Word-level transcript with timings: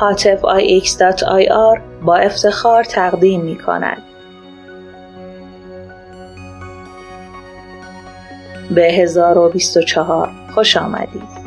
حاطف 0.00 0.40
ix.ir 0.42 1.80
با 2.02 2.16
افتخار 2.16 2.84
تقدیم 2.84 3.40
می 3.40 3.58
کند. 3.58 4.02
به 8.70 8.92
1024 8.92 10.30
خوش 10.54 10.76
آمدید. 10.76 11.37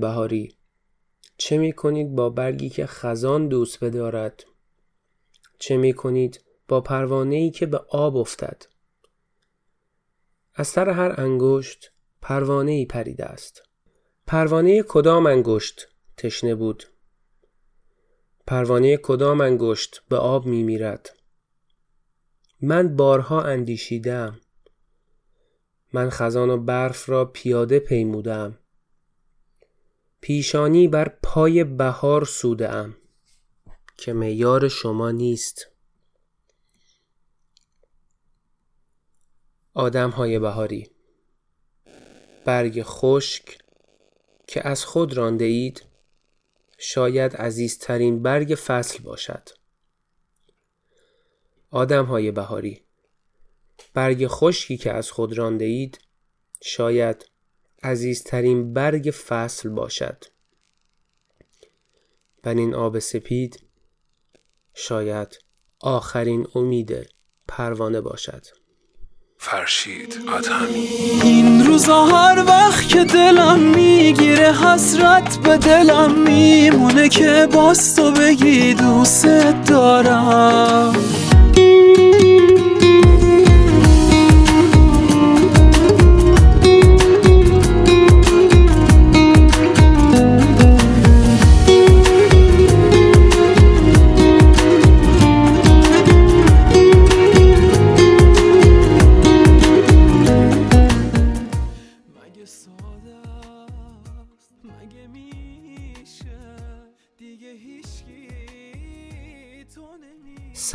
بهاری 0.00 0.56
چه 1.36 1.58
می 1.58 1.72
کنید 1.72 2.14
با 2.14 2.30
برگی 2.30 2.68
که 2.68 2.86
خزان 2.86 3.48
دوست 3.48 3.84
بدارد؟ 3.84 4.44
چه 5.58 5.76
می 5.76 5.92
کنید 5.92 6.44
با 6.68 6.80
پروانه 6.80 7.36
ای 7.36 7.50
که 7.50 7.66
به 7.66 7.78
آب 7.88 8.16
افتد؟ 8.16 8.62
از 10.54 10.68
سر 10.68 10.88
هر 10.90 11.14
انگشت 11.20 11.92
پروانه 12.22 12.72
ای 12.72 12.86
پریده 12.86 13.24
است. 13.24 13.62
پروانه 14.26 14.82
کدام 14.82 15.26
انگشت 15.26 15.88
تشنه 16.16 16.54
بود؟ 16.54 16.84
پروانه 18.46 18.96
کدام 18.96 19.40
انگشت 19.40 20.02
به 20.08 20.16
آب 20.16 20.46
می 20.46 20.62
میرد؟ 20.62 21.16
من 22.60 22.96
بارها 22.96 23.42
اندیشیدم. 23.42 24.40
من 25.92 26.10
خزان 26.10 26.50
و 26.50 26.56
برف 26.56 27.08
را 27.08 27.24
پیاده 27.24 27.78
پیمودم. 27.78 28.59
پیشانی 30.20 30.88
بر 30.88 31.08
پای 31.22 31.64
بهار 31.64 32.24
سوده 32.24 32.68
ام 32.68 32.96
که 33.96 34.12
میار 34.12 34.68
شما 34.68 35.10
نیست. 35.10 35.66
آدم 39.74 40.10
های 40.10 40.38
بهاری 40.38 40.90
برگ 42.44 42.82
خشک 42.82 43.58
که 44.46 44.68
از 44.68 44.84
خود 44.84 45.12
رانده 45.12 45.44
اید 45.44 45.82
شاید 46.78 47.36
عزیزترین 47.36 48.22
برگ 48.22 48.54
فصل 48.66 49.02
باشد. 49.02 49.48
آدم 51.70 52.04
های 52.04 52.30
بهاری 52.30 52.84
برگ 53.94 54.26
خشکی 54.26 54.76
که 54.76 54.92
از 54.92 55.10
خود 55.10 55.38
رانده 55.38 55.64
اید 55.64 56.00
شاید 56.62 57.29
عزیزترین 57.82 58.72
برگ 58.72 59.14
فصل 59.28 59.68
باشد. 59.68 60.24
این 62.46 62.74
آب 62.74 62.98
سپید 62.98 63.62
شاید 64.74 65.38
آخرین 65.80 66.46
امید 66.54 67.08
پروانه 67.48 68.00
باشد. 68.00 68.46
فرشید 69.38 70.18
آدمی 70.28 70.88
این 71.22 71.66
روزا 71.66 72.04
هر 72.04 72.44
وقت 72.46 72.88
که 72.88 73.04
دلم 73.04 73.58
می‌گیره 73.58 74.52
حسرت 74.52 75.38
به 75.38 75.56
دلم 75.56 76.22
میمونه 76.22 77.08
که 77.08 77.48
باز 77.52 77.96
تو 77.96 78.12
بگی 78.12 78.74
دوست 78.74 79.26
دارم. 79.68 80.92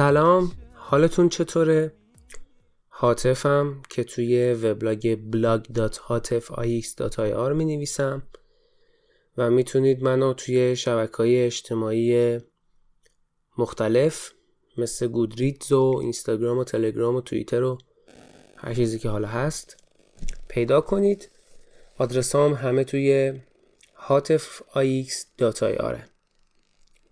سلام 0.05 0.51
حالتون 0.73 1.29
چطوره؟ 1.29 1.93
حاطفم 2.87 3.81
که 3.89 4.03
توی 4.03 4.53
وبلاگ 4.53 5.17
blog.hatifix.ir 5.31 7.53
می 7.55 7.65
نویسم 7.65 8.23
و 9.37 9.49
می‌تونید 9.49 10.03
منو 10.03 10.33
توی 10.33 10.75
شبکه 10.75 11.17
های 11.17 11.45
اجتماعی 11.45 12.39
مختلف 13.57 14.31
مثل 14.77 15.07
گودریدز 15.07 15.71
و 15.71 15.97
اینستاگرام 16.01 16.57
و 16.57 16.63
تلگرام 16.63 17.15
و 17.15 17.21
توییتر 17.21 17.63
و 17.63 17.77
هر 18.57 18.73
چیزی 18.73 18.99
که 18.99 19.09
حالا 19.09 19.27
هست 19.27 19.77
پیدا 20.47 20.81
کنید. 20.81 21.29
آدرسام 21.97 22.53
همه 22.53 22.83
توی 22.83 23.33
hatifix.ir 24.09 25.97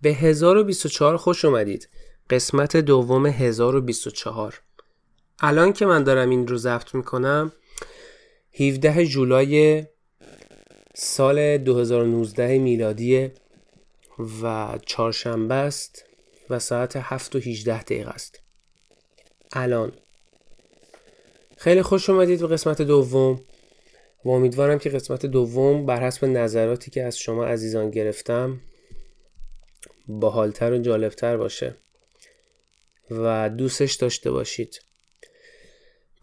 به 0.01 0.09
1024 0.09 1.17
خوش 1.17 1.45
اومدید. 1.45 1.89
قسمت 2.29 2.77
دوم 2.77 3.25
1024 3.25 4.61
الان 5.39 5.73
که 5.73 5.85
من 5.85 6.03
دارم 6.03 6.29
این 6.29 6.47
رو 6.47 6.57
ضبط 6.57 6.95
می‌کنم 6.95 7.51
17 8.59 9.05
جولای 9.05 9.85
سال 10.95 11.57
2019 11.57 12.57
میلادی 12.57 13.31
و 14.43 14.77
چهارشنبه 14.85 15.55
است 15.55 16.05
و 16.49 16.59
ساعت 16.59 16.95
7 16.95 17.35
و 17.35 17.39
18 17.39 17.83
دقیقه 17.83 18.09
است. 18.09 18.39
الان. 19.51 19.91
خیلی 21.57 21.81
خوش 21.81 22.09
اومدید 22.09 22.39
به 22.39 22.47
قسمت 22.47 22.81
دوم 22.81 23.41
و 24.25 24.29
امیدوارم 24.29 24.79
که 24.79 24.89
قسمت 24.89 25.25
دوم 25.25 25.85
بر 25.85 26.03
حسب 26.03 26.25
نظراتی 26.25 26.91
که 26.91 27.03
از 27.03 27.17
شما 27.17 27.45
عزیزان 27.45 27.89
گرفتم 27.89 28.59
باحالتر 30.07 30.73
و 30.73 30.77
جالبتر 30.77 31.37
باشه. 31.37 31.82
و 33.17 33.49
دوستش 33.49 33.93
داشته 33.93 34.31
باشید. 34.31 34.81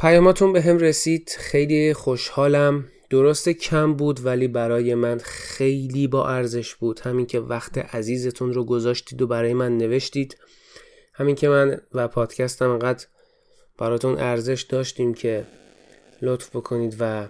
پیاماتون 0.01 0.53
به 0.53 0.63
هم 0.63 0.79
رسید. 0.79 1.37
خیلی 1.39 1.95
خوشحالم. 1.95 2.85
درست 3.11 3.49
کم 3.49 3.95
بود 3.95 4.27
ولی 4.27 4.49
برای 4.49 4.95
من 4.95 5.19
خیلی 5.19 6.07
با 6.07 6.29
ارزش 6.29 6.75
بود. 6.75 7.01
همین 7.01 7.27
که 7.27 7.41
وقت 7.41 7.79
عزیزتون 7.79 8.53
رو 8.53 8.65
گذاشتید 8.65 9.23
و 9.23 9.27
برای 9.27 9.55
من 9.55 9.79
نوشتید. 9.79 10.37
همین 11.15 11.35
که 11.35 11.49
من 11.49 11.81
و 11.95 12.09
پادکستم 12.09 12.71
انقدر 12.71 13.07
براتون 13.79 14.19
ارزش 14.19 14.63
داشتیم 14.63 15.15
که 15.15 15.47
لطف 16.23 16.57
بکنید 16.57 16.97
و 17.01 17.27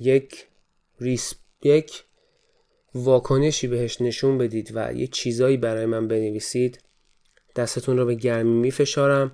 یک 0.00 0.46
ریس 1.00 1.34
یک 1.62 2.04
واکنشی 2.94 3.66
بهش 3.66 4.00
نشون 4.00 4.38
بدید 4.38 4.70
و 4.74 4.92
یه 4.92 5.06
چیزایی 5.06 5.56
برای 5.56 5.86
من 5.86 6.08
بنویسید. 6.08 6.80
دستتون 7.56 7.98
رو 7.98 8.06
به 8.06 8.14
گرمی 8.14 8.50
میفشارم 8.50 9.32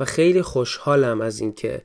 و 0.00 0.04
خیلی 0.04 0.42
خوشحالم 0.42 1.20
از 1.20 1.40
اینکه 1.40 1.82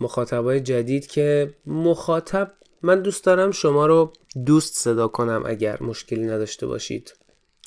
مخاطبای 0.00 0.60
جدید 0.60 1.06
که 1.06 1.54
مخاطب 1.66 2.52
من 2.82 3.02
دوست 3.02 3.24
دارم 3.24 3.50
شما 3.50 3.86
رو 3.86 4.12
دوست 4.46 4.74
صدا 4.74 5.08
کنم 5.08 5.42
اگر 5.46 5.82
مشکلی 5.82 6.26
نداشته 6.26 6.66
باشید. 6.66 7.14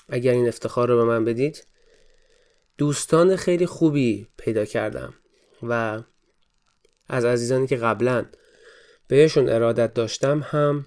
اگر 0.10 0.31
این 0.31 0.48
افتخار 0.48 0.88
رو 0.88 0.98
به 0.98 1.04
من 1.04 1.25
بدید 1.25 1.68
دوستان 2.78 3.36
خیلی 3.36 3.66
خوبی 3.66 4.28
پیدا 4.38 4.66
کردم 4.66 5.13
و 5.63 6.04
از 7.07 7.25
عزیزانی 7.25 7.68
که 7.68 7.75
قبلا 7.75 8.25
بهشون 9.07 9.50
ارادت 9.50 9.94
داشتم 9.94 10.40
هم 10.46 10.86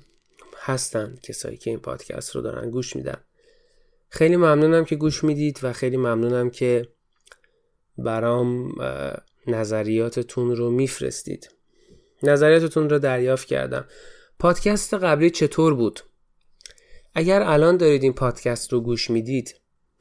هستن 0.59 1.14
کسایی 1.23 1.56
که 1.56 1.70
این 1.70 1.81
پادکست 1.81 2.37
رو 2.37 2.43
دارن 2.43 2.70
گوش 2.70 2.97
میدن. 2.97 3.20
خیلی 4.14 4.37
ممنونم 4.37 4.85
که 4.85 4.97
گوش 4.97 5.25
می‌دید 5.25 5.61
و 5.62 5.73
خیلی 5.73 5.97
ممنونم 5.97 6.50
که 6.50 6.88
برام 7.99 8.73
نظریاتتون 9.47 10.56
رو 10.56 10.70
میفرستید. 10.70 11.50
نظریاتتون 12.23 12.91
رو 12.91 12.99
دریافت 12.99 13.47
کردم. 13.47 13.85
پادکست 14.38 14.94
قبلی 14.94 15.31
چطور 15.31 15.75
بود؟ 15.75 16.00
اگر 17.14 17.43
الان 17.43 17.76
دارید 17.76 18.03
این 18.03 18.12
پادکست 18.12 18.73
رو 18.73 18.81
گوش 18.81 19.11
می‌دید 19.11 19.55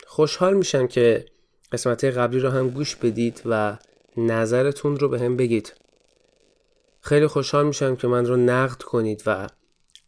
خوشحال 0.08 0.54
میشم 0.54 0.88
که 0.88 1.26
قسمت 1.72 2.04
قبلی 2.04 2.40
رو 2.40 2.50
هم 2.50 2.70
گوش 2.70 2.96
بدید 2.96 3.42
و 3.46 3.78
نظرتون 4.18 5.00
رو 5.00 5.10
به 5.10 5.20
هم 5.20 5.38
بگید. 5.38 5.74
خیلی 7.02 7.28
خوشحال 7.28 7.66
میشم 7.66 7.96
که 7.96 8.08
من 8.08 8.26
رو 8.26 8.38
نقد 8.38 8.82
کنید 8.82 9.24
و 9.26 9.48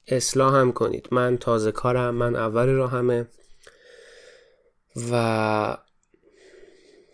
اصلاح 0.07 0.55
هم 0.55 0.71
کنید. 0.71 1.07
من 1.11 1.37
تازه 1.37 1.71
کارم 1.71 2.15
من 2.15 2.35
اول 2.35 2.67
راهمه. 2.67 3.27
و 5.11 5.77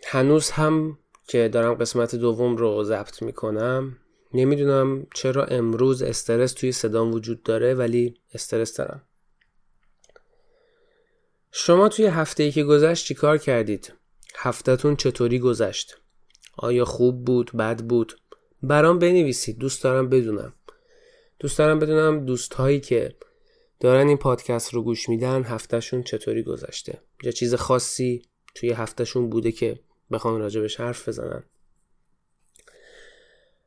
هنوز 0.06 0.50
هم 0.50 0.98
که 1.26 1.48
دارم 1.48 1.74
قسمت 1.74 2.14
دوم 2.14 2.56
رو 2.56 2.84
ضبط 2.84 3.22
می‌کنم 3.22 3.96
نمی‌دونم 4.34 5.06
چرا 5.14 5.44
امروز 5.44 6.02
استرس 6.02 6.52
توی 6.52 6.72
صدام 6.72 7.12
وجود 7.12 7.42
داره 7.42 7.74
ولی 7.74 8.14
استرس 8.34 8.76
دارم 8.76 9.02
شما 11.52 11.88
توی 11.88 12.06
هفته 12.06 12.42
ای 12.42 12.50
که 12.50 12.64
گذشت 12.64 13.06
چیکار 13.06 13.38
کردید؟ 13.38 13.92
هفتهتون 14.36 14.96
چطوری 14.96 15.38
گذشت؟ 15.38 15.96
آیا 16.56 16.84
خوب 16.84 17.24
بود؟ 17.24 17.50
بد 17.52 17.80
بود؟ 17.80 18.20
برام 18.62 18.98
بنویسید 18.98 19.58
دوست 19.58 19.84
دارم 19.84 20.08
بدونم 20.08 20.52
دوست 21.38 21.58
دارم 21.58 21.78
بدونم 21.78 22.24
دوست 22.26 22.54
هایی 22.54 22.80
که 22.80 23.14
دارن 23.80 24.08
این 24.08 24.16
پادکست 24.16 24.74
رو 24.74 24.82
گوش 24.82 25.08
میدن 25.08 25.42
هفتهشون 25.42 26.02
چطوری 26.02 26.42
گذشته؟ 26.42 26.98
یا 27.22 27.32
چیز 27.32 27.54
خاصی 27.54 28.22
توی 28.54 28.72
هفتهشون 28.72 29.30
بوده 29.30 29.52
که 29.52 29.80
بخوان 30.10 30.40
راجبش 30.40 30.80
حرف 30.80 31.08
بزنن؟ 31.08 31.42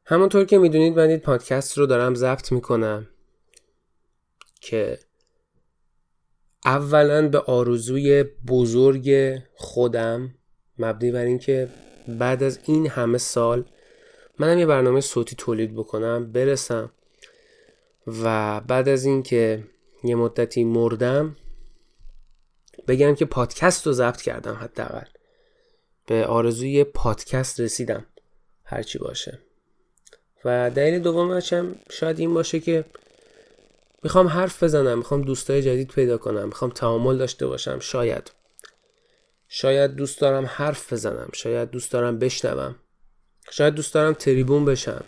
همونطور 0.06 0.46
که 0.46 0.58
می‌دونید 0.58 0.98
من 0.98 1.10
این 1.10 1.20
پادکست 1.20 1.78
رو 1.78 1.86
دارم 1.86 2.16
ضبط 2.16 2.52
می‌کنم 2.52 3.10
که 4.62 5.00
اولا 6.66 7.30
به 7.30 7.40
آرزوی 7.40 8.24
بزرگ 8.24 9.38
خودم 9.56 10.36
مبنی 10.80 11.12
بر 11.12 11.26
اینکه 11.26 11.70
بعد 12.08 12.44
از 12.44 12.60
این 12.66 12.88
همه 12.88 13.18
سال 13.18 13.66
منم 14.40 14.60
یه 14.60 14.66
برنامه 14.66 15.02
صوتی 15.02 15.36
تولید 15.36 15.74
بکنم 15.74 16.32
برسم 16.32 16.92
و 18.08 18.62
بعد 18.62 18.90
از 18.90 19.06
اینکه 19.06 19.64
یه 20.04 20.16
مدتی 20.16 20.64
مردم 20.64 21.36
بگم 22.88 23.16
که 23.16 23.26
پادکست 23.26 23.88
رو 23.88 23.94
ضبط 23.94 24.22
کردم 24.22 24.54
حداقل. 24.54 25.08
به 26.06 26.26
آرزوی 26.26 26.84
پادکست 26.84 27.60
رسیدم 27.60 28.06
هرچی 28.64 29.00
باشه. 29.00 29.40
و 30.46 30.70
دلیل 30.70 31.00
دومش 31.00 31.54
هم 31.54 31.76
شاید 31.92 32.20
این 32.20 32.34
باشه 32.34 32.60
که 32.60 32.86
می‌خوام 34.04 34.28
حرف 34.28 34.64
بزنم 34.64 34.98
می‌خوام 34.98 35.22
دوستای 35.22 35.62
جدید 35.62 35.88
پیدا 35.88 36.18
کنم 36.18 36.46
می‌خوام 36.46 36.72
تعامل 36.72 37.18
داشته 37.18 37.48
باشم. 37.48 37.80
شاید 37.80 38.32
شاید 39.48 39.96
دوست 39.96 40.22
دارم 40.22 40.46
حرف 40.46 40.94
بزنم 40.94 41.30
شاید 41.34 41.70
دوست 41.70 41.92
دارم 41.92 42.20
بشنوم 42.20 42.76
شاید 43.50 43.74
دوست 43.74 43.94
دارم 43.94 44.14
تریبون 44.14 44.66
بشم. 44.66 45.04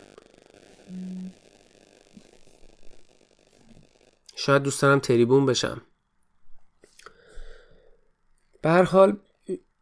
شاید 4.36 4.64
دوست 4.64 4.82
دارم 4.82 5.00
تریبون 5.00 5.46
بشم. 5.46 5.82
به 8.62 8.70
هر 8.70 8.84
حال 8.84 9.18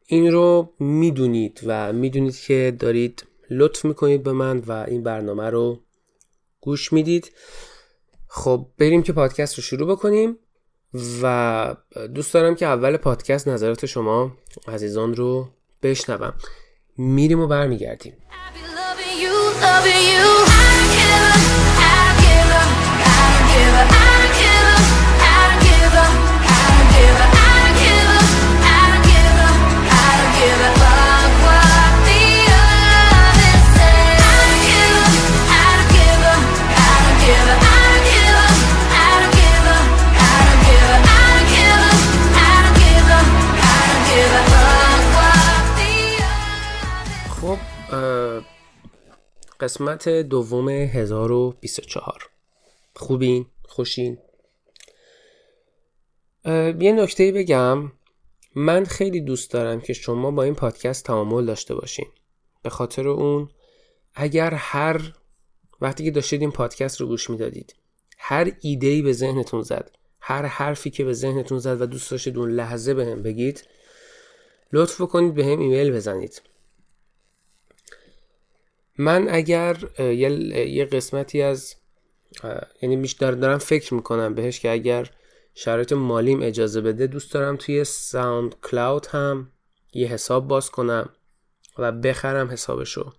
این 0.05 0.31
رو 0.31 0.73
می‌دونید 0.79 1.61
و 1.65 1.93
می‌دونید 1.93 2.39
که 2.39 2.75
دارید 2.79 3.25
لطف 3.49 3.85
می‌کنید 3.85 4.23
به 4.23 4.31
من 4.31 4.59
و 4.59 4.71
این 4.71 5.03
برنامه 5.03 5.49
رو 5.49 5.83
گوش 6.61 6.93
می‌دید. 6.93 7.31
خب 8.27 8.67
بریم 8.77 9.03
که 9.03 9.13
پادکست 9.13 9.55
رو 9.55 9.63
شروع 9.63 9.87
بکنیم 9.87 10.37
و 11.21 11.75
دوست 12.15 12.33
دارم 12.33 12.55
که 12.55 12.65
اول 12.65 12.97
پادکست 12.97 13.47
نظرات 13.47 13.85
شما 13.85 14.37
عزیزان 14.67 15.15
رو 15.15 15.49
بشنوم. 15.83 16.33
میریم 16.97 17.39
و 17.39 17.47
برمیگردیم. 17.47 18.13
قسمت 49.63 50.09
دوم 50.09 50.69
1024 50.69 52.29
خوبین؟ 52.95 53.45
خوشین؟ 53.63 54.17
یه 56.79 56.91
نکته 56.91 57.31
بگم. 57.31 57.91
من 58.55 58.85
خیلی 58.85 59.21
دوست 59.21 59.51
دارم 59.51 59.81
که 59.81 59.93
شما 59.93 60.31
با 60.31 60.43
این 60.43 60.55
پادکست 60.55 61.05
تعامل 61.05 61.45
داشته 61.45 61.75
باشین. 61.75 62.05
به 62.61 62.69
خاطر 62.69 63.07
اون 63.07 63.49
اگر 64.15 64.53
هر 64.53 65.13
وقتی 65.81 66.03
که 66.03 66.11
داشتید 66.11 66.41
این 66.41 66.51
پادکست 66.51 67.01
رو 67.01 67.07
گوش 67.07 67.29
می‌دادید 67.29 67.75
هر 68.17 68.51
ایده 68.61 69.01
به 69.01 69.13
ذهنتون 69.13 69.61
زد 69.61 69.91
هر 70.19 70.45
حرفی 70.45 70.89
که 70.89 71.03
به 71.03 71.13
ذهنتون 71.13 71.59
زد 71.59 71.81
و 71.81 71.85
دوست 71.85 72.11
داشتید 72.11 72.37
اون 72.37 72.51
لحظه 72.51 72.93
به 72.93 73.15
بگید 73.15 73.63
لطف 74.73 75.01
کنید 75.01 75.33
به 75.33 75.45
هم 75.45 75.59
ایمیل 75.59 75.91
بزنید. 75.91 76.41
من 78.97 79.27
اگر 79.29 79.77
یه 80.67 80.85
قسمتی 80.85 81.41
از 81.41 81.75
یعنی 82.81 82.95
میش 82.95 83.11
دارم 83.11 83.57
فکر 83.57 83.93
می‌کنم 83.93 84.35
بهش 84.35 84.59
که 84.59 84.71
اگر 84.71 85.09
شرایط 85.55 85.93
مالیم 85.93 86.41
اجازه 86.41 86.81
بده 86.81 87.07
دوست 87.07 87.33
دارم 87.33 87.57
توی 87.57 87.83
SoundCloud 87.83 89.05
هم 89.05 89.51
یه 89.93 90.07
حساب 90.07 90.47
باز 90.47 90.69
کنم 90.69 91.09
و 91.77 91.91
بخرم 91.91 92.51
حسابشو. 92.51 93.13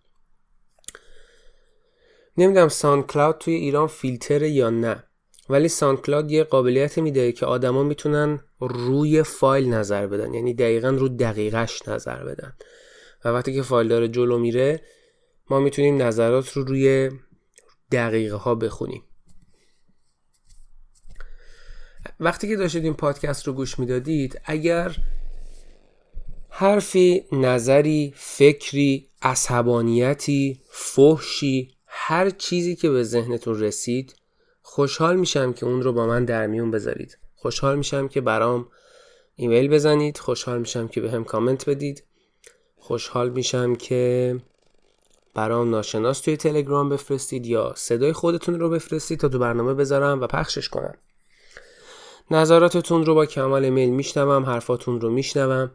نمی‌دونم 2.37 2.69
SoundCloud 2.69 3.39
توی 3.39 3.55
ایران 3.55 3.87
فیلتر 3.87 4.43
یا 4.43 4.71
نه 4.71 5.05
ولی 5.49 5.69
SoundCloud 5.69 6.31
یه 6.31 6.45
قابلیت 6.45 6.99
میده 6.99 7.33
که 7.33 7.47
آدما 7.47 7.83
می‌تونن 7.83 8.41
روی 8.61 9.23
فایل 9.23 9.69
نظر 9.69 10.07
بدن 10.07 10.35
یعنی 10.35 10.55
دقیقا 10.55 10.89
رو 10.89 11.09
دقیقش 11.09 11.89
نظر 11.89 12.25
بدن. 12.25 12.53
و 13.25 13.29
وقتی 13.29 13.55
که 13.55 13.63
فایل 13.63 13.89
داره 13.89 14.09
جلو 14.09 14.39
میره 14.39 14.81
ما 15.51 15.61
می‌تونیم 15.61 16.03
نظرات 16.03 16.53
رو 16.53 16.65
روی 16.65 17.11
دقیقه 17.93 18.37
ها 18.37 18.55
بخونیم. 18.55 19.03
وقتی 22.21 22.49
که 22.49 22.57
داشتید 22.57 22.85
این 22.85 22.95
پادکست 22.95 23.47
رو 23.47 23.53
گوش 23.53 23.79
می‌دادید 23.79 24.41
اگر 24.45 24.97
حرفی 26.49 27.25
نظری 27.33 28.13
فکری 28.17 29.09
عصبانیتی 29.23 30.61
فحشی 30.71 31.75
هر 31.87 32.31
چیزی 32.31 32.77
که 32.77 32.91
به 32.91 33.03
ذهنتون 33.03 33.61
رسید 33.61 34.15
خوشحال 34.63 35.17
میشم 35.17 35.53
که 35.53 35.67
اون 35.67 35.83
رو 35.83 35.93
با 35.93 36.07
من 36.07 36.25
در 36.25 36.47
میون 36.47 36.71
بذارید. 36.71 37.19
خوشحال 37.35 37.79
میشم 37.79 38.09
که 38.09 38.21
برام 38.21 38.69
ایمیل 39.37 39.69
بزنید. 39.69 40.19
خوشحال 40.19 40.59
میشم 40.59 40.89
که 40.89 41.01
به 41.01 41.11
هم 41.11 41.25
کامنت 41.25 41.69
بدید. 41.69 42.05
خوشحال 42.77 43.31
میشم 43.31 43.75
که 43.75 44.37
برام 45.35 45.71
ناشناس 45.71 46.21
توی 46.21 46.37
تلگرام 46.37 46.89
بفرستید 46.89 47.47
یا 47.47 47.73
صدای 47.77 48.13
خودتون 48.13 48.61
رو 48.61 48.71
بفرستید 48.71 49.21
تا 49.21 49.29
تو 49.29 49.39
برنامه 49.39 49.75
بذارم 49.75 50.21
و 50.21 50.27
پخشش 50.27 50.69
کنم. 50.69 50.95
نظراتتون 52.31 53.07
رو 53.07 53.15
با 53.15 53.27
کمال 53.27 53.71
میل 53.71 53.91
میشنوم 53.91 54.45
حرفاتون 54.45 55.01
رو 55.01 55.11
میشنوم 55.11 55.71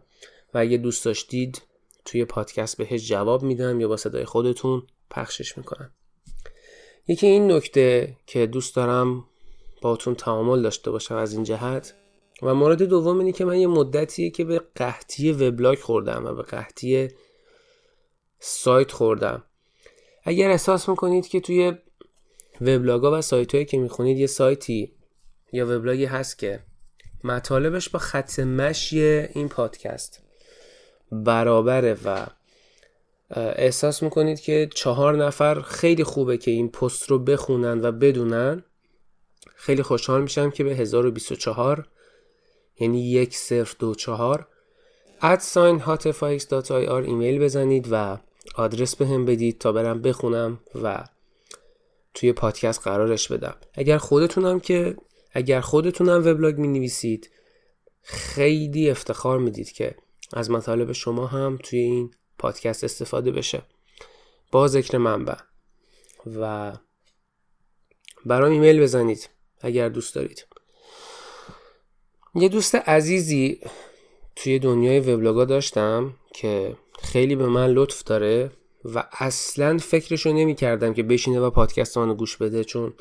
و 0.54 0.58
اگه 0.58 0.78
دوست 0.78 1.06
داشتید 1.06 1.62
توی 2.06 2.26
پادکست 2.26 2.78
بهش 2.78 3.08
جواب 3.08 3.44
میدم 3.44 3.80
یا 3.80 3.88
با 3.88 3.98
صدای 3.98 4.26
خودتون 4.26 4.84
پخشش 5.12 5.58
می‌کنم. 5.58 5.92
یکی 7.08 7.28
این 7.28 7.52
نکته 7.52 8.18
که 8.26 8.46
دوست 8.46 8.76
دارم 8.76 9.26
باتون 9.82 10.16
تعامل 10.16 10.62
داشته 10.62 10.92
باشم 10.92 11.16
از 11.16 11.34
این 11.34 11.44
جهت 11.44 11.94
و 12.42 12.54
مورد 12.54 12.84
دوم 12.84 13.20
اینه 13.20 13.32
که 13.32 13.46
من 13.46 13.60
یه 13.60 13.68
مدتیه 13.68 14.30
که 14.30 14.44
به 14.44 14.62
قحطی 14.76 15.32
وبلاگ 15.32 15.80
خوردم 15.80 16.26
و 16.26 16.34
به 16.34 16.44
قحطی 16.44 17.08
سایت 18.40 18.92
خوردم. 18.92 19.44
اگر 20.24 20.50
احساس 20.50 20.90
می‌کنید 20.90 21.28
که 21.28 21.40
توی 21.40 21.74
وبلاگا 22.62 23.18
و 23.18 23.22
سایت 23.22 23.56
هایی 23.56 23.66
که 23.66 23.78
می‌خونید 23.78 24.20
یه 24.20 24.28
سایتی 24.28 24.92
یا 25.52 25.66
وبلاگی 25.66 26.06
هست 26.06 26.40
که 26.40 26.60
مطالبش 27.24 27.90
با 27.90 28.00
خط 28.00 28.40
مشی 28.40 29.02
این 29.04 29.50
پادکست 29.50 30.24
برابره 31.12 31.98
و 32.06 32.26
احساس 33.36 34.04
می‌کنید 34.04 34.40
که 34.40 34.70
چهار 34.76 35.26
نفر 35.26 35.62
خیلی 35.62 36.04
خوبه 36.04 36.38
که 36.38 36.52
این 36.52 36.70
پست 36.72 37.10
رو 37.10 37.20
بخونن 37.20 37.82
و 37.82 37.92
بدونن 37.92 38.64
خیلی 39.56 39.84
خوشحال 39.84 40.22
میشم 40.22 40.52
که 40.52 40.64
به 40.64 40.76
1024 40.76 41.88
یعنی 42.80 43.10
یک 43.10 43.36
صرف 43.36 43.76
دو 43.80 43.96
چهار 43.96 44.48
ادساین 45.22 45.84
ایمیل 46.90 47.40
بزنید 47.40 47.88
و 47.92 48.18
آدرس 48.56 48.96
به 48.96 49.08
هم 49.08 49.26
بدید 49.26 49.58
تا 49.58 49.72
برم 49.72 50.02
بخونم 50.02 50.60
و 50.84 51.06
توی 52.14 52.34
پادکست 52.34 52.82
قرارش 52.82 53.32
بدم. 53.32 53.56
اگر 53.74 53.98
خودتونم 53.98 54.60
که 54.60 54.98
اگر 55.32 55.62
خودتونم 55.62 56.26
وبلاگ 56.26 56.58
می 56.58 56.68
نویسید 56.68 57.30
خیلی 58.02 58.90
افتخار 58.90 59.40
می‌دید 59.40 59.72
که 59.72 59.96
از 60.34 60.52
مطالب 60.52 60.92
شما 60.92 61.28
هم 61.28 61.60
توی 61.64 61.80
این 61.80 62.12
پادکست 62.38 62.84
استفاده 62.84 63.32
بشه. 63.32 63.62
با 64.52 64.68
ذکر 64.68 64.98
منبع. 64.98 65.36
و 66.40 66.74
برام 68.26 68.52
ایمیل 68.52 68.82
بزنید 68.82 69.30
اگر 69.62 69.90
دوست 69.90 70.16
دارید. 70.16 70.48
یه 72.36 72.50
دوست 72.50 72.76
عزیزی 72.76 73.62
توی 74.36 74.60
دنیای 74.60 75.00
وبلاگا 75.00 75.46
داشتم. 75.46 76.14
که 76.34 76.76
خیلی 77.00 77.36
به 77.36 77.48
من 77.48 77.68
لطف 77.68 78.04
داره 78.04 78.52
و 78.86 79.04
اصلا 79.12 79.78
فکرشو 79.78 80.34
نمی 80.34 80.56
کردم 80.56 80.94
که 80.94 81.04
بشینه 81.04 81.40
و 81.40 81.50
پادکست 81.50 81.98
منو 81.98 82.14
گوش 82.14 82.38
بده 82.38 82.64
چون 82.64 82.94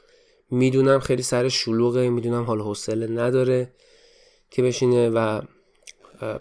می‌دونم 0.51 1.01
خیلی 1.01 1.23
سر 1.23 1.49
شلوغه 1.49 2.09
می‌دونم 2.09 2.45
حال 2.45 2.61
حوصله 2.61 3.07
نداره 3.07 3.73
که 4.51 4.63
بشینه 4.63 5.09
و 5.09 5.41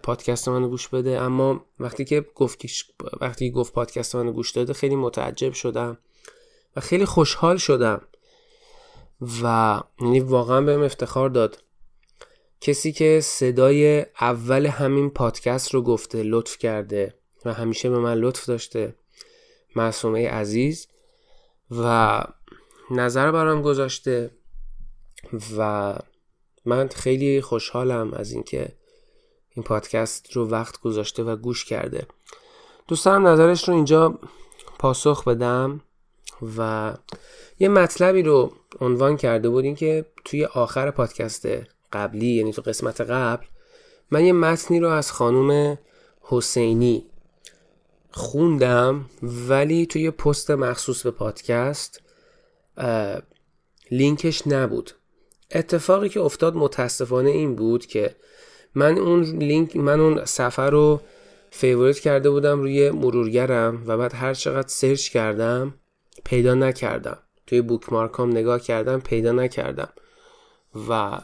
پادکست 0.04 0.48
منو 0.48 0.68
گوش 0.70 0.88
بده. 0.88 1.22
اما 1.22 1.66
وقتی 1.80 2.06
که 2.06 2.26
گفت 2.36 2.66
وقتی 3.22 3.52
گفت 3.52 3.74
پادکست 3.74 4.16
منو 4.16 4.32
گوش 4.32 4.52
داده 4.52 4.74
خیلی 4.74 4.96
متعجب 4.96 5.54
شدم 5.54 5.98
و 6.76 6.80
خیلی 6.82 7.06
خوشحال 7.06 7.58
شدم 7.58 8.02
و 9.44 9.82
یعنی 10.02 10.20
واقعا 10.20 10.62
بهم 10.62 10.82
افتخار 10.82 11.30
داد. 11.30 11.64
کسی 12.62 12.92
که 12.92 13.20
صدای 13.24 14.06
اول 14.22 14.66
همین 14.66 15.10
پادکست 15.10 15.74
رو 15.74 15.82
گفته 15.82 16.24
لطف 16.24 16.58
کرده 16.58 17.14
و 17.46 17.54
همیشه 17.54 17.90
به 17.90 18.00
من 18.00 18.14
لطف 18.14 18.46
داشته 18.46 18.96
معصومه 19.76 20.30
عزیز 20.30 20.88
و 21.72 22.24
نظر 22.92 23.32
برام 23.32 23.62
گذاشته 23.62 24.32
و 25.58 25.94
من 26.66 26.88
خیلی 26.88 27.42
خوشحالم 27.42 28.14
از 28.14 28.32
اینکه 28.32 28.72
این 29.50 29.64
پادکست 29.64 30.32
رو 30.32 30.50
وقت 30.50 30.82
گذاشته 30.82 31.24
و 31.24 31.36
گوش 31.36 31.66
کرده. 31.66 32.08
دوست 32.88 33.06
دارم 33.06 33.28
نظرش 33.28 33.68
رو 33.68 33.76
اینجا 33.76 34.20
پاسخ 34.80 35.24
بدم 35.24 35.82
و 36.58 36.94
یه 37.60 37.68
مطلبی 37.68 38.22
رو 38.22 38.54
عنوان 38.82 39.18
کرده 39.18 39.50
بودیم 39.50 39.76
که 39.76 40.06
توی 40.26 40.46
آخر 40.46 40.92
پادکست 40.92 41.48
قبلی 41.98 42.28
یعنی 42.28 42.54
تو 42.54 42.62
قسمت 42.62 43.02
قبل 43.02 43.46
من 44.12 44.26
یه 44.26 44.34
متنی 44.34 44.80
رو 44.80 44.90
از 44.90 45.12
خانم 45.12 45.78
حسینی 46.22 47.06
خوندم 48.12 49.06
ولی 49.24 49.86
توی 49.86 50.12
پست 50.12 50.52
مخصوص 50.52 51.04
به 51.04 51.12
پادکست 51.12 52.02
لینکش 53.92 54.48
نبود. 54.48 54.92
اتفاقی 55.52 56.10
که 56.10 56.20
افتاد 56.20 56.56
متاسفانه 56.56 57.30
این 57.30 57.56
بود 57.56 57.86
که 57.86 58.16
من 58.76 58.98
اون 58.98 59.24
لینک 59.24 59.76
من 59.76 60.00
اون 60.00 60.26
صفحه 60.26 60.70
رو 60.70 61.02
favorite 61.52 62.00
کرده 62.00 62.30
بودم 62.30 62.62
روی 62.62 62.92
مرورگرم 62.92 63.84
و 63.88 63.98
بعد 63.98 64.14
هر 64.14 64.34
چقدر 64.34 64.68
search 64.68 65.10
کردم 65.10 65.74
پیدا 66.26 66.54
نکردم. 66.54 67.18
توی 67.48 67.62
bookmark 67.62 68.24
ام 68.24 68.32
نگاه 68.32 68.60
کردم 68.60 69.00
پیدا 69.00 69.32
نکردم. 69.32 69.90
و 70.90 71.20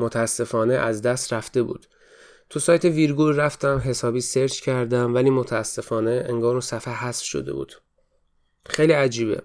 متاسفانه 0.00 0.74
از 0.74 1.02
دست 1.02 1.32
رفته 1.32 1.62
بود. 1.62 1.86
تو 2.50 2.60
سایت 2.60 2.84
ویرگول 2.84 3.36
رفتم 3.36 3.82
حسابی 3.84 4.20
search 4.20 4.60
کردم 4.60 5.14
ولی 5.14 5.30
متاسفانه 5.30 6.24
انگار 6.28 6.50
اون 6.50 6.60
صفحه 6.60 6.94
حذف 6.94 7.24
شده 7.24 7.52
بود. 7.52 7.74
خیلی 8.66 8.92
عجیبه. 8.92 9.42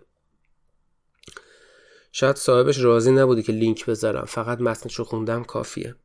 شاید 2.11 2.35
صاحبش 2.35 2.79
راضی 2.79 3.11
نبوده 3.11 3.41
که 3.41 3.51
لینک 3.51 3.85
بذارم. 3.85 4.25
فقط 4.25 4.61
متنش 4.61 4.95
رو 4.95 5.05
خوندم 5.05 5.43
کافیه. 5.43 5.95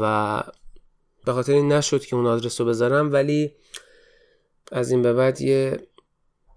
و 0.00 0.42
به 1.24 1.32
خاطر 1.32 1.52
این 1.52 1.72
نشد 1.72 2.04
که 2.04 2.16
اون 2.16 2.26
آدرس 2.26 2.60
رو 2.60 2.66
بذارم 2.66 3.12
ولی 3.12 3.52
از 4.72 4.90
این 4.90 5.02
به 5.02 5.12
بعد 5.12 5.40
یه 5.40 5.86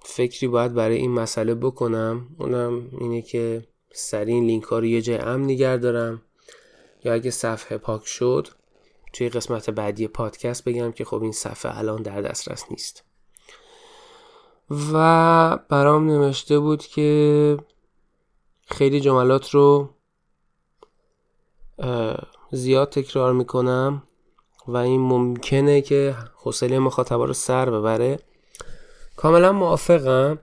فکری 0.05 0.48
باید 0.48 0.74
برای 0.74 0.98
این 0.98 1.12
مسئله 1.12 1.55
بکنم. 1.55 2.27
اونم 2.39 2.89
اینه 3.00 3.22
که 3.22 3.67
سریع 3.93 4.36
این 4.36 4.45
لینک 4.45 4.63
ها 4.63 4.79
رو 4.79 4.86
یه 4.86 5.01
جای 5.01 5.17
امن 5.17 5.43
نگه 5.43 5.77
دارم. 5.77 6.22
یا 7.03 7.13
اگه 7.13 7.31
صفحه 7.31 7.77
پاک 7.77 8.07
شد 8.07 8.48
توی 9.13 9.29
قسمت 9.29 9.69
بعدی 9.69 10.07
پادکست 10.07 10.63
بگم 10.63 10.91
که 10.91 11.05
خب 11.05 11.22
این 11.22 11.31
صفحه 11.31 11.77
الان 11.77 12.01
در 12.01 12.22
دسترس 12.22 12.65
نیست. 12.72 13.03
و 14.93 15.57
برام 15.69 16.07
نوشته 16.07 16.60
بود 16.60 16.86
که 16.86 17.57
خیلی 18.65 19.00
جملات 19.00 19.50
رو 19.50 19.89
زیاد 22.51 22.89
تکرار 22.89 23.33
می‌کنم 23.33 24.03
و 24.67 24.77
این 24.77 25.01
ممکنه 25.01 25.81
که 25.81 26.15
حوصله 26.36 26.79
مخاطبا 26.79 27.25
رو 27.25 27.33
سر 27.33 27.69
ببره. 27.69 28.19
کاملا 29.15 29.51
موافقم. 29.51 30.39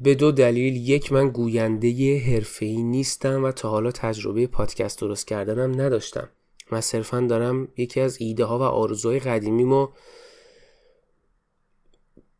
به 0.00 0.14
دو 0.14 0.32
دلیل 0.32 0.76
یک 0.76 1.12
من 1.12 1.28
گوینده 1.28 2.18
حرفه‌ای 2.18 2.82
نیستم 2.82 3.44
و 3.44 3.52
تا 3.52 3.70
حالا 3.70 3.90
تجربه 3.90 4.46
پادکست 4.46 5.00
درست 5.00 5.26
کردنم 5.26 5.80
نداشتم. 5.80 6.28
من 6.72 6.80
صرفا 6.80 7.20
دارم 7.20 7.68
یکی 7.76 8.00
از 8.00 8.16
ایده 8.20 8.44
ها 8.44 8.58
و 8.58 8.62
آرزوهای 8.62 9.18
قدیمیمو 9.18 9.88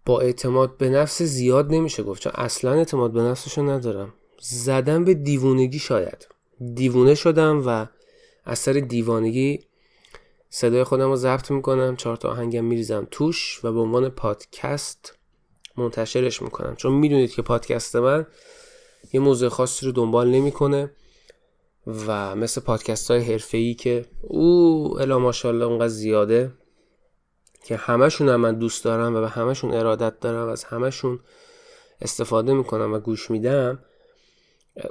با 0.07 0.21
اعتماد 0.21 0.77
به 0.77 0.89
نفس 0.89 1.23
زیاد 1.23 1.75
نمیشه 1.75 2.03
گفت 2.03 2.23
چون 2.23 2.33
اصلا 2.35 2.73
اعتماد 2.73 3.13
به 3.13 3.23
نفسشو 3.23 3.63
ندارم. 3.63 4.15
زدم 4.41 5.05
به 5.05 5.15
دیوونگی 5.15 5.79
شاید. 5.79 6.29
دیوونه 6.75 7.15
شدم 7.15 7.63
و 7.67 7.87
از 8.45 8.59
سر 8.59 8.73
دیوانگی 8.73 9.61
صدای 10.51 10.85
خودم 10.85 11.09
رو 11.09 11.17
ضبط 11.17 11.51
می‌کنم 11.51 11.97
چهار 11.97 12.17
تا 12.17 12.29
آهنگم 12.29 12.65
میریزم 12.65 13.09
توش 13.11 13.65
و 13.65 13.73
به 13.73 13.81
عنوان 13.81 14.09
پادکست 14.09 15.16
منتشرش 15.77 16.43
می‌کنم. 16.43 16.77
چون 16.77 16.93
می‌دونید 16.93 17.35
که 17.35 17.43
پادکست 17.43 17.97
من 17.97 18.27
یه 19.13 19.21
موضوع 19.21 19.49
خاصی 19.49 19.87
رو 19.87 19.93
دنبال 19.93 20.29
نمی‌کنه 20.29 20.91
و 22.07 22.37
مثل 22.37 22.61
پادکست 22.61 23.11
های 23.11 23.21
حرفه 23.21 23.59
ای 23.59 23.75
که 23.75 24.05
او 24.23 25.01
الا 25.01 25.19
ماشاءالله 25.19 25.65
اونقدر 25.65 25.89
زیاده 25.89 26.53
که 27.65 27.77
همشون 27.77 28.29
هم 28.29 28.41
من 28.41 28.59
دوست 28.59 28.85
دارم 28.85 29.15
و 29.15 29.21
به 29.21 29.29
همشون 29.29 29.75
ارادت 29.75 30.21
دارم 30.21 30.47
و 30.47 30.51
از 30.51 30.65
همشون 30.65 31.21
استفاده 32.03 32.55
می‌کنم 32.55 32.95
و 32.95 32.99
گوش 32.99 33.31
میدم 33.31 33.79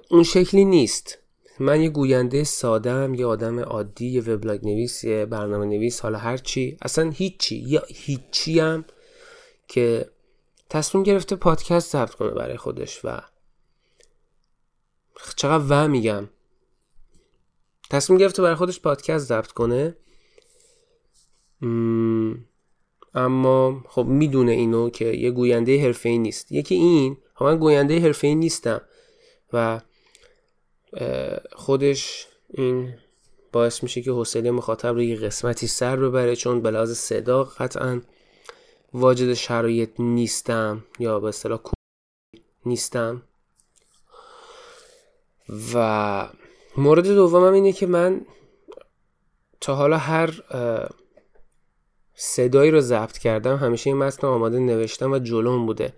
اون 0.10 0.24
شکلی 0.24 0.66
نیست. 0.66 1.18
من 1.60 1.82
یه 1.82 1.90
گوینده 1.90 2.44
سادم 2.44 3.14
یه 3.14 3.26
آدم 3.26 3.60
عادی 3.60 4.08
یه 4.08 4.22
وبلاگ 4.22 4.66
نویس 4.66 5.04
یه 5.04 5.26
برنامه 5.26 5.66
نویس 5.66 6.00
حالا 6.00 6.18
هر 6.18 6.38
چی. 6.38 6.78
اصلا 6.82 7.10
هیچی 7.10 7.56
یا 7.56 7.84
هیچی 7.88 8.60
هم 8.60 8.86
که 9.68 10.10
تصمیم 10.70 11.04
گرفته 11.04 11.36
پادکست 11.36 11.92
ضبط 11.92 12.12
کنه 12.12 12.30
برای 12.30 12.58
خودش 12.58 13.06
و 13.06 13.22
چقدر 15.36 15.66
و 15.70 15.88
میگم. 15.88 16.30
تصمیم 17.90 18.20
گرفته 18.20 18.42
برای 18.42 18.56
خودش 18.56 18.80
پادکست 18.80 19.26
ضبط 19.26 19.52
کنه. 19.52 19.98
اما 23.14 23.84
خب 23.88 24.06
می‌دونه 24.06 24.52
اینو 24.52 24.90
که 24.90 25.06
یه 25.06 25.32
گوینده 25.32 25.82
حرفه 25.82 26.10
ای 26.10 26.18
نیست. 26.18 26.52
یکی 26.52 26.76
این 26.76 27.18
خب 27.34 27.46
من 27.46 27.58
گوینده 27.58 28.00
حرفه 28.00 28.28
ای 28.28 28.36
نیستم 28.36 28.82
و 29.54 29.82
خودش 31.52 32.28
این 32.50 32.94
باعث 33.52 33.84
میشه 33.84 34.02
که 34.02 34.12
حوصله 34.12 34.52
مخاطب 34.52 34.88
رو 34.88 35.02
یه 35.02 35.16
قسمتی 35.16 35.68
سر 35.68 35.96
ببره 35.96 36.36
چون 36.36 36.62
به 36.62 36.72
لحاظ 36.72 36.94
صدا 36.94 37.44
قطعا 37.44 38.02
واجد 38.96 39.34
شرایط 39.34 39.90
نیستم 40.00 40.86
یا 41.00 41.20
به 41.20 41.28
اصطلاح 41.28 41.60
نیستم. 42.66 43.22
و 45.74 46.30
مورد 46.78 47.08
دومم 47.08 47.54
اینه 47.54 47.72
که 47.72 47.86
من 47.86 48.26
تا 49.62 49.76
حالا 49.76 49.98
هر 49.98 50.34
صدایی 52.14 52.72
رو 52.72 52.82
ضبط 52.82 53.18
کردم 53.18 53.56
همیشه 53.56 53.90
این 53.90 53.98
متن 53.98 54.28
آماده 54.28 54.60
نوشتم 54.60 55.12
و 55.12 55.20
جلوم 55.20 55.66
بوده. 55.66 55.94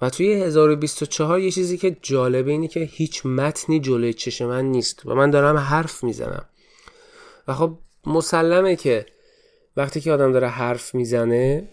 و 0.00 0.10
توی 0.10 0.32
1024 0.32 1.40
یه 1.40 1.50
چیزی 1.50 1.78
که 1.78 1.96
جالبه 2.02 2.50
اینه 2.50 2.68
که 2.68 2.80
هیچ 2.80 3.26
متنی 3.26 3.80
جلوی 3.80 4.12
چش 4.12 4.42
من 4.42 4.64
نیست 4.64 5.06
و 5.06 5.14
من 5.14 5.30
دارم 5.30 5.56
حرف 5.56 6.04
می‌زنم. 6.04 6.48
و 7.48 7.54
خب 7.54 7.78
مسلمه 8.06 8.76
که 8.76 9.06
وقتی 9.76 10.00
که 10.00 10.12
آدم 10.12 10.32
داره 10.32 10.48
حرف 10.48 10.94
می‌زنه 10.94 11.68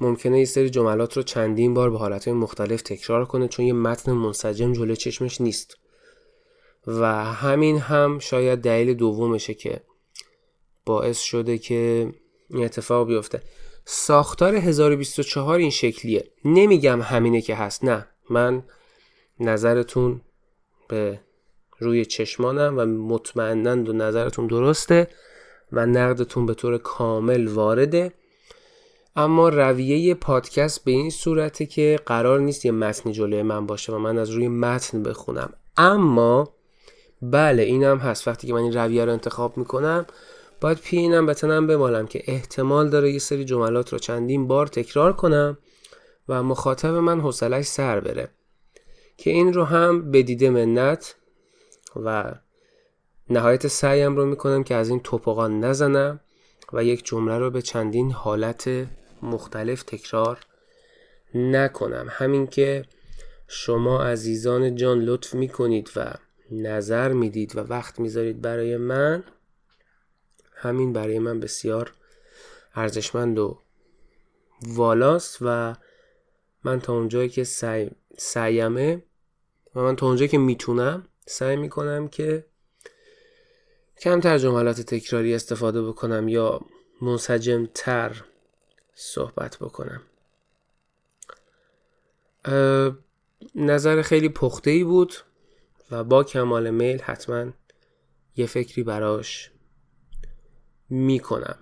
ممکنه 0.00 0.38
یه 0.38 0.44
سری 0.44 0.70
جملات 0.70 1.16
رو 1.16 1.22
چندین 1.22 1.74
بار 1.74 1.90
به 1.90 1.98
حالتهای 1.98 2.34
مختلف 2.34 2.82
تکرار 2.82 3.24
کنه 3.24 3.48
چون 3.48 3.66
یه 3.66 3.72
متن 3.72 4.12
منسجم 4.12 4.72
جلوی 4.72 4.96
چشمش 4.96 5.40
نیست. 5.40 5.76
و 6.86 7.24
همین 7.24 7.78
هم 7.78 8.18
شاید 8.18 8.58
دلیل 8.58 8.94
دومشه 8.94 9.54
که 9.54 9.80
باعث 10.86 11.18
شده 11.18 11.58
که 11.58 12.12
این 12.50 12.64
اتفاق 12.64 13.06
بیفته. 13.06 13.42
ساختار 13.84 14.54
1024 14.54 15.58
این 15.58 15.70
شکلیه. 15.70 16.30
نمیگم 16.44 17.02
همینه 17.02 17.40
که 17.40 17.54
هست. 17.54 17.84
نه 17.84 18.06
من 18.30 18.62
نظرتون 19.40 20.20
به 20.88 21.20
روی 21.78 22.04
چشمانم 22.04 22.78
و 22.78 22.84
مطمئنند 22.84 23.88
و 23.88 23.92
نظرتون 23.92 24.46
درسته 24.46 25.08
و 25.72 25.86
نقدتون 25.86 26.46
به 26.46 26.54
طور 26.54 26.78
کامل 26.78 27.48
وارده. 27.48 28.12
اما 29.16 29.48
رویه 29.48 30.14
پادکست 30.14 30.84
به 30.84 30.90
این 30.90 31.10
صورته 31.10 31.66
که 31.66 31.98
قرار 32.06 32.40
نیست 32.40 32.64
یه 32.64 32.72
متن 32.72 33.12
جلوی 33.12 33.42
من 33.42 33.66
باشه 33.66 33.92
و 33.92 33.98
من 33.98 34.18
از 34.18 34.30
روی 34.30 34.48
متن 34.48 35.02
بخونم. 35.02 35.52
اما 35.76 36.54
بله 37.22 37.62
اینم 37.62 37.98
هست. 37.98 38.28
وقتی 38.28 38.46
که 38.46 38.52
من 38.52 38.60
این 38.60 38.72
رویه 38.72 39.04
رو 39.04 39.12
انتخاب 39.12 39.56
می‌کنم 39.56 40.06
باید 40.60 40.78
پی 40.78 40.96
اینم 40.96 41.26
بتنم 41.26 41.66
بمالم 41.66 42.06
که 42.06 42.22
احتمال 42.26 42.90
داره 42.90 43.12
یه 43.12 43.18
سری 43.18 43.44
جملات 43.44 43.92
رو 43.92 43.98
چندین 43.98 44.46
بار 44.46 44.66
تکرار 44.66 45.12
کنم 45.12 45.58
و 46.28 46.42
مخاطب 46.42 46.94
من 46.94 47.20
حوصلش 47.20 47.64
سر 47.64 48.00
بره. 48.00 48.28
که 49.16 49.30
این 49.30 49.52
رو 49.52 49.64
هم 49.64 50.10
به 50.10 50.22
دیده 50.22 50.50
منت 50.50 51.16
و 51.96 52.34
نهایت 53.30 53.66
سعیم 53.66 54.16
رو 54.16 54.26
می‌کنم 54.26 54.64
که 54.64 54.74
از 54.74 54.88
این 54.88 55.00
توپقان 55.00 55.60
نزنم 55.60 56.20
و 56.72 56.84
یک 56.84 57.04
جمله 57.04 57.38
رو 57.38 57.50
به 57.50 57.62
چندین 57.62 58.12
حالت 58.12 58.86
مختلف 59.22 59.82
تکرار 59.82 60.40
نکنم. 61.34 62.06
همین 62.10 62.46
که 62.46 62.84
شما 63.48 64.04
عزیزان 64.04 64.74
جان 64.74 65.00
لطف 65.00 65.34
می‌کنید 65.34 65.90
و 65.96 66.14
نظر 66.50 67.12
می‌دید 67.12 67.56
و 67.56 67.60
وقت 67.60 68.00
می‌ذارید 68.00 68.40
برای 68.40 68.76
من 68.76 69.24
همین 70.54 70.92
برای 70.92 71.18
من 71.18 71.40
بسیار 71.40 71.92
ارزشمند 72.74 73.38
و 73.38 73.58
والاست 74.66 75.38
و 75.40 75.76
من 76.64 76.80
تا 76.80 76.92
اونجایی 76.92 77.28
که 77.28 77.44
سعی 77.44 77.90
سعیمه 78.18 79.02
و 79.74 79.80
من 79.80 79.96
تا 79.96 80.06
اونجایی 80.06 80.28
که 80.28 80.38
می‌تونم 80.38 81.08
سعی 81.26 81.56
می‌کنم 81.56 82.08
که 82.08 82.46
کمتر 84.00 84.38
جملات 84.38 84.80
تکراری 84.80 85.34
استفاده 85.34 85.82
بکنم 85.82 86.28
یا 86.28 86.60
منسجم 87.02 87.68
تر 87.74 88.24
صحبت 88.94 89.56
بکنم. 89.60 90.02
نظر 93.54 94.02
خیلی 94.02 94.28
پخته 94.28 94.70
ای 94.70 94.84
بود 94.84 95.14
و 95.90 96.04
با 96.04 96.24
کمال 96.24 96.70
میل 96.70 97.02
حتما 97.02 97.52
یه 98.36 98.46
فکری 98.46 98.82
براش 98.82 99.50
می‌کنم. 100.90 101.58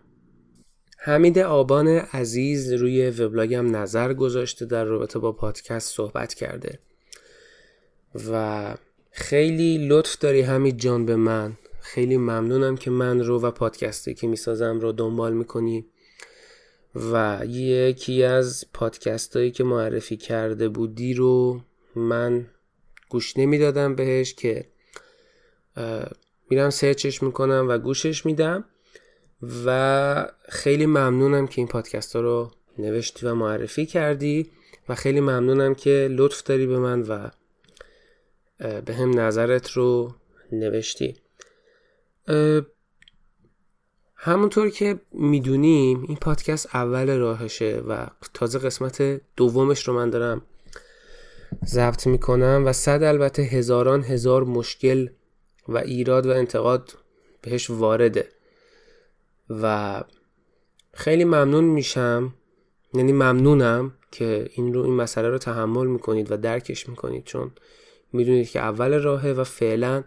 حمید 0.99 1.39
آبان 1.39 1.89
عزیز 1.89 2.73
روی 2.73 3.11
وبلاگم 3.11 3.77
نظر 3.77 4.15
گذاشته 4.15 4.67
در 4.67 4.85
رابطه 4.85 5.19
با 5.19 5.33
پادکست 5.33 5.95
صحبت 5.95 6.35
کرده. 6.35 6.79
و 8.31 8.75
خیلی 9.11 9.89
لطف 9.89 10.19
داری 10.19 10.41
حمید 10.41 10.79
جان 10.79 11.07
به 11.07 11.17
من. 11.17 11.57
خیلی 11.81 12.17
ممنونم 12.17 12.77
که 12.77 12.91
من 12.91 13.21
رو 13.21 13.41
و 13.41 13.51
پادکستی 13.51 14.15
که 14.15 14.27
می‌سازم 14.27 14.81
رو 14.81 14.93
دنبال 14.93 15.33
می‌کنی. 15.33 15.87
و 16.95 17.41
یکی 17.47 18.23
از 18.23 18.65
پادکست 18.73 19.37
هایی 19.37 19.51
که 19.51 19.65
معرفی 19.65 20.17
کرده 20.17 20.69
بودی 20.69 21.15
رو 21.15 21.61
من 21.95 22.47
گوش 23.09 23.37
نمی‌دادم 23.37 23.95
بهش 23.95 24.35
که 24.35 24.67
میرم 26.51 26.71
سرچش 26.71 27.23
می‌کنم 27.23 27.67
و 27.69 27.79
گوشش 27.79 28.27
میدم 28.27 28.65
و 29.67 30.33
خیلی 30.49 30.87
ممنونم 30.87 31.47
که 31.47 31.55
این 31.61 31.69
پادکست 31.69 32.17
ها 32.17 32.23
رو 32.23 32.51
نوشتی 32.79 33.27
و 33.27 33.35
معرفی 33.35 33.87
کردی 33.87 34.51
و 34.89 34.95
خیلی 34.95 35.21
ممنونم 35.21 35.75
که 35.75 36.09
لطف 36.11 36.43
داری 36.43 36.67
به 36.67 36.79
من 36.79 37.03
و 37.03 37.31
به 38.81 38.95
هم 38.95 39.21
نظرت 39.21 39.71
رو 39.71 40.15
نوشتی. 40.53 41.17
همونطور 44.23 44.71
که 44.71 45.01
می‌دونیم 45.13 46.05
این 46.09 46.17
پادکست 46.17 46.69
اول 46.75 47.17
راهشه 47.17 47.83
و 47.89 48.07
تازه 48.35 48.59
قسمت 48.59 49.21
دومش 49.37 49.89
رو 49.89 49.95
من 49.95 50.11
دارم 50.11 50.43
ضبط 51.67 52.07
می‌کنم 52.07 52.63
و 52.67 52.73
صد 52.73 53.03
البته 53.03 53.43
هزاران 53.43 54.05
هزار 54.05 54.45
مشکل 54.45 55.09
و 55.69 55.79
ایراد 55.79 56.27
و 56.27 56.31
انتقاد 56.31 56.93
بهش 57.43 57.71
وارده. 57.71 58.29
و 59.51 60.05
خیلی 60.95 61.25
ممنون 61.25 61.65
میشم 61.65 62.35
یعنی 62.95 63.13
ممنونم 63.13 63.93
که 64.11 64.49
این 64.53 64.75
رو 64.75 64.83
این 64.83 64.95
مسئله 64.95 65.29
رو 65.29 65.39
تحمل 65.39 65.87
می‌کنید 65.87 66.33
و 66.33 66.37
درکش 66.37 66.89
می‌کنید 66.89 67.25
چون 67.25 67.51
می‌دونید 68.13 68.51
که 68.51 68.61
اول 68.61 69.03
راهه 69.03 69.31
و 69.31 69.45
فعلا 69.45 70.05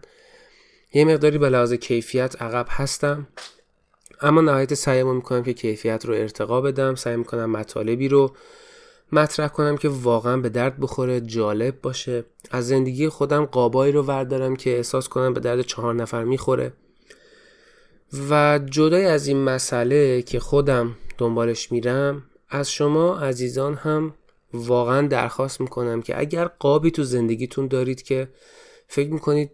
یه 0.92 1.04
مقداری 1.04 1.38
به 1.38 1.48
لحاظ 1.48 1.72
کیفیت 1.72 2.42
عقب 2.42 2.66
هستم. 2.68 3.26
اما 4.20 4.40
نهایت 4.40 4.74
سعیم 4.74 5.14
می‌کنم 5.14 5.42
که 5.42 5.52
کیفیت 5.52 6.04
رو 6.04 6.14
ارتقا 6.14 6.60
بدم. 6.60 6.94
سعی 6.94 7.16
می‌کنم 7.16 7.50
مطالبی 7.50 8.08
رو 8.08 8.32
مطرح 9.12 9.48
کنم 9.48 9.76
که 9.76 9.88
واقعا 9.88 10.36
به 10.36 10.48
درد 10.48 10.80
بخوره 10.80 11.20
جالب 11.20 11.80
باشه. 11.80 12.24
از 12.50 12.68
زندگی 12.68 13.08
خودم 13.08 13.44
قابایی 13.44 13.92
رو 13.92 14.02
وردارم 14.02 14.56
که 14.56 14.76
احساس 14.76 15.08
کنم 15.08 15.34
به 15.34 15.40
درد 15.40 15.60
چهار 15.60 15.94
نفر 15.94 16.24
می‌خوره. 16.24 16.72
و 18.30 18.60
جدای 18.70 19.04
از 19.04 19.26
این 19.26 19.44
مسئله 19.44 20.22
که 20.22 20.40
خودم 20.40 20.96
دنبالش 21.18 21.72
میرم 21.72 22.22
از 22.48 22.70
شما 22.70 23.18
عزیزان 23.18 23.74
هم 23.74 24.14
واقعا 24.54 25.06
درخواست 25.06 25.60
می‌کنم 25.60 26.02
که 26.02 26.20
اگر 26.20 26.44
قابی 26.44 26.90
تو 26.90 27.02
زندگیتون 27.02 27.66
دارید 27.66 28.02
که 28.02 28.28
فکر 28.88 29.12
می‌کنید 29.12 29.50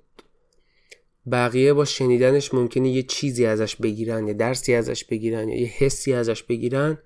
بقیه 1.33 1.73
با 1.73 1.85
شنیدنش 1.85 2.55
ممکنه 2.55 2.91
یه 2.91 3.03
چیزی 3.03 3.47
ازش 3.47 3.77
بگیرن 3.77 4.27
یا 4.27 4.33
درسی 4.33 4.75
ازش 4.75 5.05
بگیرن 5.05 5.49
یا 5.49 5.61
یه 5.61 5.67
حسی 5.67 6.13
ازش 6.13 6.43
بگیرن. 6.43 6.99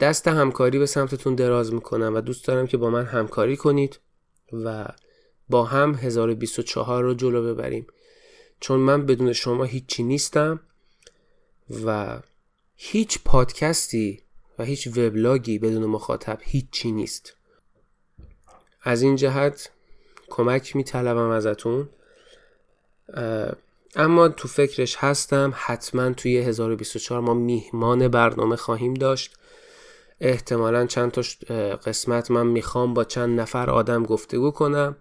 دست 0.00 0.28
همکاری 0.28 0.78
به 0.78 0.86
سمتتون 0.86 1.34
دراز 1.34 1.74
می‌کنم 1.74 2.14
و 2.14 2.20
دوست 2.20 2.46
دارم 2.46 2.66
که 2.66 2.76
با 2.76 2.90
من 2.90 3.04
همکاری 3.04 3.56
کنید 3.56 4.00
و 4.52 4.88
با 5.48 5.64
هم 5.64 5.94
1024 5.94 7.04
رو 7.04 7.14
جلو 7.14 7.54
ببریم. 7.54 7.86
چون 8.60 8.80
من 8.80 9.06
بدون 9.06 9.32
شما 9.32 9.64
هیچی 9.64 10.02
نیستم 10.02 10.60
و 11.84 12.20
هیچ 12.76 13.18
پادکستی 13.24 14.22
و 14.58 14.64
هیچ 14.64 14.86
وبلاگی 14.86 15.58
بدون 15.58 15.86
مخاطب 15.86 16.38
هیچی 16.42 16.92
نیست. 16.92 17.36
از 18.82 19.02
این 19.02 19.16
جهت 19.16 19.70
کمک 20.30 20.76
میطلبم 20.76 21.30
ازتون. 21.30 21.88
اما 23.96 24.28
تو 24.28 24.48
فکرش 24.48 24.96
هستم 24.98 25.52
حتما 25.56 26.12
توی 26.12 26.38
1024 26.38 27.20
ما 27.20 27.34
میهمان 27.34 28.08
برنامه 28.08 28.56
خواهیم 28.56 28.94
داشت. 28.94 29.36
احتمالا 30.20 30.86
چند 30.86 31.10
تا 31.10 31.22
قسمت 31.76 32.30
من 32.30 32.46
می‌خوام 32.46 32.94
با 32.94 33.04
چند 33.04 33.40
نفر 33.40 33.70
آدم 33.70 34.02
گفتگو 34.02 34.50
کنم. 34.50 34.96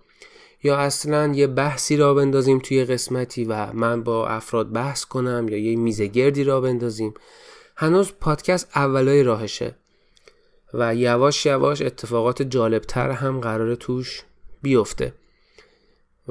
یا 0.64 0.78
اصلا 0.78 1.32
یه 1.36 1.48
بحثی 1.48 1.98
را 1.98 2.14
بندازیم 2.14 2.60
توی 2.60 2.86
قسمتی 2.86 3.46
و 3.46 3.74
من 3.74 4.04
با 4.04 4.28
افراد 4.28 4.72
بحث 4.72 5.06
کنم 5.06 5.48
یا 5.50 5.58
یه 5.58 5.76
میزه 5.76 6.08
گردی 6.08 6.44
را 6.44 6.62
بندازیم. 6.62 7.14
هنوز 7.76 8.12
پادکست 8.20 8.72
اولای 8.76 9.24
راهشه 9.24 9.76
و 10.74 10.96
یواش 10.96 11.46
یواش 11.46 11.82
اتفاقات 11.82 12.42
جالبتر 12.42 13.12
هم 13.12 13.40
قرار 13.40 13.76
توش 13.76 14.24
بیفته. 14.62 15.14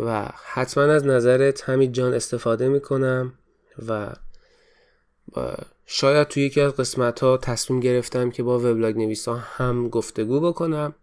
و 0.00 0.28
حتما 0.44 0.84
از 0.84 1.06
نظرت 1.06 1.62
همین 1.62 1.92
جان 1.92 2.14
استفاده 2.14 2.68
می‌کنم 2.68 3.32
و 3.88 4.14
شاید 5.86 6.28
توی 6.28 6.42
یکی 6.42 6.60
از 6.60 6.72
قسمت 6.72 7.20
ها 7.20 7.36
تصمیم 7.36 7.80
گرفتم 7.80 8.30
که 8.30 8.42
با 8.42 8.58
وبلاگ 8.58 8.96
نویسا 8.96 9.34
هم 9.34 9.88
گفتگو 9.88 10.40
بکنم. 10.40 10.94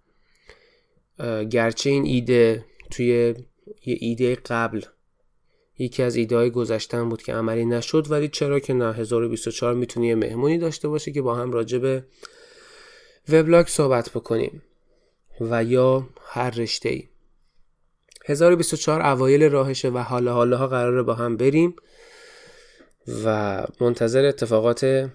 گرچه 1.50 1.90
این 1.90 2.06
ایده 2.06 2.66
توی 2.92 3.08
یه 3.86 3.98
ایده 4.00 4.36
قبل 4.36 4.82
یکی 5.80 6.04
از 6.04 6.16
ایده 6.16 6.36
های 6.36 6.50
گذشتن 6.50 7.10
بود 7.10 7.22
که 7.22 7.34
عملی 7.34 7.66
نشد 7.66 8.12
ولی 8.12 8.28
چرا 8.28 8.60
که 8.60 8.74
نه؟ 8.74 8.94
1024 8.94 9.74
می‌تونی 9.74 10.08
یه 10.08 10.16
مهمونی 10.16 10.58
داشته 10.58 10.88
باشه 10.88 11.12
که 11.12 11.22
با 11.22 11.36
هم 11.36 11.52
راجع 11.52 11.78
به 11.78 12.04
وبلاگ 13.30 13.68
صحبت 13.68 14.10
بکنیم 14.10 14.62
و 15.42 15.64
یا 15.64 16.10
هر 16.22 16.50
رشته 16.50 16.90
ای 16.90 17.08
1024 18.28 19.02
اوایل 19.02 19.50
راهشه 19.50 19.90
و 19.90 19.98
حالا 19.98 20.34
حالا 20.34 20.58
ها 20.58 20.68
قراره 20.68 21.04
با 21.04 21.14
هم 21.14 21.38
بریم 21.38 21.76
و 23.26 23.66
منتظر 23.82 24.26
اتفاقات 24.26 25.10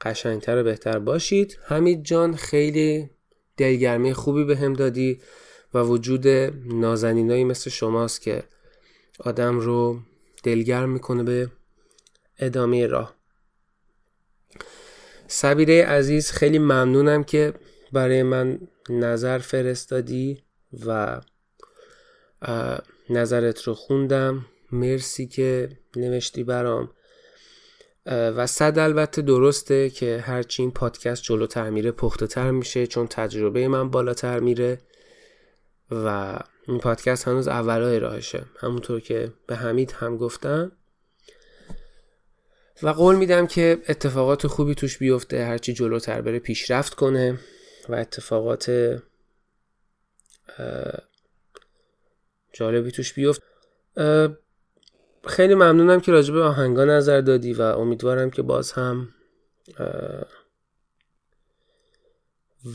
قشنگتر 0.00 0.56
و 0.56 0.62
بهتر 0.62 0.98
باشید. 0.98 1.58
حمید 1.64 2.04
جان 2.04 2.36
خیلی 2.36 3.10
دلگرمی 3.56 4.12
خوبی 4.12 4.44
به 4.44 4.56
هم 4.56 4.72
دادی 4.72 5.20
و 5.74 5.78
وجود 5.78 6.26
نازنینایی 6.66 7.44
مثل 7.44 7.70
شماست 7.70 8.20
که 8.20 8.42
آدم 9.18 9.58
رو 9.58 10.00
دلگرم 10.42 10.90
می‌کنه 10.90 11.22
به 11.22 11.50
ادامه 12.38 12.86
راه. 12.86 13.14
سبیره 15.26 15.84
عزیز 15.84 16.30
خیلی 16.30 16.58
ممنونم 16.58 17.24
که 17.24 17.54
برای 17.92 18.22
من 18.22 18.58
نظر 18.90 19.38
فرستادی 19.38 20.42
و 20.86 21.20
نظرت 23.10 23.62
رو 23.62 23.74
خوندم. 23.74 24.46
مرسی 24.72 25.26
که 25.26 25.68
نوشتی 25.96 26.44
برام. 26.44 26.90
و 28.06 28.46
صد 28.46 28.78
البته 28.78 29.22
درسته 29.22 29.90
که 29.90 30.18
هرچی 30.26 30.62
این 30.62 30.70
پادکست 30.70 31.22
جلوتر 31.22 31.70
میره 31.70 31.90
پخته 31.90 32.26
تر 32.26 32.50
میشه 32.50 32.86
چون 32.86 33.06
تجربه 33.06 33.68
من 33.68 33.90
بالاتر 33.90 34.40
میره 34.40 34.78
و 35.90 36.38
این 36.68 36.78
پادکست 36.78 37.28
هنوز 37.28 37.48
اولای 37.48 37.98
راهشه. 37.98 38.44
همونطور 38.60 39.00
که 39.00 39.32
به 39.46 39.56
حمید 39.56 39.92
هم 39.92 40.16
گفتم. 40.16 40.72
و 42.82 42.88
قول 42.88 43.16
میدم 43.16 43.46
که 43.46 43.82
اتفاقات 43.88 44.46
خوبی 44.46 44.74
توش 44.74 44.98
بیفته 44.98 45.44
هرچی 45.44 45.72
جلوتر 45.72 46.20
بره 46.20 46.38
پیشرفت 46.38 46.94
کنه 46.94 47.38
و 47.88 47.94
اتفاقات 47.94 48.96
جالبی 52.54 52.90
توش 52.90 53.12
بیفت. 53.12 53.42
خیلی 55.26 55.54
ممنونم 55.54 56.00
که 56.00 56.12
راجع 56.12 56.34
به 56.34 56.42
آهنگا 56.42 56.84
نظر 56.84 57.20
دادی 57.20 57.52
و 57.52 57.62
امیدوارم 57.62 58.30
که 58.30 58.42
باز 58.42 58.72
هم 58.72 59.08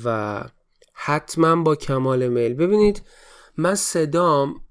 و 0.06 0.44
حتما 0.94 1.56
با 1.56 1.76
کمال 1.76 2.28
میل. 2.28 2.54
ببینید 2.54 3.02
من 3.58 3.76
صدام 3.76 4.62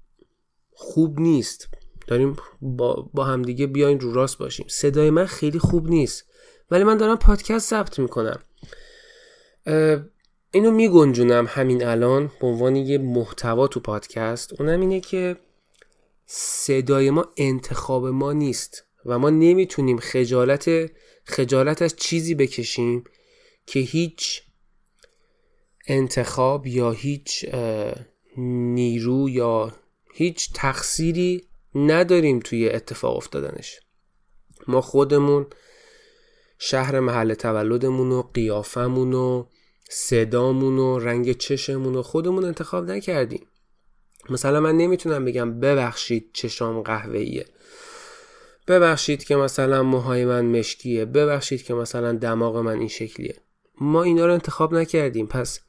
خوب 0.71 1.19
نیست. 1.19 1.67
داریم 2.07 2.37
با, 2.61 3.09
با 3.13 3.23
همدیگه 3.23 3.67
بیاین 3.67 3.99
رو 3.99 4.13
راست 4.13 4.37
باشیم. 4.37 4.65
صدای 4.69 5.09
من 5.09 5.25
خیلی 5.25 5.59
خوب 5.59 5.87
نیست. 5.87 6.25
ولی 6.71 6.83
من 6.83 6.97
دارم 6.97 7.17
پادکست 7.17 7.69
ثبت 7.69 7.99
می‌کنم. 7.99 8.39
اینو 10.51 10.71
میگنجونم 10.71 11.45
همین 11.49 11.83
الان 11.83 12.31
به 12.41 12.47
عنوان 12.47 12.75
یه 12.75 12.97
محتوا 12.97 13.67
تو 13.67 13.79
پادکست. 13.79 14.61
اونم 14.61 14.79
اینه 14.79 14.99
که 14.99 15.37
صدای 16.25 17.09
ما 17.09 17.25
انتخاب 17.37 18.07
ما 18.07 18.33
نیست 18.33 18.83
و 19.05 19.19
ما 19.19 19.29
نمی‌تونیم 19.29 19.97
خجالت 19.97 20.91
خجالت 21.23 21.81
از 21.81 21.95
چیزی 21.95 22.35
بکشیم 22.35 23.03
که 23.65 23.79
هیچ 23.79 24.43
انتخاب 25.87 26.67
یا 26.67 26.91
هیچ 26.91 27.45
نیرو 28.37 29.29
یا 29.29 29.75
هیچ 30.13 30.49
تقصیری 30.53 31.47
نداریم 31.75 32.39
توی 32.39 32.69
اتفاق 32.69 33.17
افتادنش. 33.17 33.79
ما 34.67 34.81
خودمون 34.81 35.47
شهر 36.59 36.99
محل 36.99 37.33
تولدمون 37.33 38.11
و 38.11 38.21
قیافمون 38.21 39.13
و 39.13 39.45
صدامون 39.91 40.77
و 40.77 40.99
رنگ 40.99 41.31
چشمون 41.31 41.95
و 41.95 42.01
خودمون 42.01 42.45
انتخاب 42.45 42.91
نکردیم. 42.91 43.47
مثلا 44.29 44.59
من 44.59 44.77
نمی‌تونم 44.77 45.25
بگم 45.25 45.59
ببخشید 45.59 46.29
چشام 46.33 46.81
قهوه‌ایه. 46.81 47.45
ببخشید 48.67 49.23
که 49.23 49.35
مثلا 49.35 49.83
موهای 49.83 50.25
من 50.25 50.45
مشکیه. 50.45 51.05
ببخشید 51.05 51.63
که 51.63 51.73
مثلا 51.73 52.11
دماغ 52.11 52.57
من 52.57 52.79
این 52.79 52.87
شکلیه. 52.87 53.35
ما 53.81 54.03
اینا 54.03 54.25
رو 54.25 54.33
انتخاب 54.33 54.73
نکردیم. 54.73 55.27
پس 55.27 55.59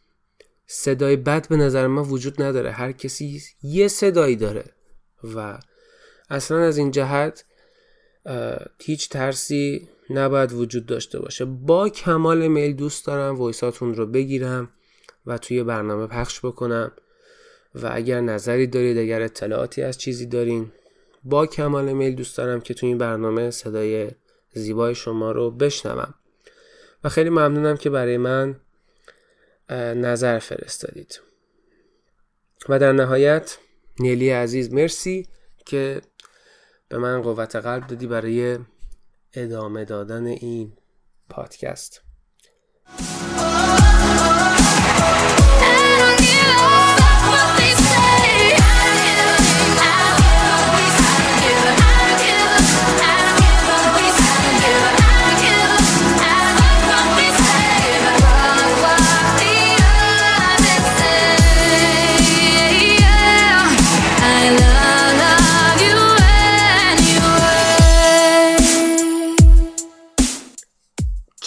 صدای 0.66 1.16
بد 1.16 1.48
به 1.48 1.56
نظر 1.56 1.86
من 1.86 2.02
وجود 2.02 2.42
نداره. 2.42 2.70
هر 2.70 2.92
کسی 2.92 3.42
یه 3.62 3.88
صدایی 3.88 4.36
داره. 4.36 4.64
و 5.34 5.58
اصلا 6.30 6.58
از 6.58 6.78
این 6.78 6.90
جهت 6.90 7.44
هیچ 8.80 9.08
ترسی 9.08 9.88
نباید 10.10 10.52
وجود 10.52 10.86
داشته 10.86 11.18
باشه. 11.20 11.44
با 11.44 11.88
کمال 11.88 12.48
میل 12.48 12.72
دوست 12.72 13.06
دارم 13.06 13.40
ویساتون 13.40 13.94
رو 13.94 14.06
بگیرم 14.06 14.68
و 15.26 15.38
توی 15.38 15.62
برنامه 15.62 16.06
پخش 16.06 16.40
بکنم. 16.44 16.92
و 17.74 17.90
اگر 17.92 18.20
نظری 18.20 18.66
دارید 18.66 18.98
اگر 18.98 19.22
اطلاعاتی 19.22 19.82
از 19.82 19.98
چیزی 19.98 20.26
دارین 20.26 20.72
با 21.24 21.46
کمال 21.46 21.92
میل 21.92 22.14
دوست 22.14 22.36
دارم 22.36 22.60
که 22.60 22.74
توی 22.74 22.88
این 22.88 22.98
برنامه 22.98 23.50
صدای 23.50 24.10
زیبای 24.52 24.94
شما 24.94 25.32
رو 25.32 25.50
بشنوم. 25.50 26.14
و 27.04 27.08
خیلی 27.08 27.30
ممنونم 27.30 27.76
که 27.76 27.90
برای 27.90 28.16
من 28.16 28.56
نظر 29.94 30.38
فرستادید. 30.38 31.20
و 32.68 32.78
در 32.78 32.92
نهایت 32.92 33.58
نیلی 34.00 34.30
عزیز 34.30 34.72
مرسی 34.72 35.28
که 35.66 36.00
به 36.88 36.98
من 36.98 37.22
قوت 37.22 37.56
قلب 37.56 37.86
دادی 37.86 38.06
برای 38.06 38.58
ادامه 39.34 39.84
دادن 39.84 40.26
این 40.26 40.72
پادکست. 41.28 42.02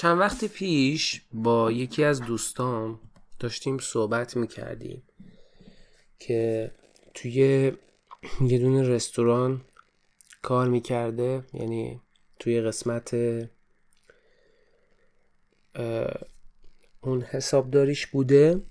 چند 0.03 0.19
وقت 0.19 0.45
پیش 0.45 1.21
با 1.33 1.71
یکی 1.71 2.03
از 2.03 2.21
دوستام 2.21 2.99
داشتیم 3.39 3.77
صحبت 3.77 4.37
می‌کردیم 4.37 5.03
که 6.19 6.71
توی 7.13 7.71
یه 8.41 8.57
دونه 8.59 8.81
رستوران 8.89 9.61
کار 10.41 10.67
می‌کرده 10.67 11.43
یعنی 11.53 12.01
توی 12.39 12.61
قسمت 12.61 13.13
اون 17.01 17.21
حسابداریش 17.21 18.07
بوده 18.07 18.61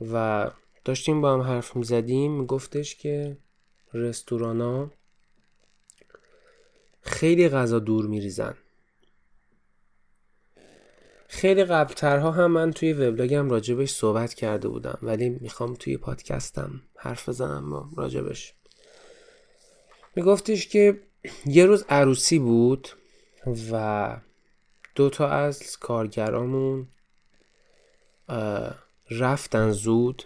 و 0.00 0.50
داشتیم 0.84 1.20
با 1.20 1.32
هم 1.32 1.40
حرف 1.40 1.76
می‌زدیم. 1.76 2.32
میگفتش 2.32 2.96
که 2.96 3.36
رستوران 3.94 4.60
ها 4.60 4.90
خیلی 7.00 7.48
غذا 7.48 7.78
دور 7.78 8.06
میریزن. 8.06 8.54
خیلی 11.32 11.64
قبلترها 11.64 12.30
هم 12.30 12.50
من 12.50 12.70
توی 12.70 12.92
وبلاگم 12.92 13.50
راجبش 13.50 13.90
صحبت 13.90 14.34
کرده 14.34 14.68
بودم 14.68 14.98
ولی 15.02 15.28
می‌خوام 15.28 15.74
توی 15.74 15.96
پادکستم 15.96 16.82
حرف 16.96 17.28
بزنم 17.28 17.90
راجبش. 17.96 18.54
میگفتش 20.16 20.68
که 20.68 21.00
یه 21.46 21.66
روز 21.66 21.84
عروسی 21.88 22.38
بود 22.38 22.88
و 23.72 24.16
دو 24.94 25.10
تا 25.10 25.28
از 25.28 25.76
کارگرامون 25.78 26.88
رفتن 29.10 29.70
زود 29.70 30.22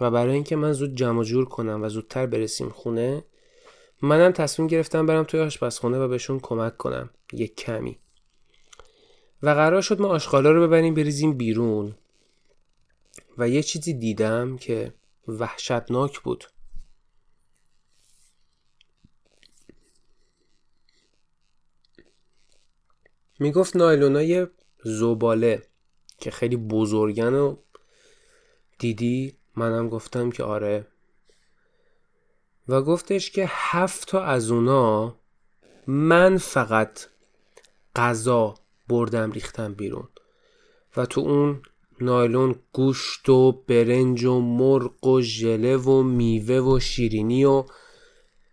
و 0.00 0.10
برای 0.10 0.34
اینکه 0.34 0.56
من 0.56 0.72
زود 0.72 0.94
جمع 0.94 1.24
جور 1.24 1.44
کنم 1.44 1.82
و 1.82 1.88
زودتر 1.88 2.26
برسیم 2.26 2.68
خونه 2.68 3.24
منم 4.02 4.32
تصمیم 4.32 4.68
گرفتم 4.68 5.06
برم 5.06 5.24
توی 5.24 5.40
آشپزخونه 5.40 5.98
و 5.98 6.08
بهشون 6.08 6.40
کمک 6.40 6.76
کنم 6.76 7.10
یک 7.32 7.56
کمی. 7.56 7.98
و 9.42 9.50
قرار 9.50 9.82
شد 9.82 10.00
ما 10.00 10.08
آشغالا 10.08 10.52
رو 10.52 10.66
ببریم 10.66 10.94
بریزیم 10.94 11.36
بیرون. 11.36 11.94
و 13.38 13.48
یه 13.48 13.62
چیزی 13.62 13.94
دیدم 13.94 14.56
که 14.56 14.94
وحشتناک 15.28 16.20
بود. 16.20 16.44
می‌گفت 23.38 23.76
نایلونای 23.76 24.46
زباله 24.84 25.62
که 26.18 26.30
خیلی 26.30 26.56
بزرگن 26.56 27.34
و 27.34 27.56
دیدی؟ 28.78 29.36
منم 29.56 29.88
گفتم 29.88 30.30
که 30.30 30.44
آره. 30.44 30.86
و 32.68 32.82
گفتش 32.82 33.30
که 33.30 33.44
هفت 33.48 34.08
تا 34.08 34.24
از 34.24 34.50
اونا 34.50 35.18
من 35.86 36.38
فقط 36.38 37.06
غذا 37.96 38.54
بردم 38.92 39.32
ریختم 39.32 39.74
بیرون. 39.74 40.08
و 40.96 41.06
تو 41.06 41.20
اون 41.20 41.62
نایلون 42.00 42.54
گوشت 42.72 43.28
و 43.28 43.52
برنج 43.52 44.24
و 44.24 44.40
مرغ 44.40 45.06
و 45.06 45.20
ژله 45.20 45.76
و 45.76 46.02
میوه 46.02 46.58
و 46.58 46.80
شیرینی 46.80 47.44
و 47.44 47.64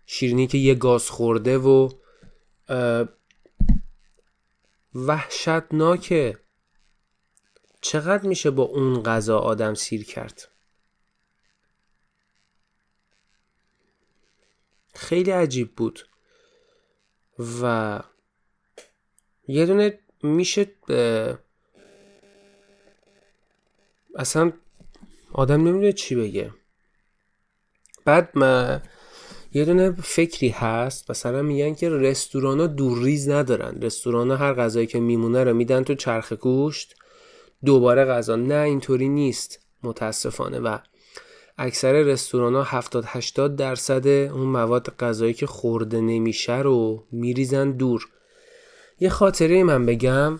شیرینی 0.05 0.47
که 0.47 0.57
یه 0.57 0.75
گاز 0.75 1.09
خورده 1.09 1.57
و 1.57 1.89
وحشتناکه. 4.95 6.37
چقدر 7.81 8.27
میشه 8.27 8.51
با 8.51 8.63
اون 8.63 9.03
غذا 9.03 9.39
آدم 9.39 9.73
سیر 9.73 10.05
کرد؟ 10.05 10.47
خیلی 14.93 15.31
عجیب 15.31 15.75
بود. 15.75 16.07
و 17.61 18.03
یه 19.47 19.65
دونه 19.65 19.99
میشه 20.23 20.67
اصلا 24.15 24.51
آدم 25.33 25.61
نمی‌دونه 25.67 25.91
چی 25.91 26.15
بگه. 26.15 26.51
بعد 28.05 28.31
ما 28.35 28.79
یه 29.53 29.65
دونه 29.65 29.91
فکری 29.91 30.49
هست 30.49 31.11
مثلا 31.11 31.41
میگن 31.41 31.75
که 31.75 31.89
رستوران 31.89 32.59
ها 32.59 32.67
دورریز 32.67 33.29
ندارن. 33.29 33.81
رستوران 33.81 34.31
ها 34.31 34.37
هر 34.37 34.53
غذایی 34.53 34.87
که 34.87 34.99
میمونه 34.99 35.43
رو 35.43 35.53
میدن 35.53 35.83
تو 35.83 35.95
چرخ 35.95 36.33
گوشت. 36.33 36.95
دوباره 37.65 38.05
غذا. 38.05 38.35
نه 38.35 38.55
اینطوری 38.55 39.09
نیست 39.09 39.59
متاسفانه. 39.83 40.59
و 40.59 40.77
اکثر 41.57 41.93
رستوران 41.93 42.55
ها 42.55 42.63
70 42.63 43.03
80 43.07 43.55
درصد 43.55 44.07
اون 44.07 44.47
مواد 44.47 44.95
غذایی 44.99 45.33
که 45.33 45.47
خورده 45.47 46.01
نمیشه 46.01 46.57
رو 46.57 47.03
میریزن 47.11 47.71
دور. 47.71 48.09
یه 48.99 49.09
خاطره 49.09 49.63
من 49.63 49.85
بگم. 49.85 50.39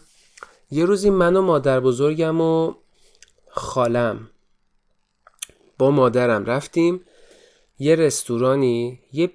یه 0.71 0.85
روزی 0.85 1.09
من 1.09 1.35
و 1.35 1.41
مادر 1.41 1.79
بزرگم 1.79 2.41
و 2.41 2.73
خالم 3.49 4.29
با 5.77 5.91
مادرم 5.91 6.45
رفتیم 6.45 7.01
یه 7.79 7.95
رستورانی 7.95 8.99
یه 9.13 9.31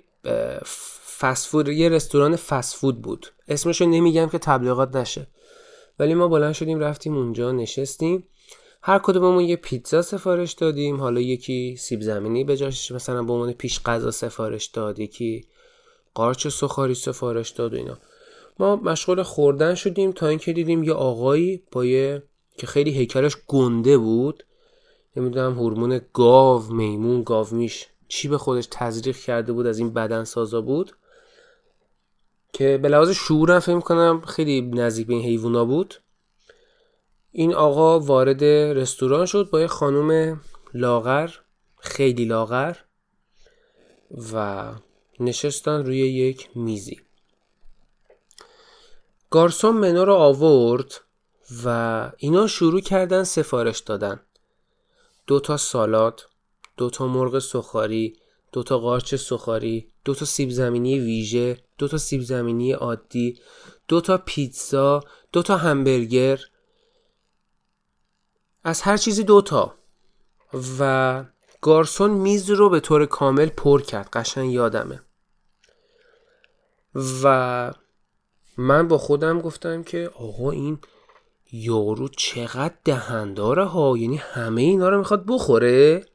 فسفود 1.18 1.68
یه 1.68 1.88
رستوران 1.88 2.36
فسفود 2.36 3.02
بود. 3.02 3.26
اسمشو 3.48 3.84
نمیگم 3.84 4.28
که 4.28 4.38
تبلیغات 4.38 4.96
نشه. 4.96 5.26
ولی 5.98 6.14
ما 6.14 6.28
بلند 6.28 6.52
شدیم 6.52 6.80
رفتیم 6.80 7.16
اونجا 7.16 7.52
نشستیم. 7.52 8.24
هر 8.82 8.98
کدوممون 8.98 9.44
یه 9.44 9.56
پیتزا 9.56 10.02
سفارش 10.02 10.52
دادیم. 10.52 11.00
حالا 11.00 11.20
یکی 11.20 11.76
سیب 11.76 12.00
زمینی 12.02 12.44
به 12.44 12.56
جاش 12.56 12.92
مثلا 12.92 13.22
به 13.22 13.32
عنوان 13.32 13.52
پیش 13.52 13.80
غذا 13.80 14.10
سفارش 14.10 14.66
داد 14.66 14.98
یکی 14.98 15.46
قارچ 16.14 16.48
سخاری 16.48 16.94
سفارش 16.94 17.50
داد 17.50 17.74
و 17.74 17.76
اینا. 17.76 17.98
ما 18.58 18.76
مشغول 18.76 19.22
خوردن 19.22 19.74
شدیم 19.74 20.12
تا 20.12 20.28
اینکه 20.28 20.52
دیدیم 20.52 20.82
یه 20.82 20.92
آقایی 20.92 21.62
با 21.72 21.84
یه 21.84 22.22
که 22.58 22.66
خیلی 22.66 22.90
هیکلش 22.90 23.36
گنده 23.46 23.98
بود. 23.98 24.44
نمی‌دونم 25.16 25.52
هورمون 25.52 26.00
گاو 26.12 26.62
میمون 26.72 27.22
گاو 27.22 27.46
میش 27.50 27.86
چی 28.08 28.28
به 28.28 28.38
خودش 28.38 28.68
تزریق 28.70 29.16
کرده 29.16 29.52
بود 29.52 29.66
از 29.66 29.78
این 29.78 29.92
بدن 29.92 30.24
سازا 30.24 30.60
بود. 30.60 30.96
که 32.52 32.78
به 32.82 32.88
لحاظ 32.88 33.10
شعورم 33.10 33.58
فکر 33.58 33.80
کنم 33.80 34.20
خیلی 34.20 34.62
نزدیک 34.62 35.06
به 35.06 35.14
این 35.14 35.22
حیوونا 35.22 35.64
بود. 35.64 35.94
این 37.32 37.54
آقا 37.54 38.00
وارد 38.00 38.44
رستوران 38.44 39.26
شد 39.26 39.50
با 39.50 39.60
یه 39.60 39.66
خانم 39.66 40.40
لاغر 40.74 41.30
خیلی 41.78 42.24
لاغر 42.24 42.76
و 44.32 44.64
نشستن 45.20 45.84
روی 45.84 45.98
یک 45.98 46.48
میزی. 46.54 47.00
گارسون 49.34 49.76
منو 49.76 50.04
رو 50.04 50.14
آورد 50.14 51.00
و 51.64 52.12
اینا 52.16 52.46
شروع 52.46 52.80
کردن 52.80 53.24
سفارش 53.24 53.78
دادن. 53.78 54.20
دو 55.26 55.40
تا 55.40 55.56
سالاد 55.56 56.28
دو 56.76 56.90
تا 56.90 57.06
مرغ 57.06 57.38
سخاری 57.38 58.16
دو 58.52 58.62
تا 58.62 58.78
قارچ 58.78 59.14
سخاری 59.14 59.88
دو 60.04 60.14
تا 60.14 60.24
سیب 60.24 60.50
زمینی 60.50 60.98
ویژه 60.98 61.58
دو 61.78 61.88
تا 61.88 61.98
سیب 61.98 62.22
زمینی 62.22 62.72
عادی 62.72 63.38
دو 63.88 64.00
تا 64.00 64.18
پیتزا 64.18 65.00
دو 65.32 65.42
تا 65.42 65.56
همبرگر. 65.56 66.40
از 68.64 68.82
هر 68.82 68.96
چیزی 68.96 69.24
دوتا 69.24 69.74
و 70.78 71.24
گارسون 71.60 72.10
میز 72.10 72.50
رو 72.50 72.68
به 72.68 72.80
طور 72.80 73.06
کامل 73.06 73.48
پر 73.48 73.82
کرد 73.82 74.08
قشن 74.12 74.44
یادمه. 74.44 75.02
و 77.22 77.72
من 78.56 78.88
با 78.88 78.98
خودم 78.98 79.40
گفتم 79.40 79.82
که 79.82 80.10
آقا 80.14 80.50
این 80.50 80.78
یارو 81.52 82.08
چقدر 82.08 82.74
دهنداره 82.84 83.64
ها؟ 83.64 83.98
یعنی 83.98 84.16
همه 84.16 84.62
اینا 84.62 84.88
رو 84.88 84.98
می‌خواد 84.98 85.24
بخوره؟ 85.28 86.06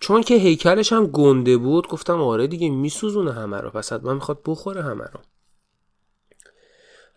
چون 0.00 0.22
که 0.22 0.34
هیکلش 0.34 0.92
هم 0.92 1.06
گنده 1.06 1.56
بود 1.56 1.88
گفتم 1.88 2.22
آره 2.22 2.46
دیگه 2.46 2.70
میسوزونه 2.70 3.32
همه 3.32 3.56
رو. 3.56 3.70
پس 3.70 3.92
من 3.92 4.14
می‌خواد 4.14 4.40
بخوره 4.46 4.82
همه 4.82 5.04
رو. 5.04 5.20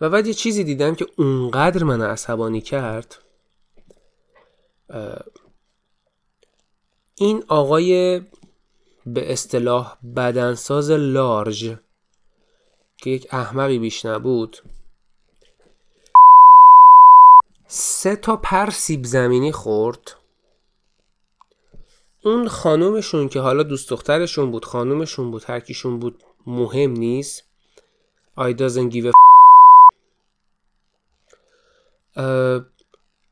و 0.02 0.10
بعد 0.10 0.28
یه 0.28 0.34
چیزی 0.34 0.64
دیدم 0.64 0.96
که 0.96 1.08
اونقدر 1.18 1.84
من 1.84 2.02
عصبانی 2.02 2.62
کرد 2.62 3.24
این 7.16 7.44
آقای 7.48 8.22
به 9.06 9.32
اصطلاح 9.34 9.98
بدنساز 10.16 10.92
لارژ 10.92 11.74
که 13.02 13.10
یک 13.10 13.28
احمقی 13.32 13.80
بیش 13.80 14.06
نبود. 14.06 14.58
سه 17.68 18.16
تا 18.16 18.38
پر 18.38 18.70
سیب 18.70 19.06
زمینی 19.06 19.52
خورد. 19.52 20.16
اون 22.24 22.48
خانومشون 22.48 23.30
که 23.30 23.40
حالا 23.40 23.64
دوست 23.64 23.90
دخترشون 23.90 24.52
بود 24.52 24.66
خانومشون 24.66 25.32
بود 25.32 25.44
هرکیشون 25.44 26.00
بود 26.00 26.24
مهم 26.48 26.92
نیست. 26.92 27.44
I 28.38 28.54
doesn't 28.54 28.92
give 28.94 29.06
a 29.06 29.12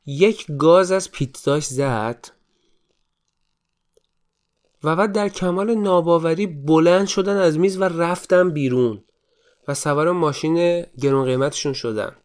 یک 0.06 0.46
گاز 0.58 0.92
از 0.92 1.12
پیتزاش 1.12 1.66
زد 1.66 2.28
و 4.84 4.96
بعد 4.96 5.12
در 5.12 5.28
کمال 5.28 5.74
ناباوری 5.74 6.46
بلند 6.46 7.06
شدن 7.06 7.36
از 7.36 7.58
میز 7.58 7.80
و 7.80 7.84
رفتن 7.84 8.50
بیرون. 8.50 9.04
و 9.68 9.74
سوار 9.74 10.12
ماشین 10.12 10.82
گرون 10.82 11.24
قیمتشون 11.24 11.72
شدن. 11.72 12.16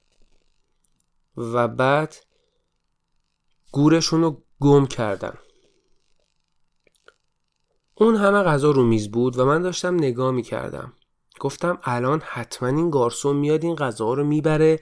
و 1.38 1.68
بعد 1.68 2.16
گورشون 3.72 4.22
رو 4.22 4.44
گم 4.60 4.86
کردن. 4.86 5.38
اون 7.96 8.16
همه 8.16 8.44
غذا 8.44 8.72
رو 8.72 8.84
میز 8.84 9.12
بود 9.12 9.40
و 9.40 9.46
من 9.46 9.62
داشتم 9.62 9.96
نگاه 9.96 10.32
می‌کردم. 10.32 10.94
گفتم 11.40 11.80
الان 11.84 12.22
حتما 12.26 12.70
این 12.70 12.90
گارسون 12.90 13.36
میاد 13.36 13.64
این 13.64 13.76
غذا 13.76 14.14
رو 14.14 14.24
می‌بره 14.24 14.80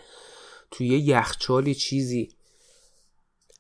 توی 0.72 0.88
یخچالی 0.88 1.76
چیزی. 1.76 2.30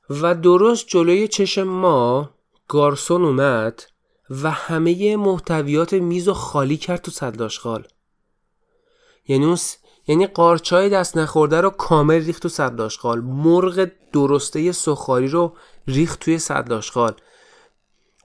و 0.10 0.36
درست 0.36 0.88
جلوی 0.88 1.28
چشم 1.28 1.64
ما 1.64 2.30
گارسون 2.68 3.26
اومد 3.26 3.84
و 4.30 4.52
همه 4.52 5.16
محتویات 5.16 5.94
میز 5.94 6.28
رو 6.28 6.34
خالی 6.34 6.78
کرد 6.78 7.02
تو 7.02 7.12
صدلاشغال 7.12 7.88
یعنی 9.32 9.56
یعنی 10.08 10.28
قارچای 10.28 10.90
دست 10.90 11.18
نخورده 11.18 11.62
رو 11.62 11.70
کامل 11.70 12.26
ریخت 12.26 12.42
تو 12.42 12.50
صدلاشغال 12.50 13.22
مرغ 13.22 13.90
درسته 14.14 14.72
سخاری 14.72 15.28
رو 15.28 15.54
ریخت 15.88 16.20
توی 16.20 16.40
صدلاشغال 16.40 17.14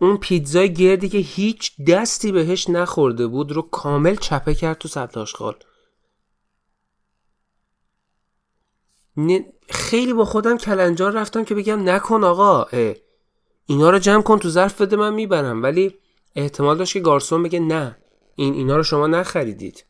اون 0.01 0.16
پیتزای 0.16 0.73
گردی 0.73 1.09
که 1.09 1.19
هیچ 1.19 1.73
دستی 1.88 2.33
بهش 2.33 2.71
نخورده 2.71 3.27
بود 3.27 3.53
رو 3.53 3.62
کامل 3.62 4.16
چپه 4.16 4.55
کرد 4.55 4.79
تو 4.79 4.88
صدلاشغال 4.88 5.55
خیلی 9.69 10.12
با 10.12 10.25
خودم 10.25 10.57
کلنجار 10.57 11.12
رفتم 11.12 11.45
که 11.45 11.55
بگم 11.55 11.88
نکن 11.88 12.25
آقا 12.25 12.64
اینا 13.66 13.90
رو 13.90 13.99
جمع 13.99 14.23
کن 14.23 14.38
تو 14.38 14.49
ظرف 14.49 14.81
بده 14.81 14.97
من 14.97 15.14
می‌برم. 15.14 15.62
ولی 15.62 15.95
احتمال 16.37 16.79
داشت 16.79 16.92
که 16.92 17.01
گارسون 17.01 17.42
بگه 17.42 17.61
نه 17.61 17.97
این 18.37 18.55
اینا 18.55 18.77
رو 18.77 18.83
شما 18.83 19.07
نخریدید. 19.07 19.85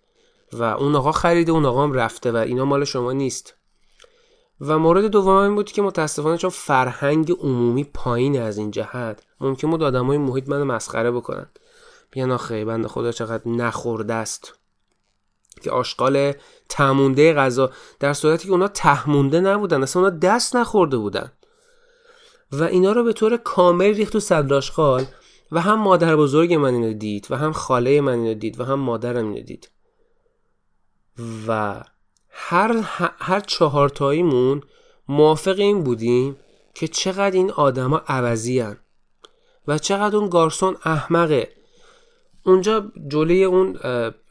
و 0.52 0.62
اون 0.62 0.96
آقا 0.96 1.12
خریده 1.12 1.52
اون 1.52 1.64
آقا 1.64 1.82
هم 1.82 1.92
رفته 1.92 2.32
و 2.32 2.36
اینا 2.36 2.64
مال 2.64 2.84
شما 2.84 3.12
نیست. 3.12 3.54
و 4.60 4.78
مورد 4.78 5.04
دوم 5.04 5.36
این 5.36 5.54
بود 5.54 5.72
که 5.72 5.82
متاسفانه 5.82 6.36
چون 6.36 6.50
فرهنگ 6.50 7.32
عمومی 7.32 7.84
پایین 7.84 8.40
از 8.40 8.58
این 8.58 8.70
جهت 8.70 9.22
ممکن 9.40 9.70
بود 9.70 9.82
آدمای 9.82 10.18
محیط 10.18 10.48
من 10.48 10.62
مسخره 10.62 11.10
بکنن. 11.10 11.46
بیان 12.10 12.30
آخه 12.30 12.64
بنده 12.64 12.88
خدا 12.88 13.12
چقدر 13.12 13.48
نخورده 13.48 14.14
است 14.14 14.58
که 15.62 15.70
آشغال 15.70 16.32
تمونده 16.68 17.32
غذا 17.32 17.70
در 18.00 18.12
صورتی 18.12 18.46
که 18.46 18.52
اونا 18.52 18.68
تهمونده 18.68 19.40
نبودن 19.40 19.82
اصلا 19.82 20.02
اونا 20.02 20.18
دست 20.18 20.56
نخورده 20.56 20.96
بودن. 20.96 21.32
و 22.52 22.62
اینا 22.62 22.92
رو 22.92 23.04
به 23.04 23.12
طور 23.12 23.36
کامل 23.36 23.94
ریخت 23.94 24.12
تو 24.12 24.20
صدراشخال 24.20 25.04
و 25.52 25.60
هم 25.60 25.78
مادر 25.78 26.16
بزرگ 26.16 26.54
من 26.54 26.74
اینو 26.74 26.92
دید 26.92 27.26
و 27.30 27.36
هم 27.36 27.52
خاله 27.52 28.00
من 28.00 28.12
اینو 28.12 28.34
دید 28.34 28.60
و 28.60 28.64
هم 28.64 28.80
مادرم 28.80 29.28
اینو 29.28 29.40
دید. 29.40 29.70
و 31.48 31.82
هر, 32.30 32.76
هر 33.18 33.40
چهارتاییمون 33.40 34.62
موافق 35.08 35.58
این 35.58 35.84
بودیم 35.84 36.36
که 36.74 36.88
چقدر 36.88 37.36
این 37.36 37.50
آدما 37.50 38.02
عوضی 38.08 38.60
هن. 38.60 38.76
و 39.68 39.78
چقدر 39.78 40.16
اون 40.16 40.28
گارسون 40.28 40.76
احمقه. 40.84 41.48
اونجا 42.44 42.92
جلوی 43.08 43.44
اون 43.44 43.78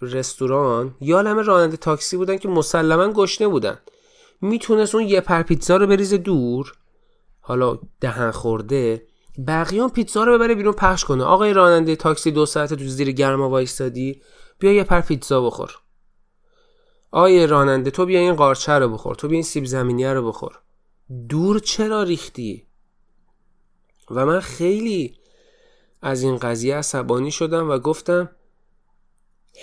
رستوران 0.02 0.95
یا 1.02 1.21
لمه 1.21 1.41
راننده 1.41 1.78
تاکسی 1.78 2.17
بودن 2.17 2.38
که 2.38 2.48
مسلما 2.48 3.13
گشنه 3.13 3.48
بودن. 3.48 3.80
می‌تونست 4.41 4.95
اون 4.95 5.04
یه 5.04 5.21
پر 5.21 5.41
پیتزا 5.41 5.78
رو 5.78 5.88
بریزه 5.88 6.17
دور 6.17 6.74
حالا 7.39 7.80
دهن 8.02 8.32
خورده 8.32 9.08
بقیه 9.48 9.88
پیتزا 9.88 10.24
رو 10.24 10.34
ببره 10.34 10.56
بیرون 10.56 10.74
پخش 10.74 11.06
کنه. 11.06 11.24
آقای 11.24 11.54
راننده 11.54 11.95
تاکسی 11.95 12.32
دو 12.32 12.45
ساعت 12.45 12.74
تو 12.74 12.88
زیر 12.88 13.12
گرما 13.12 13.50
وایستادی 13.50 14.21
بیا 14.60 14.71
یه 14.74 14.84
پر 14.84 15.02
پیتزا 15.02 15.41
بخور. 15.41 15.71
آقای 17.15 17.47
راننده 17.47 17.91
تو 17.91 18.06
بیا 18.06 18.19
این 18.19 18.36
قارچه 18.36 18.71
رو 18.71 18.89
بخور 18.89 19.15
تو 19.15 19.28
بیا 19.28 19.36
این 19.36 19.43
سیب 19.43 19.65
زمینی 19.65 20.06
رو 20.06 20.28
بخور. 20.28 20.60
دور 21.30 21.60
چرا 21.60 22.04
ریختی؟ 22.04 22.63
و 24.12 24.25
من 24.25 24.39
خیلی 24.39 25.15
از 26.01 26.23
این 26.23 26.38
قضیه 26.38 26.75
عصبانی 26.75 27.32
شدم 27.32 27.69
و 27.69 27.78
گفتم 27.78 28.30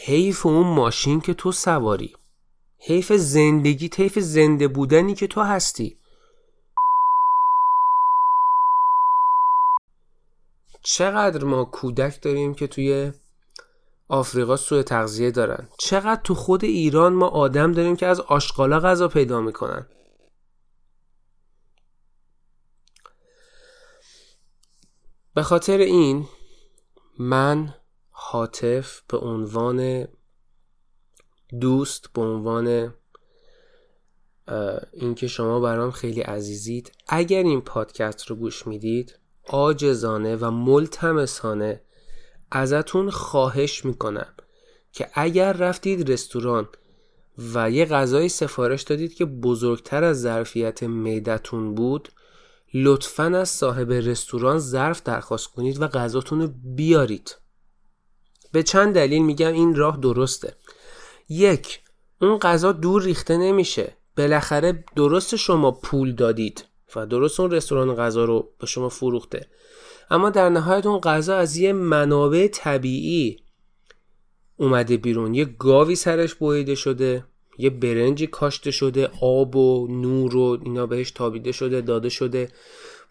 حیف 0.05 0.47
اون 0.47 0.67
ماشین 0.67 1.21
که 1.21 1.35
تو 1.35 1.53
سواری. 1.53 2.17
حیف 2.79 3.12
زندگی 3.12 3.91
حیف 3.97 4.19
زنده 4.19 4.69
بودنی 4.69 5.15
که 5.15 5.27
تو 5.27 5.41
هستی. 5.41 5.97
چقدر 10.83 11.45
ما 11.45 11.65
کودک 11.65 12.23
داریم 12.23 12.55
که 12.55 12.67
توی 12.67 13.12
آفریقا 14.12 14.57
سوء 14.57 14.83
تغذیه 14.83 15.31
دارن. 15.31 15.68
چقدر 15.79 16.20
تو 16.25 16.35
خود 16.35 16.64
ایران 16.64 17.12
ما 17.12 17.29
آدم 17.29 17.72
داریم 17.72 17.96
که 17.96 18.07
از 18.07 18.20
آشغالا 18.20 18.81
غذا 18.81 19.09
پیدا 19.09 19.40
می‌کنن؟ 19.40 19.87
به 25.35 25.42
خاطر 25.42 25.79
این 25.79 26.29
من 27.18 27.75
حاطف 28.11 29.03
به 29.09 29.18
عنوان 29.18 30.09
دوست 31.61 32.12
به 32.12 32.20
عنوان 32.20 32.94
اینکه 34.92 35.27
شما 35.27 35.61
برام 35.61 35.90
خیلی 35.90 36.20
عزیزید 36.20 36.92
اگر 37.09 37.42
این 37.42 37.61
پادکست 37.61 38.27
رو 38.27 38.37
گوش 38.37 38.66
می‌دید 38.66 39.18
آجزانه 39.48 40.37
و 40.37 40.51
ملتمسانه 40.51 41.81
ازتون 42.55 43.11
خواهش 43.11 43.85
می‌کنم 43.85 44.35
که 44.93 45.11
اگر 45.15 45.53
رفتید 45.53 46.11
رستوران 46.11 46.69
و 47.55 47.71
یه 47.71 47.85
غذای 47.85 48.29
سفارش 48.29 48.83
دادید 48.83 49.15
که 49.15 49.25
بزرگتر 49.25 50.05
از 50.05 50.21
ظرفیت 50.21 50.83
معدتون 50.83 51.75
بود 51.75 52.09
لطفا 52.75 53.25
از 53.25 53.49
صاحب 53.49 53.93
رستوران 53.93 54.59
ظرف 54.59 55.03
درخواست 55.03 55.47
کنید 55.47 55.83
و 55.83 55.87
غذاتون 55.87 56.41
رو 56.41 56.49
بیارید. 56.65 57.37
به 58.53 58.62
چند 58.62 58.95
دلیل 58.95 59.23
میگم 59.23 59.53
این 59.53 59.75
راه 59.75 59.97
درسته. 59.97 60.57
یک 61.29 61.81
اون 62.21 62.38
غذا 62.38 62.73
دور 62.73 63.03
ریخته 63.03 63.37
نمیشه. 63.37 63.97
بالاخره 64.17 64.85
درست 64.97 65.37
شما 65.37 65.71
پول 65.71 66.15
دادید 66.15 66.65
و 66.97 67.07
درست 67.07 67.41
اون 67.41 67.51
رستوران 67.51 67.95
غذا 67.95 68.25
رو 68.25 68.53
به 68.59 68.67
شما 68.67 68.88
فروخته. 68.88 69.47
اما 70.12 70.31
در 70.31 70.48
نهایت 70.48 70.87
اون 70.87 71.01
غذا 71.01 71.37
از 71.37 71.57
یه 71.57 71.72
منابع 71.72 72.48
طبیعی 72.53 73.37
اومده 74.57 74.96
بیرون. 74.96 75.35
یه 75.35 75.44
گاوی 75.44 75.96
سرش 75.96 76.35
بویده 76.35 76.75
شده 76.75 77.25
یه 77.59 77.70
برنجی 77.70 78.27
کاشته 78.27 78.70
شده 78.70 79.11
آب 79.20 79.57
و 79.57 79.87
نور 79.90 80.37
و 80.37 80.59
اینا 80.64 80.87
بهش 80.87 81.11
تابیده 81.11 81.53
شده 81.53 81.81
داده 81.81 82.09
شده 82.09 82.48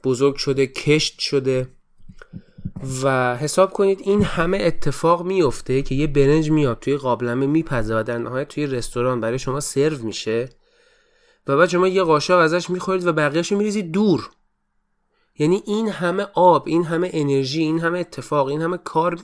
بزرگ 0.04 0.36
شده 0.36 0.68
کشت 0.68 1.20
شده. 1.20 1.68
و 3.04 3.38
حساب 3.38 3.72
کنید 3.72 4.00
این 4.04 4.24
همه 4.24 4.58
اتفاق 4.58 5.24
میفته 5.24 5.82
که 5.82 5.96
یه 5.96 6.08
برنج 6.08 6.52
میاد 6.52 6.80
توی 6.80 6.98
قابلمه 6.98 7.46
میپزه 7.46 8.00
و 8.00 8.04
در 8.04 8.18
نهایت 8.18 8.48
توی 8.48 8.68
رستوران 8.68 9.20
برای 9.20 9.40
شما 9.40 9.60
سرو 9.60 9.98
میشه. 9.98 10.50
و 11.48 11.58
بعد 11.58 11.70
شما 11.70 11.88
یه 11.88 12.04
قاشق 12.04 12.38
ازش 12.38 12.70
می‌خورید 12.70 13.08
و 13.08 13.14
بقیهش 13.14 13.52
میریزید 13.52 13.92
دور. 13.92 14.30
یعنی 15.38 15.64
این 15.66 15.90
همه 15.90 16.28
آب 16.34 16.68
این 16.68 16.84
همه 16.84 17.10
انرژی 17.14 17.62
این 17.62 17.80
همه 17.80 18.00
اتفاق 18.00 18.48
این 18.48 18.62
همه 18.62 18.78
کار 18.78 19.20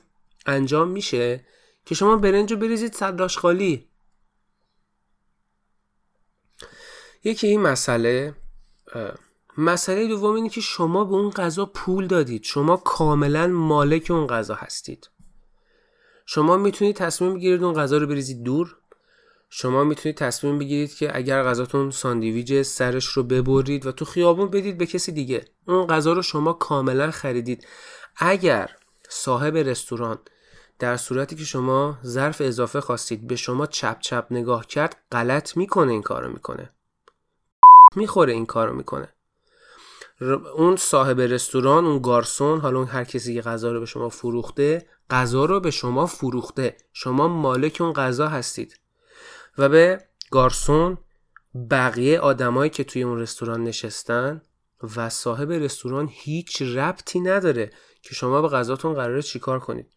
انجام 0.45 0.87
میشه 0.87 1.45
که 1.85 1.95
شما 1.95 2.17
برنج 2.17 2.51
رو 2.51 2.57
بریزید 2.57 2.93
صدراش 2.93 3.37
خالی. 3.37 3.87
یکی 7.23 7.47
این 7.47 7.61
مسئله 7.61 8.35
مسئله 9.57 10.07
دوم 10.07 10.35
اینه 10.35 10.49
که 10.49 10.61
شما 10.61 11.05
به 11.05 11.13
اون 11.13 11.29
غذا 11.29 11.65
پول 11.65 12.07
دادید. 12.07 12.43
شما 12.43 12.77
کاملا 12.77 13.47
مالک 13.47 14.11
اون 14.11 14.27
غذا 14.27 14.55
هستید. 14.55 15.09
شما 16.25 16.57
می‌تونید 16.57 16.95
تصمیم 16.95 17.33
بگیرید 17.33 17.63
اون 17.63 17.73
غذا 17.73 17.97
رو 17.97 18.07
بریزید 18.07 18.43
دور. 18.43 18.77
شما 19.49 19.83
می‌تونید 19.83 20.17
تصمیم 20.17 20.59
بگیرید 20.59 20.95
که 20.95 21.17
اگر 21.17 21.43
غذاتون 21.43 21.91
ساندویج 21.91 22.61
سرش 22.61 23.05
رو 23.05 23.23
ببرید 23.23 23.85
و 23.85 23.91
تو 23.91 24.05
خیابون 24.05 24.49
بدید 24.49 24.77
به 24.77 24.85
کسی 24.85 25.11
دیگه. 25.11 25.45
اون 25.67 25.87
غذا 25.87 26.13
رو 26.13 26.21
شما 26.21 26.53
کاملا 26.53 27.11
خریدید. 27.11 27.67
اگر 28.17 28.75
صاحب 29.09 29.57
رستوران 29.57 30.19
در 30.79 30.97
صورتی 30.97 31.35
که 31.35 31.43
شما 31.43 31.97
ظرف 32.05 32.41
اضافه 32.41 32.81
خواستید 32.81 33.27
به 33.27 33.35
شما 33.35 33.65
چپ 33.65 33.99
چپ 33.99 34.27
نگاه 34.31 34.67
کرد 34.67 34.97
غلط 35.11 35.57
می‌کنه 35.57 35.91
این 35.91 36.01
کارو 36.01 36.31
می‌کنه. 36.31 36.69
می‌خوره 37.95 38.33
این 38.33 38.45
کارو 38.45 38.75
می‌کنه. 38.75 39.13
اون 40.55 40.75
صاحب 40.75 41.21
رستوران 41.21 41.85
اون 41.85 42.01
گارسون 42.01 42.59
حالا 42.59 42.77
اون 42.79 42.87
هر 42.87 43.03
کسی 43.03 43.33
که 43.33 43.41
غذا 43.41 43.71
رو 43.71 43.79
به 43.79 43.85
شما 43.85 44.09
فروخته 44.09 44.87
غذا 45.09 45.45
رو 45.45 45.59
به 45.59 45.71
شما 45.71 46.05
فروخته. 46.05 46.77
شما 46.93 47.27
مالک 47.27 47.77
اون 47.81 47.93
غذا 47.93 48.27
هستید. 48.27 48.79
و 49.57 49.69
به 49.69 50.01
گارسون 50.31 50.97
بقیه 51.71 52.19
آدمایی 52.19 52.69
که 52.69 52.83
توی 52.83 53.03
اون 53.03 53.19
رستوران 53.19 53.63
نشستن 53.63 54.41
و 54.95 55.09
صاحب 55.09 55.51
رستوران 55.51 56.09
هیچ 56.11 56.61
ربطی 56.61 57.19
نداره 57.19 57.71
که 58.01 58.15
شما 58.15 58.41
به 58.41 58.47
غذاتون 58.47 58.93
قراره 58.93 59.21
چیکار 59.21 59.59
کنید. 59.59 59.93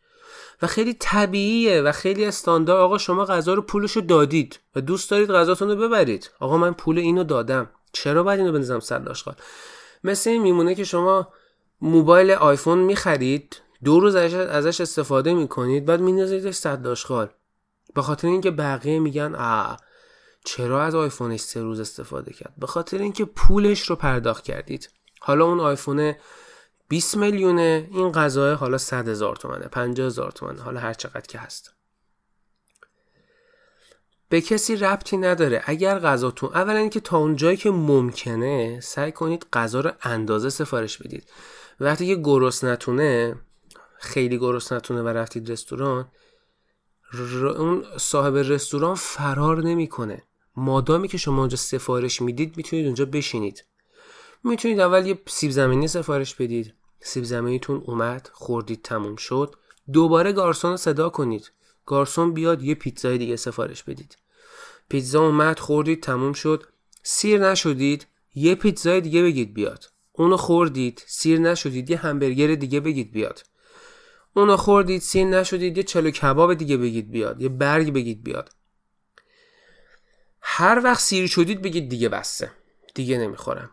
و 0.62 0.66
خیلی 0.66 0.94
طبیعیه 0.94 1.82
و 1.82 1.92
خیلی 1.92 2.24
استاندار 2.24 2.80
آقا 2.80 2.98
شما 2.98 3.24
غذا 3.24 3.54
رو 3.54 3.62
پولشو 3.62 4.00
دادید 4.00 4.60
و 4.76 4.80
دوست 4.80 5.10
دارید 5.10 5.30
غذاتون 5.30 5.68
رو 5.68 5.76
ببرید. 5.76 6.30
آقا 6.40 6.56
من 6.56 6.72
پول 6.72 6.98
اینو 6.98 7.24
دادم. 7.24 7.70
چرا 7.92 8.22
باید 8.22 8.40
اینو 8.40 8.52
بنزم 8.52 8.80
سر 8.80 8.98
داشت 8.98 9.24
مثل 10.04 10.30
این 10.30 10.42
میمونه 10.42 10.74
که 10.74 10.84
شما 10.84 11.28
موبایل 11.80 12.30
آیفون 12.30 12.78
می‌خرید 12.78 13.62
دو 13.84 14.00
روز 14.00 14.14
ازش 14.14 14.80
استفاده 14.80 15.34
می‌کنید 15.34 15.84
بعد 15.84 16.00
مینازیدش 16.00 16.54
صد 16.54 16.82
داشخال 16.82 17.28
به 17.94 18.03
خاطر 18.03 18.29
اینکه 18.29 18.50
بقیه 18.50 18.98
میگن 18.98 19.35
آ 19.35 19.74
چرا 20.44 20.83
از 20.83 20.94
آیفونش 20.94 21.40
سه 21.40 21.61
روز 21.61 21.81
استفاده 21.81 22.33
کرد؟ 22.33 22.55
به 22.59 22.66
خاطر 22.66 22.98
اینکه 22.98 23.24
پولش 23.24 23.90
رو 23.90 23.96
پرداخت 23.96 24.44
کردید. 24.44 24.90
حالا 25.20 25.44
اون 25.44 25.61
آیفون 25.61 26.14
20 26.88 27.16
میلیونه 27.16 27.88
این 27.90 28.12
غذای 28.12 28.55
حالا 28.55 28.79
100 28.79 29.09
هزار 29.09 29.37
تومنه 29.37 29.68
50 29.68 30.07
هزار 30.07 30.31
تومنه 30.31 30.62
حالا 30.62 30.81
هر 30.81 30.94
چقدر 30.94 31.20
که 31.20 31.38
هست. 31.38 31.74
به 34.29 34.40
کسی 34.40 34.76
ربطی 34.76 35.16
نداره. 35.16 35.62
اگر 35.64 35.98
غذاتون 35.98 36.50
اولا 36.55 36.79
اینکه 36.79 37.00
تا 37.00 37.18
اونجایی 37.18 37.57
که 37.57 37.70
ممکنه 37.70 38.81
سعی 38.81 39.12
کنید 39.12 39.46
غذا 39.53 39.81
رو 39.81 39.92
اندازه 40.03 40.50
سفارش 40.50 40.98
بدید. 40.98 41.31
وقتی 41.81 42.07
که 42.07 42.22
گرس 42.24 42.64
نتونه 42.64 43.37
خیلی 43.98 44.38
گرس 44.38 44.72
نتونه 44.72 45.03
و 45.03 45.09
رفتید 45.09 45.50
رستوران 45.50 46.09
اون 47.12 47.84
صاحب 47.96 48.36
رستوران 48.36 48.94
فرار 48.94 49.62
نمی‌کنه. 49.62 50.22
مادامی 50.56 51.08
که 51.08 51.18
شما 51.18 51.38
اونجا 51.38 51.56
سفارش 51.56 52.22
می‌دید 52.22 52.56
می‌تونید 52.56 52.86
اونجا 52.86 53.04
بشینید. 53.04 53.64
می‌تونید 54.44 54.80
اول 54.80 55.06
یه 55.06 55.18
سیب 55.26 55.50
زمینی 55.50 55.88
سفارش 55.88 56.34
بدید. 56.34 56.74
سیب 57.00 57.24
زمینیتون 57.24 57.82
اومد 57.86 58.30
خوردید 58.32 58.82
تموم 58.82 59.16
شد. 59.16 59.54
دوباره 59.92 60.32
گارسون 60.32 60.70
رو 60.70 60.76
صدا 60.76 61.08
کنید. 61.08 61.52
گارسون 61.86 62.32
بیاد 62.32 62.62
یه 62.62 62.74
پیتزای 62.74 63.18
دیگه 63.18 63.36
سفارش 63.36 63.82
بدید. 63.82 64.16
پیتزا 64.88 65.26
اومد 65.26 65.58
خوردید 65.58 66.02
تموم 66.02 66.32
شد. 66.32 66.64
سیر 67.02 67.50
نشدید 67.50 68.06
یه 68.34 68.54
پیتزای 68.54 69.00
دیگه 69.00 69.22
بگید 69.22 69.54
بیاد. 69.54 69.84
اونو 70.12 70.36
خوردید 70.36 71.02
سیر 71.06 71.38
نشدید 71.38 71.90
یه 71.90 71.96
همبرگر 71.96 72.54
دیگه 72.54 72.80
بگید 72.80 73.12
بیاد. 73.12 73.42
اونو 74.35 74.57
خوردید 74.57 75.03
سیر 75.03 75.26
نشدید 75.26 75.76
یه 75.76 75.83
چلو 75.83 76.11
کباب 76.11 76.55
دیگه 76.55 76.76
بگید 76.76 77.11
بیاد 77.11 77.43
یه 77.43 77.49
برگ 77.49 77.93
بگید 77.93 78.24
بیاد. 78.24 78.51
هر 80.41 80.81
وقت 80.85 81.01
سیر 81.01 81.26
شدید 81.26 81.62
بگید 81.62 81.89
دیگه 81.89 82.09
بسته 82.09 82.53
دیگه 82.95 83.18
نمی‌خورم. 83.18 83.70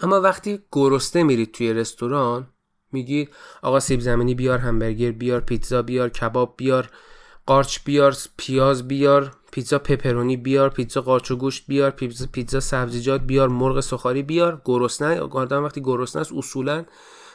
اما 0.00 0.20
وقتی 0.20 0.58
گرسنه 0.72 1.22
میرید 1.22 1.52
توی 1.52 1.72
رستوران 1.72 2.48
میگید 2.92 3.28
آقا 3.62 3.80
سیب 3.80 4.00
زمینی 4.00 4.34
بیار 4.34 4.58
همبرگر 4.58 5.10
بیار 5.10 5.40
پیتزا 5.40 5.82
بیار 5.82 6.08
کباب 6.08 6.54
بیار 6.56 6.90
قارچ 7.46 7.78
بیار 7.84 8.16
پیاز 8.36 8.88
بیار 8.88 9.36
پیتزا 9.52 9.78
پپرونی 9.78 10.36
بیار 10.36 10.70
پیتزا 10.70 11.00
قارچ 11.00 11.30
و 11.30 11.36
گوشت 11.36 11.64
بیار 11.66 11.90
پیتزا 11.90 12.26
پیتزا 12.32 12.60
سبزیجات 12.60 13.20
بیار 13.20 13.48
مرغ 13.48 13.80
سخاری 13.80 14.22
بیار. 14.22 14.62
گرسنه 14.64 15.20
آدم 15.20 15.64
وقتی 15.64 15.80
گرسنه 15.80 16.20
است 16.20 16.32
اصولا 16.32 16.84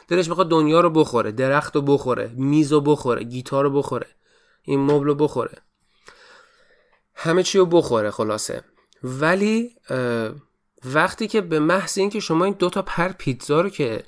دلش 0.08 0.28
می‌خواد 0.28 0.48
دنیا 0.48 0.80
رو 0.80 0.90
بخوره 0.90 1.32
درخت 1.32 1.76
رو 1.76 1.82
بخوره 1.82 2.32
میز 2.36 2.72
رو 2.72 2.80
بخوره 2.80 3.24
گیتار 3.24 3.64
رو 3.64 3.70
بخوره 3.70 4.06
این 4.62 4.80
مبل 4.80 5.06
رو 5.06 5.14
بخوره. 5.14 5.58
همه 7.14 7.42
چی 7.42 7.58
رو 7.58 7.66
بخوره 7.66 8.10
خلاصه. 8.10 8.64
ولی 9.02 9.76
وقتی 10.84 11.28
که 11.28 11.40
به 11.40 11.58
محض 11.58 11.98
اینکه 11.98 12.20
شما 12.20 12.44
این 12.44 12.54
دوتا 12.58 12.82
پر 12.82 13.08
پیتزا 13.08 13.60
رو 13.60 13.68
که 13.68 14.04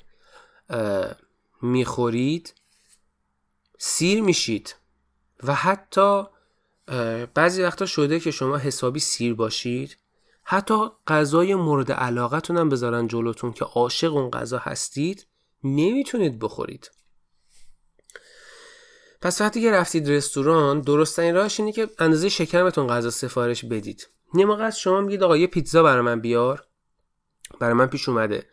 می‌خورید 1.61 2.53
سیر 3.77 4.21
میشید 4.21 4.75
و 5.43 5.55
حتی 5.55 6.23
بعضی 7.33 7.63
وقتا 7.63 7.85
شده 7.85 8.19
که 8.19 8.31
شما 8.31 8.57
حسابی 8.57 8.99
سیر 8.99 9.33
باشید 9.33 9.97
حتی 10.43 10.75
غذای 11.07 11.55
مورد 11.55 11.91
علاقتون 11.91 12.57
هم 12.57 12.69
بذارن 12.69 13.07
جلوتون 13.07 13.53
که 13.53 13.65
عاشق 13.65 14.13
اون 14.15 14.29
غذا 14.29 14.57
هستید. 14.57 15.27
نمی‌تونید 15.63 16.39
بخورید. 16.39 16.91
پس 19.21 19.41
وقتی 19.41 19.61
که 19.61 19.71
رفتید 19.71 20.09
رستوران 20.09 20.81
درستترین 20.81 21.35
راهش 21.35 21.59
اینه 21.59 21.71
که 21.71 21.89
اندازه 21.99 22.29
شکمتون 22.29 22.87
غذا 22.87 23.09
سفارش 23.09 23.65
بدید. 23.65 24.07
موقع 24.33 24.63
از 24.63 24.79
شما 24.79 25.01
میگید 25.01 25.23
آقا 25.23 25.37
یه 25.37 25.47
پیتزا 25.47 25.83
برای 25.83 26.01
من 26.01 26.19
بیار. 26.19 26.67
برای 27.59 27.73
من 27.73 27.87
پیش 27.87 28.09
اومده. 28.09 28.45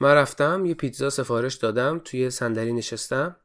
من 0.00 0.14
رفتم 0.14 0.66
یه 0.66 0.74
پیتزا 0.74 1.10
سفارش 1.10 1.54
دادم 1.54 2.00
توی 2.04 2.30
صندلی 2.30 2.72
نشستم. 2.72 3.36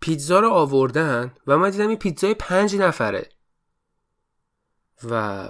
پیتزا 0.00 0.40
رو 0.40 0.50
آوردن 0.50 1.34
و 1.46 1.58
من 1.58 1.70
دیدم 1.70 1.88
این 1.88 1.98
پیتزای 1.98 2.34
پنج 2.34 2.76
نفره. 2.76 3.28
و 5.10 5.48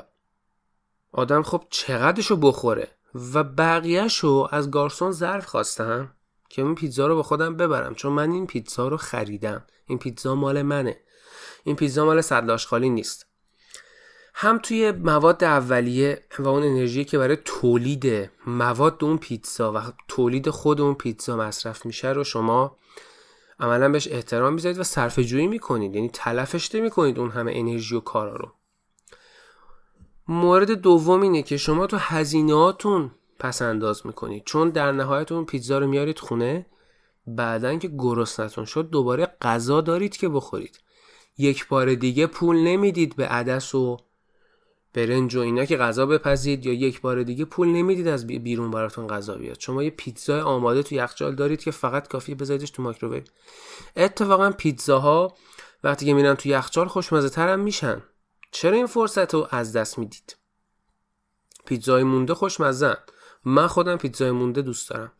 آدم 1.12 1.42
خب 1.42 1.66
چقدرشو 1.70 2.36
بخوره؟ 2.36 2.88
و 3.14 3.44
بقیهشو 3.44 4.48
از 4.50 4.70
گارسون 4.70 5.12
ظرف 5.12 5.46
خواستم 5.46 6.12
که 6.48 6.62
این 6.62 6.74
پیتزا 6.74 7.06
رو 7.06 7.14
با 7.14 7.22
خودم 7.22 7.56
ببرم 7.56 7.94
چون 7.94 8.12
من 8.12 8.30
این 8.30 8.46
پیتزا 8.46 8.88
رو 8.88 8.96
خریدم. 8.96 9.64
این 9.86 9.98
پیتزا 9.98 10.34
مال 10.34 10.62
منه. 10.62 11.00
این 11.64 11.76
پیتزا 11.76 12.04
مال 12.04 12.56
خالی 12.56 12.90
نیست. 12.90 13.26
هم 14.34 14.58
توی 14.58 14.92
مواد 14.92 15.44
اولیه 15.44 16.22
و 16.38 16.48
اون 16.48 16.62
انرژی 16.62 17.04
که 17.04 17.18
برای 17.18 17.38
تولید 17.44 18.30
مواد 18.46 19.04
اون 19.04 19.18
پیتزا 19.18 19.72
و 19.72 19.78
تولید 20.08 20.50
خود 20.50 20.80
اون 20.80 20.94
پیتزا 20.94 21.36
مصرف 21.36 21.86
میشه 21.86 22.08
رو 22.08 22.24
شما 22.24 22.76
عملا 23.60 23.88
بهش 23.88 24.08
احترام 24.08 24.52
می‌ذارید 24.52 24.78
و 24.78 24.82
صرف 24.84 25.18
جویی 25.18 25.46
می‌کنید. 25.46 25.94
یعنی 25.94 26.10
تلفش 26.12 26.74
می‌کنید 26.74 27.18
اون 27.18 27.30
همه 27.30 27.52
انرژی 27.54 27.96
و 27.96 28.00
کارا 28.00 28.36
رو. 28.36 28.52
مورد 30.30 30.70
دوم 30.70 31.22
اینه 31.22 31.42
که 31.42 31.56
شما 31.56 31.86
تو 31.86 31.96
هزینهاتون 31.96 33.10
پس 33.38 33.62
انداز 33.62 34.06
می‌کنید. 34.06 34.42
چون 34.44 34.70
در 34.70 34.92
نهایت 34.92 35.32
اون 35.32 35.44
پیتزا 35.44 35.78
رو 35.78 35.86
میارید 35.86 36.18
خونه 36.18 36.66
بعدا 37.26 37.78
که 37.78 37.88
گرسنتون 37.88 38.64
شد 38.64 38.90
دوباره 38.90 39.26
غذا 39.26 39.80
دارید 39.80 40.16
که 40.16 40.28
بخورید. 40.28 40.80
یک 41.38 41.68
بار 41.68 41.94
دیگه 41.94 42.26
پول 42.26 42.56
نمی‌دید 42.56 43.16
به 43.16 43.26
عدس 43.26 43.74
و 43.74 43.96
برنج 44.94 45.36
و 45.36 45.40
اینا 45.40 45.64
که 45.64 45.76
غذا 45.76 46.06
بپزید 46.06 46.66
یا 46.66 46.72
یک 46.72 47.00
بار 47.00 47.22
دیگه 47.22 47.44
پول 47.44 47.68
نمی‌دید 47.68 48.08
از 48.08 48.26
بیرون 48.26 48.70
براتون 48.70 49.06
غذا 49.06 49.34
بیاد. 49.34 49.60
شما 49.60 49.82
یه 49.82 49.90
پیتزا 49.90 50.42
آماده 50.42 50.82
تو 50.82 50.94
یخچال 50.94 51.34
دارید 51.34 51.62
که 51.62 51.70
فقط 51.70 52.08
کافیه 52.08 52.34
بذاریدش 52.34 52.70
تو 52.70 52.82
مایکروویو. 52.82 53.22
اتفاقا 53.96 54.50
پیتزاها 54.50 55.34
وقتی 55.84 56.06
که 56.06 56.14
میرن 56.14 56.34
تو 56.34 56.48
یخچال 56.48 56.88
خوشمزه 56.88 57.28
ترم 57.28 57.60
میشن. 57.60 58.02
چرا 58.50 58.76
این 58.76 58.86
فرصت 58.86 59.34
رو 59.34 59.48
از 59.50 59.72
دست 59.72 59.98
می‌دید؟ 59.98 60.36
پیتزای 61.64 62.02
مونده 62.02 62.34
خوشمزه 62.34 62.96
من 63.44 63.66
خودم 63.66 63.96
پیتزای 63.96 64.30
مونده 64.30 64.62
دوست 64.62 64.90
دارم. 64.90 65.12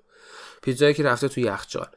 پیتزایی 0.63 0.95
که 0.95 1.03
رفته 1.03 1.29
تو 1.29 1.41
یخچال 1.41 1.89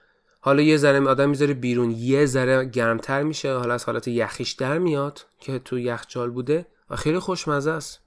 حالا 0.41 0.61
یه 0.61 0.77
ذره 0.77 1.07
آدم 1.07 1.29
می‌ذاره 1.29 1.53
بیرون 1.53 1.91
یه 1.91 2.25
ذره 2.25 2.65
گرمتر 2.65 3.23
میشه. 3.23 3.53
حالا 3.53 3.73
از 3.73 3.85
حالت 3.85 4.07
یخیش 4.07 4.51
در 4.51 4.77
میاد 4.77 5.25
که 5.39 5.59
تو 5.59 5.79
یخچال 5.79 6.31
بوده. 6.31 6.65
و 6.89 6.95
خیلی 6.95 7.19
خوشمزه 7.19 7.71
است 7.71 7.99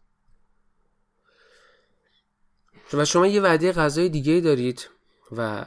و 2.93 3.05
شما 3.05 3.27
یه 3.27 3.41
وعده 3.41 3.73
غذای 3.73 4.09
دیگه 4.09 4.41
دارید 4.41 4.91
و 5.37 5.67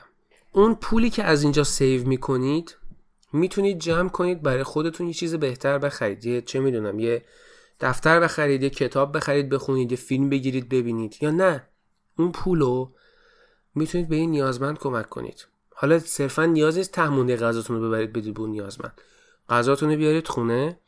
اون 0.51 0.75
پولی 0.75 1.09
که 1.09 1.23
از 1.23 1.43
اینجا 1.43 1.63
سیو 1.63 2.07
می‌کنید 2.07 2.77
می‌تونید 3.33 3.79
جمع 3.79 4.09
کنید 4.09 4.41
برای 4.41 4.63
خودتون 4.63 5.07
یه 5.07 5.13
چیز 5.13 5.35
بهتر 5.35 5.77
بخرید. 5.77 6.25
یه 6.25 6.41
چه 6.41 6.59
می‌دونم 6.59 6.99
یه 6.99 7.25
دفتر 7.79 8.19
بخرید 8.19 8.63
یه 8.63 8.69
کتاب 8.69 9.17
بخرید 9.17 9.49
بخونید 9.49 9.91
یه 9.91 9.97
فیلم 9.97 10.29
بگیرید 10.29 10.69
ببینید. 10.69 11.17
یا 11.21 11.31
نه 11.31 11.67
اون 12.17 12.31
پولو 12.31 12.91
می‌تونید 13.75 14.09
به 14.09 14.15
این 14.15 14.31
نیازمند 14.31 14.79
کمک 14.79 15.09
کنید. 15.09 15.47
حالا 15.75 15.99
صرفا 15.99 16.45
نیاز 16.45 16.77
نیست 16.77 16.91
تهمونده 16.91 17.37
غذاتون 17.37 17.81
رو 17.81 17.87
ببرید 17.87 18.13
بدید 18.13 18.33
به 18.33 18.41
نیازمند. 18.41 19.01
غذاتون 19.49 19.89
رو 19.89 19.97
بیارید 19.97 20.27
خونه 20.27 20.79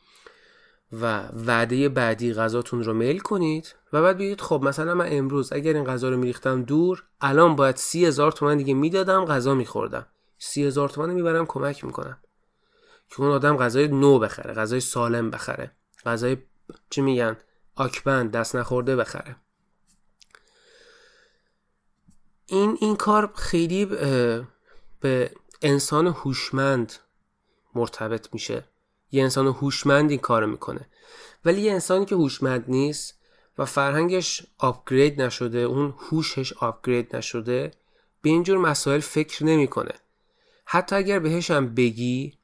و 1.01 1.27
وعده 1.27 1.89
بعدی 1.89 2.33
غذاتون 2.33 2.83
رو 2.83 2.93
میل 2.93 3.19
کنید 3.19 3.75
و 3.93 4.01
بعد 4.01 4.17
بگید 4.17 4.41
خب 4.41 4.61
مثلا 4.63 4.95
من 4.95 5.05
امروز 5.09 5.53
اگر 5.53 5.73
این 5.73 5.83
غذا 5.83 6.09
رو 6.09 6.17
میریختم 6.17 6.63
دور 6.63 7.03
الان 7.21 7.55
باید 7.55 7.75
سی 7.75 8.05
هزار 8.05 8.31
تومن 8.31 8.57
دیگه 8.57 8.73
می‌دادم 8.73 9.25
غذا 9.25 9.53
میخوردم. 9.53 10.05
سی 10.37 10.65
هزار 10.65 10.89
تومن 10.89 11.13
می‌برم 11.13 11.45
کمک 11.45 11.85
می‌کنم. 11.85 12.17
که 13.09 13.21
اون 13.21 13.31
آدم 13.31 13.57
غذای 13.57 13.87
نو 13.87 14.19
بخره 14.19 14.53
غذای 14.53 14.79
سالم 14.79 15.31
بخره. 15.31 15.71
غذای 16.05 16.37
چی 16.89 17.01
میگن؟ 17.01 17.37
آکبند 17.75 18.31
دست 18.31 18.55
نخورده 18.55 18.95
بخره. 18.95 19.35
این 22.45 22.77
این 22.81 22.95
کار 22.95 23.33
خیلی 23.35 23.85
به 24.99 25.31
انسان 25.61 26.07
هوشمند 26.07 26.93
مرتبط 27.75 28.33
میشه. 28.33 28.63
یه 29.11 29.23
انسان 29.23 29.47
هوشمند 29.47 30.09
این 30.09 30.19
کارو 30.19 30.47
می‌کنه. 30.47 30.89
ولی 31.45 31.61
یه 31.61 31.71
انسانی 31.71 32.05
که 32.05 32.15
هوشمند 32.15 32.65
نیست 32.67 33.19
و 33.57 33.65
فرهنگش 33.65 34.45
آپگرید 34.57 35.21
نشده 35.21 35.57
اون 35.57 35.93
هوشش 35.97 36.53
آپگرید 36.53 37.15
نشده 37.15 37.71
به 38.21 38.29
اینجور 38.29 38.57
مسائل 38.57 38.99
فکر 38.99 39.45
نمی‌کنه. 39.45 39.93
حتی 40.65 40.95
اگر 40.95 41.19
بهش 41.19 41.51
هم 41.51 41.75
بگی 41.75 42.37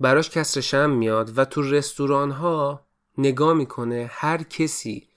براش 0.00 0.30
کسرشم 0.30 0.90
میاد 0.90 1.38
و 1.38 1.44
تو 1.44 1.62
رستوران 1.62 2.30
ها 2.30 2.86
نگاه 3.18 3.54
می‌کنه 3.54 4.10
هر 4.12 4.42
کسی 4.42 5.08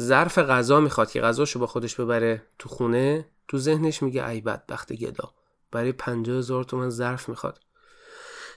ظرف 0.00 0.38
غذا 0.38 0.80
می‌خواد 0.80 1.10
که 1.10 1.20
غذاشو 1.20 1.58
با 1.58 1.66
خودش 1.66 2.00
ببره 2.00 2.42
تو 2.58 2.68
خونه 2.68 3.28
تو 3.48 3.58
ذهنش 3.58 4.02
میگه 4.02 4.28
ای 4.28 4.40
بدبخت 4.40 4.92
گدا 4.92 5.34
برای 5.70 5.92
پنجاه 5.92 6.38
هزار 6.38 6.64
تومن 6.64 6.90
ظرف 6.90 7.28
می‌خواد. 7.28 7.60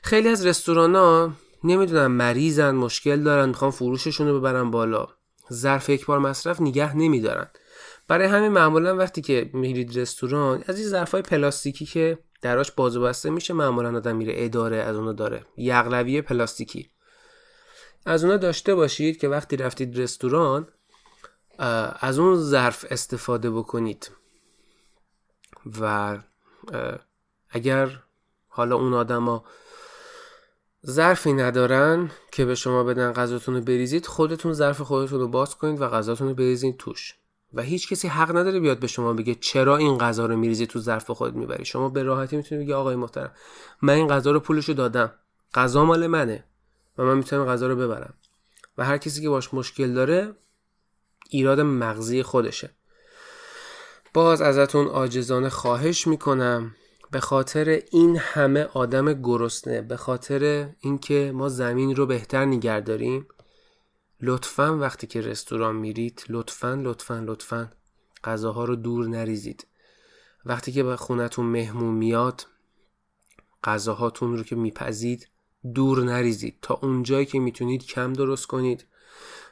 خیلی 0.04 0.30
از 0.30 0.46
رستوران 0.46 0.96
ها 0.96 1.32
نمی‌دونم 1.64 2.12
مریضن 2.12 2.72
مشکل 2.76 3.24
دارن 3.24 3.50
می‌خوان 3.50 3.72
فروششون 3.72 4.28
رو 4.28 4.40
ببرن 4.40 4.72
بالا. 4.72 5.08
ظرف 5.54 5.90
یک 5.90 6.06
بار 6.06 6.20
مصرف 6.20 6.62
نگه 6.62 6.98
نمیدارن. 6.98 7.48
برای 8.08 8.28
همین 8.28 8.52
معمولا 8.52 8.96
وقتی 8.96 9.22
که 9.22 9.50
میرید 9.54 10.00
رستوران 10.00 10.64
از 10.68 10.80
این 10.80 10.88
ظرف 10.88 11.12
های 11.12 11.22
پلاستیکی 11.22 11.86
که 11.86 12.18
دراش 12.42 12.72
باز 12.72 12.98
بسته 12.98 13.30
میشه 13.30 13.54
معمولا 13.54 13.98
آدم 13.98 14.16
میره 14.16 14.34
اداره 14.36 14.78
از 14.78 14.96
اونو 14.96 15.14
داره. 15.14 15.46
یغلوی 15.58 16.22
پلاستیکی. 16.22 16.90
از 18.06 18.24
اونا 18.24 18.38
داشته 18.38 18.76
باشید 18.76 19.18
که 19.18 19.28
وقتی 19.28 19.58
رفتید 19.58 20.00
رستوران 20.00 20.68
از 22.00 22.20
اون 22.20 22.36
ظرف 22.36 22.86
استفاده 22.90 23.52
بکنید. 23.52 24.12
و 25.82 26.18
اگر 27.50 28.00
حالا 28.48 28.76
اون 28.76 28.94
آدما 28.94 29.46
ظرفی 30.86 31.34
ندارن 31.34 32.12
که 32.32 32.46
به 32.46 32.56
شما 32.56 32.84
بدن 32.84 33.14
غذاتون 33.14 33.56
رو 33.56 33.62
بریزید 33.62 34.06
خودتون 34.06 34.54
ظرف 34.54 34.82
خودتون 34.82 35.20
رو 35.20 35.28
باز 35.28 35.56
کنید 35.56 35.82
و 35.82 35.88
غذاتون 35.88 36.28
رو 36.28 36.34
بریزید 36.34 36.78
توش. 36.78 37.16
و 37.54 37.62
هیچ 37.62 37.90
کسی 37.90 38.08
حق 38.08 38.36
نداره 38.36 38.60
بیاد 38.60 38.80
به 38.80 38.88
شما 38.88 39.14
بگه 39.14 39.36
چرا 39.36 39.78
این 39.78 39.98
غذا 39.98 40.26
رو 40.26 40.36
میریزی 40.36 40.68
تو 40.68 40.80
ظرف 40.80 41.12
خودت 41.12 41.36
می‌بری. 41.36 41.66
شما 41.66 41.90
به 41.90 42.04
راحتی 42.04 42.38
می‌تونید 42.38 42.64
بگی 42.64 42.74
آقای 42.74 42.96
محترم 42.96 43.32
من 43.82 43.94
این 43.94 44.08
غذا 44.08 44.32
رو 44.32 44.40
پولشو 44.40 44.74
دادم. 44.74 45.14
غذا 45.54 45.86
مال 45.86 46.08
منه. 46.08 46.44
و 46.98 47.04
من 47.04 47.18
می‌تونم 47.18 47.46
غذا 47.46 47.68
رو 47.68 47.76
ببرم. 47.76 48.14
و 48.78 48.86
هر 48.86 48.98
کسی 48.98 49.22
که 49.22 49.30
باش 49.30 49.54
مشکل 49.54 49.94
داره 49.94 50.34
ایراد 51.30 51.60
مغزی 51.60 52.24
خودشه. 52.24 52.70
باز 54.14 54.42
ازتون 54.42 54.88
آجزانه 54.88 55.50
خواهش 55.50 56.08
می‌کنم 56.08 56.76
به 57.12 57.20
خاطر 57.20 57.82
این 57.92 58.18
همه 58.18 58.64
آدم 58.64 59.14
گرسنه 59.14 59.82
به 59.82 59.98
خاطر 59.98 60.70
اینکه 60.80 61.32
ما 61.36 61.50
زمین 61.50 61.96
رو 61.96 62.06
بهتر 62.06 62.46
نگه 62.46 62.80
داریم 62.80 63.28
لطفا 64.22 64.78
وقتی 64.78 65.08
که 65.08 65.22
رستوران 65.22 65.76
میرید 65.76 66.24
لطفا 66.30 66.74
لطفا 66.84 67.24
لطفا 67.26 67.72
غذاها 68.24 68.66
رو 68.66 68.76
دور 68.76 69.08
نریزید. 69.08 69.68
وقتی 70.46 70.72
که 70.72 70.84
به 70.84 70.96
خونتون 70.96 71.46
مهمون 71.46 71.94
میاد 71.94 72.46
غذاهاتون 73.64 74.38
رو 74.38 74.44
که 74.44 74.56
میپزید 74.56 75.28
دور 75.74 76.04
نریزید. 76.04 76.58
تا 76.62 76.80
اونجایی 76.84 77.26
که 77.26 77.40
می‌تونید 77.40 77.86
کم 77.86 78.14
درست 78.14 78.48
کنید. 78.48 78.86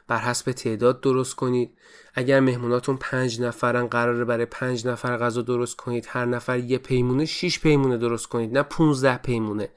بر 0.08 0.18
حسب 0.18 0.52
تعداد 0.52 1.00
درست 1.00 1.36
کنید. 1.36 1.78
اگر 2.14 2.40
مهموناتون 2.40 2.96
پنج 2.96 3.40
نفرن 3.40 3.86
قراره 3.86 4.24
برای 4.24 4.46
پنج 4.46 4.86
نفر 4.86 5.16
غذا 5.16 5.42
درست 5.42 5.76
کنید. 5.76 6.06
هر 6.08 6.24
نفر 6.24 6.58
یه 6.58 6.78
پیمونه 6.78 7.24
شیش 7.24 7.60
پیمونه 7.60 7.96
درست 7.96 8.26
کنید. 8.26 8.58
نه 8.58 8.62
15 8.62 9.16
پیمونه. 9.16 9.68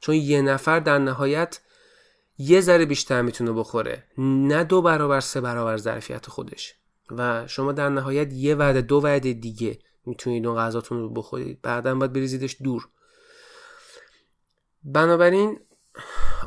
چون 0.00 0.14
یه 0.14 0.42
نفر 0.42 0.80
در 0.80 0.98
نهایت 0.98 1.60
یه 2.38 2.60
ذره 2.60 2.84
بیشتر 2.84 3.22
می‌تونه 3.22 3.52
بخوره. 3.52 4.04
نه 4.18 4.64
دو 4.64 4.82
برابر 4.82 5.20
سه 5.20 5.40
برابر 5.40 5.76
ظرفیت 5.76 6.26
خودش. 6.26 6.74
و 7.10 7.46
شما 7.46 7.72
در 7.72 7.88
نهایت 7.88 8.32
یه 8.32 8.54
وعده 8.54 8.80
دو 8.80 8.96
وعده 8.96 9.32
دیگه 9.32 9.78
می‌تونید 10.06 10.46
اون 10.46 10.56
غذاتون 10.56 10.98
رو 10.98 11.08
بخورید. 11.08 11.62
بعدا 11.62 11.94
باید 11.94 12.12
بریزیدش 12.12 12.56
دور. 12.62 12.88
بنابراین 14.84 15.60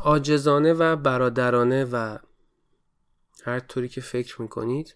آجزانه 0.08 0.74
و 0.74 0.96
برادرانه 0.96 1.86
و 1.86 2.18
هر 3.44 3.60
طوری 3.60 3.90
که 3.90 4.02
فکر 4.02 4.42
می‌کنید 4.42 4.96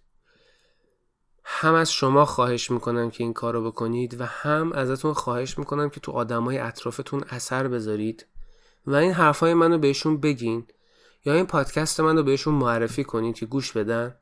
هم 1.43 1.73
از 1.73 1.91
شما 1.91 2.25
خواهش 2.25 2.71
می‌کنم 2.71 3.11
که 3.11 3.23
این 3.23 3.33
کار 3.33 3.53
رو 3.53 3.71
بکنید 3.71 4.21
و 4.21 4.25
هم 4.25 4.73
ازتون 4.73 5.13
خواهش 5.13 5.57
می‌کنم 5.57 5.89
که 5.89 5.99
تو 5.99 6.11
آدمای 6.11 6.57
اطرافتون 6.57 7.23
اثر 7.29 7.67
بذارید 7.67 8.25
و 8.85 8.95
این 8.95 9.11
حرفای 9.11 9.53
منو 9.53 9.77
بهشون 9.77 10.17
بگین 10.17 10.67
یا 11.25 11.33
این 11.33 11.45
پادکست 11.45 11.99
من 11.99 12.17
رو 12.17 12.23
بهشون 12.23 12.53
معرفی 12.53 13.03
کنید 13.03 13.35
که 13.35 13.45
گوش 13.45 13.71
بدن 13.71 14.15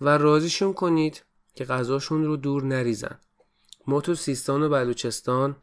و 0.00 0.18
راضیشون 0.18 0.72
کنید 0.72 1.24
که 1.54 1.64
غذاشون 1.64 2.24
رو 2.24 2.36
دور 2.36 2.64
نریزن. 2.64 3.18
ما 3.86 4.00
تو 4.00 4.14
سیستان 4.14 4.62
و 4.62 4.68
بلوچستان 4.68 5.56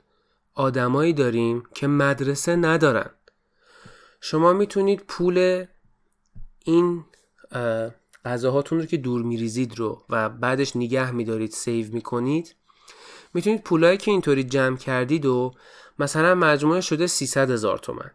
آدمایی 0.54 1.14
داریم 1.14 1.64
که 1.76 1.88
مدرسه 1.88 2.56
ندارن. 2.56 3.10
شما 4.26 4.54
می‌تونید 4.54 5.04
پول 5.08 5.66
این 6.66 7.06
غذاهاتون 8.26 8.80
رو 8.80 8.86
که 8.86 8.98
دور 8.98 9.22
میریزید 9.22 9.80
رو 9.80 10.06
و 10.10 10.30
بعدش 10.30 10.76
نگه 10.76 11.12
میدارید 11.12 11.52
سیو 11.52 11.94
می‌کنید 11.94 12.56
می‌تونید 13.34 13.64
پولایی 13.64 13.98
که 13.98 14.12
اینطوری 14.12 14.44
جمع 14.44 14.78
کردید 14.78 15.26
و 15.26 15.54
مثلا 16.00 16.36
مجموعه 16.36 16.82
شده 16.82 17.08
300 17.08 17.52
هزار 17.52 17.78
تومن. 17.78 18.12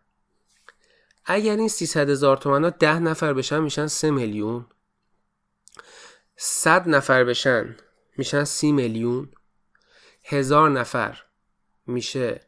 اگر 1.24 1.56
این 1.56 1.68
300 1.68 2.10
هزار 2.10 2.36
تومن 2.36 2.64
ها 2.64 2.70
10 2.70 2.98
نفر 2.98 3.32
بشن 3.32 3.60
میشن 3.60 3.86
3 3.86 4.10
میلیون. 4.10 4.66
100 6.36 6.88
نفر 6.88 7.24
بشن 7.24 7.76
میشن 8.18 8.44
30 8.44 8.72
میلیون. 8.72 9.30
هزار 10.24 10.70
نفر 10.70 11.22
میشه 11.86 12.40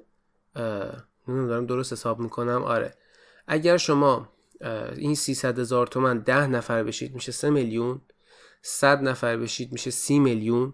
نمی‌دونم 1.29 1.67
درست 1.67 1.93
حساب 1.93 2.21
می‌کنم. 2.21 2.63
آره. 2.63 3.00
اگر 3.53 3.77
شما 3.77 4.29
این 4.97 5.15
300 5.15 5.59
هزار 5.59 5.87
تومن 5.87 6.19
10 6.19 6.47
نفر 6.47 6.85
بشید 6.85 7.15
میشه 7.15 7.33
3 7.33 7.51
میلیون. 7.51 8.01
100 8.63 9.03
نفر 9.03 9.37
بشید 9.37 9.73
میشه 9.73 9.91
30 9.91 10.19
میلیون. 10.19 10.73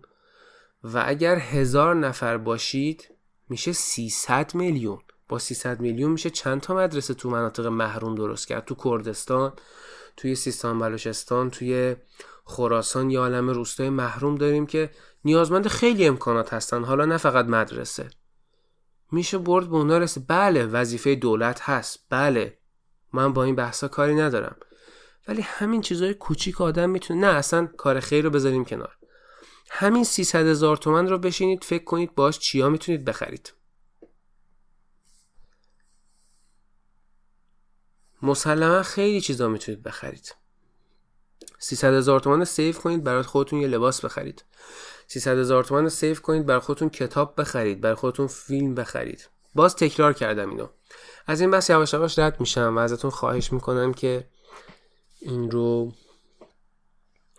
و 0.84 1.02
اگر 1.06 1.38
هزار 1.38 1.94
نفر 1.94 2.38
باشید 2.38 3.08
میشه 3.48 3.72
300 3.72 4.54
میلیون. 4.54 4.98
با 5.28 5.38
300 5.38 5.80
میلیون 5.80 6.10
میشه 6.10 6.30
چند 6.30 6.60
تا 6.60 6.74
مدرسه 6.74 7.14
تو 7.14 7.30
مناطق 7.30 7.66
محروم 7.66 8.14
درست 8.14 8.48
کرد؟ 8.48 8.64
تو 8.64 8.74
کردستان 8.84 9.52
توی 10.16 10.34
سیستان 10.34 10.78
بلوچستان 10.78 11.50
توی 11.50 11.96
خراسان 12.44 13.10
یا 13.10 13.20
عالم 13.20 13.50
روستای 13.50 13.90
محروم 13.90 14.34
داریم 14.34 14.66
که 14.66 14.90
نیازمند 15.24 15.68
خیلی 15.68 16.06
امکانات 16.06 16.52
هستن. 16.52 16.84
حالا 16.84 17.04
نه 17.04 17.16
فقط 17.16 17.46
مدرسه. 17.46 18.10
میشه 19.12 19.38
برد 19.38 19.68
به 19.68 19.76
اونا 19.76 19.98
رسه 19.98 20.20
بله 20.20 20.66
وظیفه 20.66 21.14
دولت 21.14 21.60
هست. 21.62 22.06
بله. 22.10 22.58
من 23.12 23.32
با 23.32 23.44
این 23.44 23.54
بحثا 23.54 23.88
کاری 23.88 24.14
ندارم. 24.14 24.56
ولی 25.28 25.42
همین 25.42 25.80
چیزای 25.80 26.14
کوچیک 26.14 26.60
آدم 26.60 26.90
می‌تونه 26.90 27.20
نه 27.20 27.26
اصلا 27.26 27.66
کار 27.66 28.00
خیر 28.00 28.24
رو 28.24 28.30
بذاریم 28.30 28.64
کنار. 28.64 28.96
همین 29.70 30.04
300 30.04 30.46
هزار 30.46 30.76
تومن 30.76 31.08
رو 31.08 31.18
بشینید 31.18 31.64
فکر 31.64 31.84
کنید 31.84 32.14
باش 32.14 32.38
چیا 32.38 32.68
می‌تونید 32.68 33.04
بخرید. 33.04 33.52
مسلما 38.22 38.82
خیلی 38.82 39.20
چیزا 39.20 39.48
می‌تونید 39.48 39.82
بخرید. 39.82 40.34
300 41.58 41.94
هزار 41.94 42.20
تومان 42.20 42.44
سیف 42.44 42.78
کنید 42.78 43.04
برای 43.04 43.22
خودتون 43.22 43.60
یه 43.60 43.68
لباس 43.68 44.04
بخرید. 44.04 44.44
300 45.06 45.38
هزار 45.38 45.64
تومان 45.64 45.88
سیف 45.88 46.20
کنید 46.20 46.46
برای 46.46 46.60
خودتون 46.60 46.88
کتاب 46.88 47.40
بخرید 47.40 47.80
برای 47.80 47.94
خودتون 47.94 48.26
فیلم 48.26 48.74
بخرید. 48.74 49.28
باز 49.54 49.76
تکرار 49.76 50.12
کردم 50.12 50.50
اینو. 50.50 50.68
از 51.26 51.40
این 51.40 51.50
بس 51.50 51.70
یواش 51.70 51.92
یواش 51.92 52.18
رد 52.18 52.40
میشم 52.40 52.76
و 52.76 52.78
ازتون 52.78 53.10
خواهش 53.10 53.52
می‌کنم 53.52 53.94
که 53.94 54.26
این 55.20 55.50
رو 55.50 55.92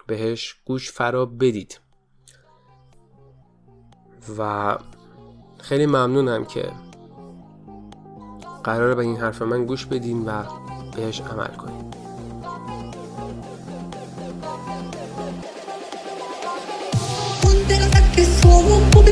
بهش 0.08 0.56
گوش 0.66 0.92
فرا 0.92 1.26
بدید. 1.26 1.80
و 4.38 4.78
خیلی 5.60 5.86
ممنونم 5.86 6.46
که 6.46 6.72
قراره 8.64 8.96
به 8.96 9.04
این 9.04 9.18
حرف 9.18 9.42
من 9.42 9.66
گوش 9.66 9.86
بدین 9.86 10.26
و 10.26 10.44
بهش 10.96 11.22
عمل 11.22 11.56
کنید 11.56 11.98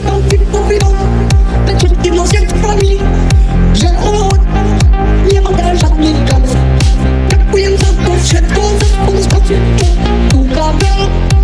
gadów 0.06 0.46
Dziękuję 2.04 3.35
Thank 9.48 11.30
you. 11.30 11.35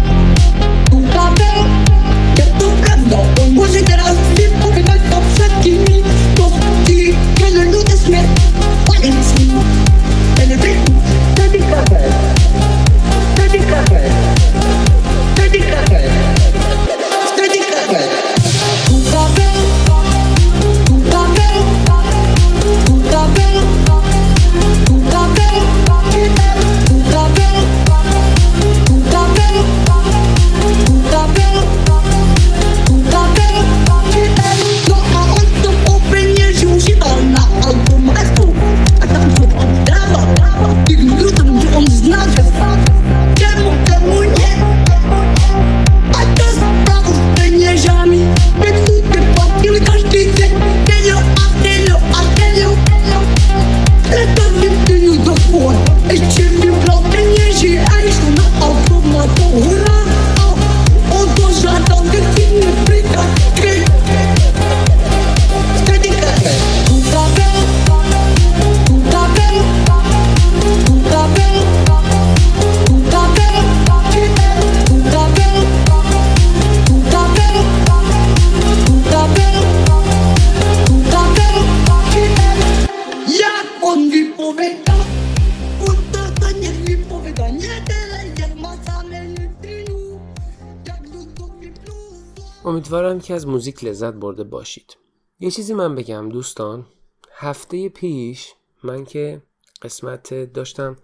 موزیک 93.62 93.84
لذت 93.84 94.14
برده 94.14 94.44
باشید. 94.44 94.98
یه 95.40 95.52
چیزی 95.52 95.74
من 95.74 95.96
بگم 95.96 96.30
دوستان. 96.30 96.86
هفته 97.32 97.90
پیش 97.90 98.54
من 98.84 99.06
که 99.06 99.42
قسمت 99.82 100.34
داشتم 100.54 100.98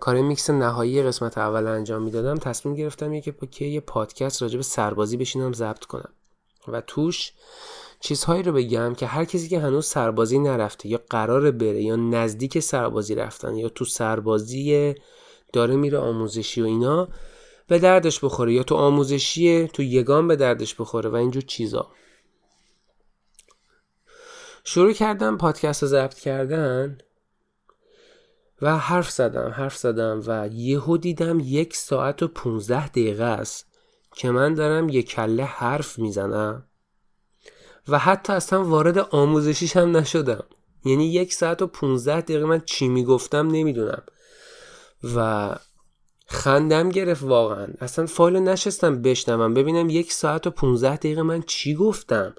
کار 0.00 0.20
میکس 0.20 0.50
نهایی 0.50 1.02
قسمت 1.02 1.38
اول 1.38 1.66
انجام 1.66 2.02
می‌دادم 2.02 2.34
تصمیم 2.34 2.74
گرفتم 2.74 3.20
که 3.20 3.64
یه 3.64 3.80
پادکست 3.80 4.42
راجع 4.42 4.56
به 4.56 4.62
سربازی 4.62 5.16
بشینم 5.16 5.52
ضبط 5.52 5.84
کنم. 5.84 6.12
و 6.68 6.80
توش 6.80 7.32
چیزهایی 8.00 8.42
رو 8.42 8.52
بگم 8.52 8.94
که 8.94 9.06
هر 9.06 9.24
کسی 9.24 9.48
که 9.48 9.60
هنوز 9.60 9.86
سربازی 9.86 10.38
نرفته 10.38 10.88
یا 10.88 11.00
قرار 11.10 11.50
بره 11.50 11.82
یا 11.82 11.96
نزدیک 11.96 12.58
سربازی 12.58 13.14
رفتن 13.14 13.56
یا 13.56 13.68
تو 13.68 13.84
سربازی 13.84 14.94
داره 15.52 15.76
میره 15.76 15.98
آموزشی 15.98 16.62
و 16.62 16.64
اینا 16.64 17.08
به 17.70 17.78
دردش 17.78 18.24
بخوره 18.24 18.52
یا 18.52 18.62
تو 18.62 18.74
آموزشی 18.74 19.68
تو 19.68 19.82
یگان 19.82 20.28
به 20.28 20.36
دردش 20.36 20.74
بخوره 20.74 21.10
و 21.10 21.14
اینجور 21.14 21.42
چیزا. 21.42 21.90
شروع 24.64 24.92
کردم 24.92 25.36
پادکست 25.36 25.82
رو 25.82 25.88
ضبط 25.88 26.14
کردن 26.14 26.98
و 28.62 28.78
حرف 28.78 29.10
زدم 29.10 29.50
حرف 29.50 29.76
زدم 29.76 30.22
و 30.26 30.48
یهو 30.52 30.96
دیدم 30.96 31.40
یک 31.44 31.76
ساعت 31.76 32.22
و 32.22 32.28
15 32.28 32.88
دقیقه 32.88 33.24
است 33.24 33.66
که 34.14 34.30
من 34.30 34.54
دارم 34.54 34.88
یک 34.88 35.08
کله 35.08 35.44
حرف 35.44 35.98
می‌زنم 35.98 36.66
و 37.88 37.98
حتی 37.98 38.32
اصلا 38.32 38.64
وارد 38.64 38.98
آموزشیش 38.98 39.76
هم 39.76 39.96
نشدم. 39.96 40.44
یعنی 40.84 41.06
یک 41.06 41.34
ساعت 41.34 41.62
و 41.62 41.66
15 41.66 42.20
دقیقه 42.20 42.44
من 42.44 42.62
چی 42.66 42.88
می‌گفتم 42.88 43.46
نمی‌دونم. 43.46 44.02
و 45.14 45.54
خندم 46.32 46.88
گرفت 46.88 47.22
واقعا. 47.22 47.66
اصلا 47.80 48.06
فایل 48.06 48.36
نشستم 48.36 49.02
بشنوم. 49.02 49.54
ببینم 49.54 49.90
یک 49.90 50.12
ساعت 50.12 50.46
و 50.46 50.50
15 50.50 50.96
دقیقه 50.96 51.22
من 51.22 51.42
چی 51.42 51.74
گفتم. 51.74 52.34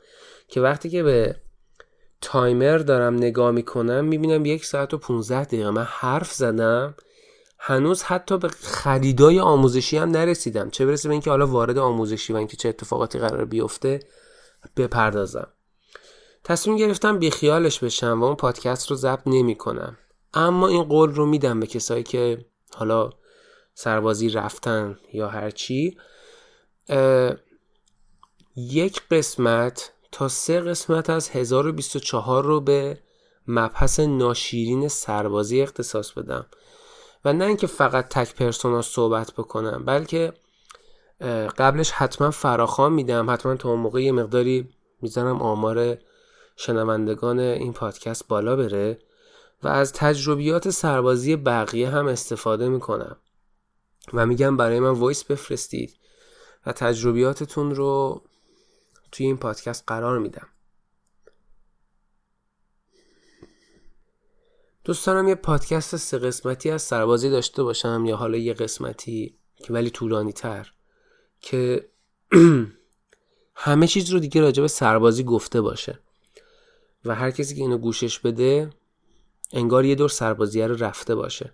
که 0.47 0.61
وقتی 0.61 0.89
که 0.89 1.03
به 1.03 1.35
تایمر 2.21 2.77
دارم 2.77 3.15
نگاه 3.15 3.51
می‌کنم 3.51 4.05
می‌بینم 4.05 4.45
یک 4.45 4.65
ساعت 4.65 4.93
و 4.93 4.97
15 4.97 5.43
دقیقه 5.43 5.69
من 5.69 5.87
حرف 5.89 6.31
زدم. 6.33 6.95
هنوز 7.59 8.03
حتی 8.03 8.37
به 8.37 8.47
خریدای 8.47 9.39
آموزشی 9.39 9.97
هم 9.97 10.11
نرسیدم. 10.11 10.69
چه 10.69 10.85
برسه 10.85 11.07
به 11.07 11.11
اینکه 11.11 11.29
حالا 11.29 11.47
وارد 11.47 11.77
آموزشی 11.77 12.33
و 12.33 12.35
اینکه 12.35 12.57
چه 12.57 12.69
اتفاقاتی 12.69 13.19
قرار 13.19 13.45
بیفته 13.45 13.99
بپردازم. 14.77 15.47
تصمیم 16.43 16.77
گرفتم 16.77 17.19
بیخیالش 17.19 17.79
بشم 17.79 18.21
و 18.21 18.23
اون 18.23 18.35
پادکست 18.35 18.89
رو 18.89 18.95
ضبط 18.95 19.21
نمی 19.25 19.55
کنم 19.55 19.97
اما 20.33 20.67
این 20.67 20.83
قول 20.83 21.11
رو 21.11 21.25
میدم 21.25 21.59
به 21.59 21.67
کسایی 21.67 22.03
که 22.03 22.45
حالا 22.75 23.09
سربازی 23.83 24.29
رفتن 24.29 24.97
یا 25.13 25.27
هرچی 25.27 25.97
یک 28.55 29.01
قسمت 29.11 29.91
تا 30.11 30.27
سه 30.27 30.61
قسمت 30.61 31.09
از 31.09 31.29
1024 31.29 32.43
رو 32.43 32.61
به 32.61 32.97
مبحث 33.47 33.99
ناشیرین 33.99 34.87
سربازی 34.87 35.61
اختصاص 35.61 36.11
بدم. 36.11 36.45
و 37.25 37.33
نه 37.33 37.45
اینکه 37.45 37.67
فقط 37.67 38.07
تک 38.07 38.35
پرسونا 38.35 38.81
صحبت 38.81 39.33
بکنم 39.33 39.85
بلکه 39.85 40.33
قبلش 41.57 41.91
حتما 41.91 42.31
فراخوان 42.31 42.93
میدم. 42.93 43.29
حتما 43.29 43.55
تا 43.55 43.75
موقع 43.75 44.01
یه 44.01 44.11
مقداری 44.11 44.69
می‌زنم 45.01 45.41
آمار 45.41 45.97
شنوندگان 46.55 47.39
این 47.39 47.73
پادکست 47.73 48.27
بالا 48.27 48.55
بره. 48.55 48.99
و 49.63 49.67
از 49.67 49.93
تجربیات 49.93 50.69
سربازی 50.69 51.35
بقیه 51.35 51.89
هم 51.89 52.07
استفاده 52.07 52.69
می‌کنم. 52.69 53.15
و 54.13 54.25
میگم 54.25 54.57
برای 54.57 54.79
من 54.79 54.89
وایس 54.89 55.23
بفرستید 55.23 55.97
و 56.65 56.71
تجربیاتتون 56.71 57.75
رو 57.75 58.21
توی 59.11 59.25
این 59.25 59.37
پادکست 59.37 59.83
قرار 59.87 60.19
میدم. 60.19 60.47
دوست 64.83 65.07
دارم 65.07 65.27
یه 65.27 65.35
پادکست 65.35 65.95
سه 65.95 66.17
قسمتی 66.17 66.69
از 66.69 66.81
سربازی 66.81 67.29
داشته 67.29 67.63
باشم 67.63 68.03
یا 68.05 68.17
حالا 68.17 68.37
یه 68.37 68.53
قسمتی 68.53 69.37
که 69.55 69.73
ولی 69.73 69.89
طولانی 69.89 70.33
تر 70.33 70.71
که 71.41 71.89
همه 73.55 73.87
چیز 73.87 74.09
رو 74.09 74.19
دیگه 74.19 74.41
راجع 74.41 74.61
به 74.61 74.67
سربازی 74.67 75.23
گفته 75.23 75.61
باشه 75.61 75.99
و 77.05 77.15
هر 77.15 77.31
کسی 77.31 77.55
که 77.55 77.61
اینو 77.61 77.77
گوشش 77.77 78.19
بده 78.19 78.69
انگار 79.53 79.85
یه 79.85 79.95
دور 79.95 80.09
سربازیه 80.09 80.67
رو 80.67 80.75
رفته 80.75 81.15
باشه. 81.15 81.53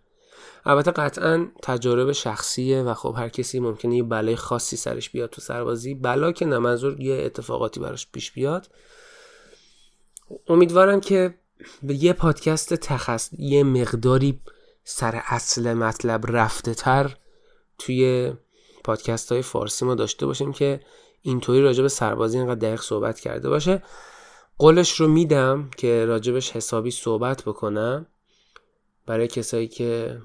البته 0.67 0.91
قطعا 0.91 1.47
تجارب 1.61 2.11
شخصیه 2.11 2.81
و 2.81 2.93
خب 2.93 3.15
هر 3.17 3.29
کسی 3.29 3.59
ممکنه 3.59 3.95
یه 3.95 4.03
بلای 4.03 4.35
خاصی 4.35 4.77
سرش 4.77 5.09
بیاد 5.09 5.29
تو 5.29 5.41
سربازی. 5.41 5.95
بلا 5.95 6.31
که 6.31 6.45
نه 6.45 6.77
یه 6.99 7.23
اتفاقاتی 7.25 7.79
براش 7.79 8.07
پیش 8.11 8.31
بیاد. 8.31 8.69
امیدوارم 10.47 11.01
که 11.01 11.35
به 11.83 12.03
یه 12.03 12.13
پادکست 12.13 12.73
تخص 12.73 13.29
یه 13.39 13.63
مقداری 13.63 14.39
سر 14.83 15.21
اصل 15.25 15.73
مطلب 15.73 16.25
رفته 16.27 16.73
تر 16.73 17.17
توی 17.77 18.33
پادکست 18.83 19.31
های 19.31 19.41
فارسی 19.41 19.85
ما 19.85 19.95
داشته 19.95 20.25
باشیم 20.25 20.53
که 20.53 20.79
اینطوری 21.21 21.61
راجع 21.61 21.81
به 21.81 21.89
سربازی 21.89 22.37
اینقدر 22.37 22.59
دقیق 22.59 22.81
صحبت 22.81 23.19
کرده 23.19 23.49
باشه. 23.49 23.83
قولش 24.57 24.91
رو 24.91 25.07
میدم 25.07 25.69
که 25.77 26.05
راجبش 26.05 26.51
حسابی 26.51 26.91
صحبت 26.91 27.43
بکنم. 27.43 28.05
برای 29.05 29.27
کسایی 29.27 29.67
که 29.67 30.17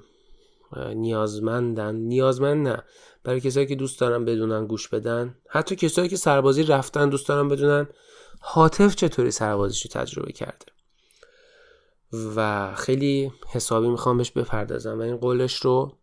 نیازمندن. 0.77 1.95
نیازمند 1.95 2.67
نه. 2.67 2.83
برای 3.23 3.39
کسایی 3.39 3.65
که 3.65 3.75
دوست 3.75 3.99
دارن 3.99 4.25
بدونن 4.25 4.67
گوش 4.67 4.87
بدن. 4.87 5.35
حتی 5.49 5.75
کسایی 5.75 6.09
که 6.09 6.17
سربازی 6.17 6.63
رفتن 6.63 7.09
دوست 7.09 7.27
دارن 7.27 7.47
بدونن. 7.47 7.87
حاطف 8.39 8.95
چطوری 8.95 9.31
سربازیشو 9.31 9.89
تجربه 9.89 10.31
کرده. 10.31 10.65
و 12.35 12.71
خیلی 12.75 13.31
حسابی 13.51 13.87
می‌خوام 13.87 14.17
بهش 14.17 14.31
بپردازم 14.31 14.99
و 14.99 15.01
این 15.01 15.17
قولش 15.17 15.55
رو 15.55 15.97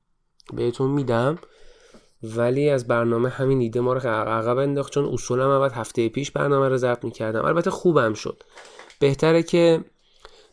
بهتون 0.52 0.90
میدم. 0.90 1.38
ولی 2.22 2.70
از 2.70 2.86
برنامه 2.86 3.28
همین 3.28 3.60
ایده 3.60 3.80
ما 3.80 3.92
رو 3.92 4.00
عقب 4.08 4.58
انداخت 4.58 4.92
چون 4.92 5.04
اصولا 5.04 5.58
من 5.58 5.70
هفته 5.70 6.08
پیش 6.08 6.30
برنامه 6.30 6.68
رو 6.68 6.76
ضبط 6.76 7.04
می‌کردم. 7.04 7.44
البته 7.44 7.70
خوبم 7.70 8.14
شد. 8.14 8.42
بهتره 8.98 9.42
که 9.42 9.84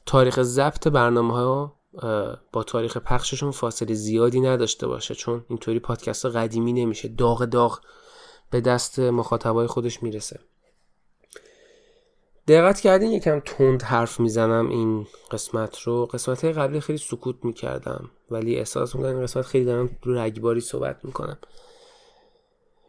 تاریخ 0.05 0.41
ضبط 0.41 0.87
برنامه 0.87 1.33
ها 1.33 1.76
با 2.53 2.63
تاریخ 2.67 2.97
پخششون 2.97 3.51
فاصله 3.51 3.93
زیادی 3.93 4.41
نداشته 4.41 4.87
باشه 4.87 5.15
چون 5.15 5.45
اینطوری 5.49 5.79
پادکست 5.79 6.25
قدیمی 6.25 6.73
نمیشه. 6.73 7.07
داغ 7.07 7.45
داغ 7.45 7.79
به 8.51 8.61
دست 8.61 8.99
مخاطبای 8.99 9.67
خودش 9.67 10.03
می‌رسه. 10.03 10.39
دقت 12.47 12.79
کردین 12.79 13.11
یکم 13.11 13.39
تند 13.39 13.81
حرف 13.81 14.19
می‌زنم 14.19 14.69
این 14.69 15.07
قسمت 15.31 15.79
رو. 15.79 16.05
قسمت 16.05 16.45
قبلی 16.45 16.79
خیلی 16.79 16.99
سکوت 16.99 17.35
می‌کردم 17.43 18.11
ولی 18.31 18.55
احساس 18.55 18.95
می‌کنم 18.95 19.15
این 19.15 19.23
قسمت 19.23 19.45
خیلی 19.45 19.65
دارم 19.65 19.89
رگباری 20.05 20.61
صحبت 20.61 21.05
می‌کنم. 21.05 21.37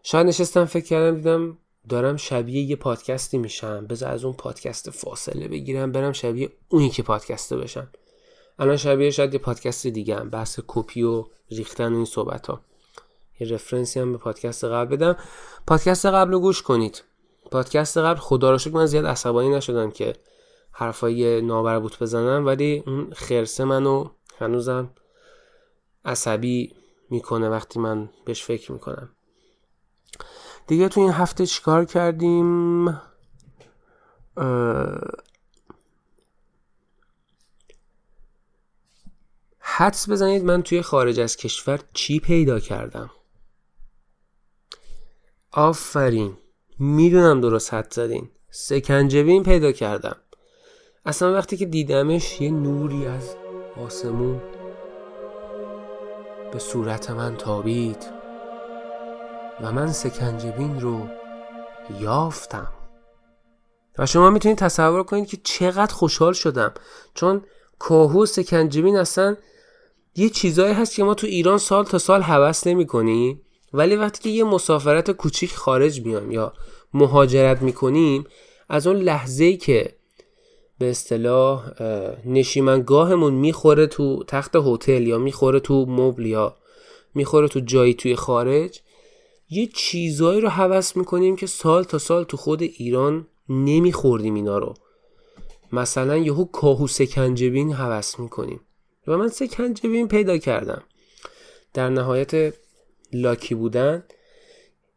شاید 0.02 0.26
نشستم 0.26 0.64
فکر 0.64 0.84
کردم 0.84 1.16
دیدم 1.16 1.58
دارم 1.88 2.16
شبیه 2.16 2.62
یه 2.62 2.76
پادکستی 2.76 3.38
میشم. 3.38 3.86
بذار 3.86 4.12
از 4.12 4.24
اون 4.24 4.34
پادکست 4.34 4.90
فاصله 4.90 5.48
بگیرم 5.48 5.92
برم 5.92 6.12
شبیه 6.12 6.52
اونی 6.68 6.90
که 6.90 7.02
پادکسته 7.02 7.56
بشم. 7.56 7.88
الان 8.58 8.76
شبیه 8.76 9.10
شاید 9.10 9.34
یه 9.34 9.40
پادکست 9.40 9.86
دیگه 9.86 10.16
هم 10.16 10.30
بحث 10.30 10.60
کپی 10.66 11.02
و 11.02 11.24
ریختن 11.50 11.92
و 11.92 11.96
این 11.96 12.04
صحبت 12.04 12.46
ها 12.46 12.60
یه 13.40 13.48
رفرنسی 13.48 14.00
هم 14.00 14.12
به 14.12 14.18
پادکست 14.18 14.64
قبل 14.64 14.96
بدم. 14.96 15.16
پادکست 15.66 16.06
قبل 16.06 16.32
رو 16.32 16.40
گوش 16.40 16.62
کنید. 16.62 17.04
پادکست 17.50 17.98
قبل 17.98 18.20
خدا 18.20 18.50
رو 18.50 18.58
شکر 18.58 18.74
من 18.74 18.86
زیاد 18.86 19.06
عصبانی 19.06 19.48
نشدم 19.48 19.90
که 19.90 20.12
حرفای 20.72 21.40
نابربوط 21.40 21.98
بزنم 22.02 22.46
ولی 22.46 22.82
اون 22.86 23.10
خرسه 23.12 23.64
منو 23.64 24.08
هنوزم 24.38 24.90
عصبی 26.04 26.74
می‌کنه 27.10 27.48
وقتی 27.48 27.78
من 27.80 28.08
بهش 28.24 28.44
فکر 28.44 28.72
می‌کنم. 28.72 29.08
دیگه 30.66 30.88
تو 30.88 31.00
این 31.00 31.10
هفته 31.10 31.46
چیکار 31.46 31.84
کردیم؟ 31.84 32.88
حدس 39.78 40.08
بزنید 40.08 40.44
من 40.44 40.62
توی 40.62 40.82
خارج 40.82 41.20
از 41.20 41.36
کشور 41.36 41.80
چی 41.92 42.20
پیدا 42.20 42.60
کردم. 42.60 43.10
آفرین. 45.52 46.36
می‌دونم 46.78 47.40
درست 47.40 47.74
حد 47.74 47.92
زدین. 47.92 48.30
سکنجبین 48.50 49.42
پیدا 49.42 49.72
کردم. 49.72 50.16
اصلا 51.06 51.34
وقتی 51.34 51.56
که 51.56 51.66
دیدمش 51.66 52.40
یه 52.40 52.50
نوری 52.50 53.06
از 53.06 53.36
آسمون 53.76 54.42
به 56.52 56.58
صورت 56.58 57.10
من 57.10 57.36
تابید 57.36 58.06
و 59.60 59.72
من 59.72 59.92
سکنجبین 59.92 60.80
رو 60.80 61.08
یافتم. 62.00 62.72
و 63.98 64.06
شما 64.06 64.30
می‌تونید 64.30 64.58
تصور 64.58 65.02
کنید 65.02 65.28
که 65.28 65.36
چقدر 65.44 65.94
خوشحال 65.94 66.32
شدم. 66.32 66.74
چون 67.14 67.44
کاهو 67.78 68.26
سکنجبین 68.26 68.96
اصلا 68.96 69.36
یه 70.18 70.28
چیزایی 70.28 70.74
هست 70.74 70.94
که 70.94 71.04
ما 71.04 71.14
تو 71.14 71.26
ایران 71.26 71.58
سال 71.58 71.84
تا 71.84 71.98
سال 71.98 72.22
حوس 72.22 72.66
نمی 72.66 72.86
کنیم 72.86 73.42
ولی 73.72 73.96
وقتی 73.96 74.22
که 74.22 74.28
یه 74.28 74.44
مسافرت 74.44 75.10
کوچیک 75.10 75.54
خارج 75.54 76.00
میام 76.00 76.30
یا 76.30 76.52
مهاجرت 76.94 77.62
می‌کنیم 77.62 78.24
از 78.68 78.86
اون 78.86 78.96
لحظه 78.96 79.44
ای 79.44 79.56
که 79.56 79.94
به 80.78 80.90
اصطلاح 80.90 81.70
نشیمنگاهمون 82.26 83.34
می‌خوره 83.34 83.86
تو 83.86 84.24
تخت 84.24 84.56
هتل 84.56 85.06
یا 85.06 85.18
می‌خوره 85.18 85.60
تو 85.60 85.86
مبل 85.88 86.26
یا 86.26 86.56
می‌خوره 87.14 87.48
تو 87.48 87.60
جایی 87.60 87.94
توی 87.94 88.16
خارج 88.16 88.80
یه 89.50 89.66
چیزایی 89.74 90.40
رو 90.40 90.48
حوس 90.48 90.96
می‌کنیم 90.96 91.36
که 91.36 91.46
سال 91.46 91.84
تا 91.84 91.98
سال 91.98 92.24
تو 92.24 92.36
خود 92.36 92.62
ایران 92.62 93.26
نمیخوردیم 93.48 94.34
اینا 94.34 94.58
رو. 94.58 94.74
مثلا 95.72 96.16
یهو 96.16 96.44
کاهو 96.44 96.86
سکنجبین 96.86 97.72
حوس 97.72 98.18
می‌کنیم. 98.18 98.60
و 99.08 99.16
من 99.16 99.28
سکنجبین 99.28 100.08
پیدا 100.08 100.38
کردم. 100.38 100.82
در 101.74 101.88
نهایت 101.88 102.54
لاکی 103.12 103.54
بودن 103.54 104.04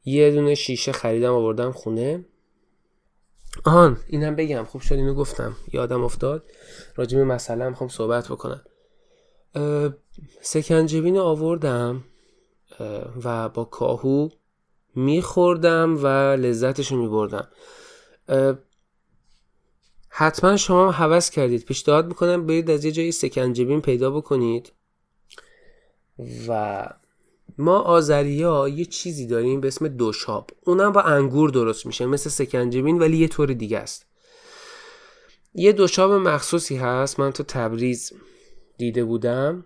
یه 0.05 0.31
دونه 0.31 0.55
شیشه 0.55 0.91
خریدم 0.91 1.33
آوردم 1.33 1.71
خونه. 1.71 2.25
آهان 3.65 3.97
اینم 4.07 4.35
بگم 4.35 4.63
خوب 4.63 4.81
شد 4.81 4.95
اینو 4.95 5.13
گفتم. 5.13 5.55
یادم 5.73 6.03
افتاد. 6.03 6.43
راجع 6.95 7.17
به 7.17 7.23
مسئله 7.23 7.69
می‌خوام 7.69 7.89
صحبت 7.89 8.27
بکنم. 8.27 8.65
سکنجبین 10.41 11.17
آوردم 11.17 12.03
و 13.23 13.49
با 13.49 13.63
کاهو 13.63 14.29
میخوردم 14.95 16.03
و 16.03 16.07
لذتش 16.35 16.91
رو 16.91 16.97
میبردم 16.97 17.47
حتما 20.13 20.57
شما 20.57 20.91
هم 20.91 21.05
حوض 21.05 21.29
کردید. 21.29 21.65
پیشنهاد 21.65 22.07
می‌کنم 22.07 22.45
برید 22.45 22.71
از 22.71 22.85
یه 22.85 22.91
جایی 22.91 23.11
سکنجبین 23.11 23.81
پیدا 23.81 24.11
بکنید. 24.11 24.71
و 26.47 26.87
ما 27.57 27.79
آذری 27.79 28.43
ها 28.43 28.69
یه 28.69 28.85
چیزی 28.85 29.27
داریم 29.27 29.61
به 29.61 29.67
اسم 29.67 29.87
دوشاب. 29.87 30.49
اونم 30.65 30.91
با 30.91 31.01
انگور 31.01 31.49
درست 31.49 31.85
میشه 31.85 32.05
مثل 32.05 32.29
سکنجبین 32.29 32.99
ولی 32.99 33.17
یه 33.17 33.27
طور 33.27 33.53
دیگه 33.53 33.77
است. 33.77 34.05
یه 35.53 35.71
دوشاب 35.71 36.11
مخصوصی 36.11 36.75
هست. 36.75 37.19
من 37.19 37.31
تو 37.31 37.43
تبریز 37.43 38.13
دیده 38.77 39.03
بودم. 39.03 39.65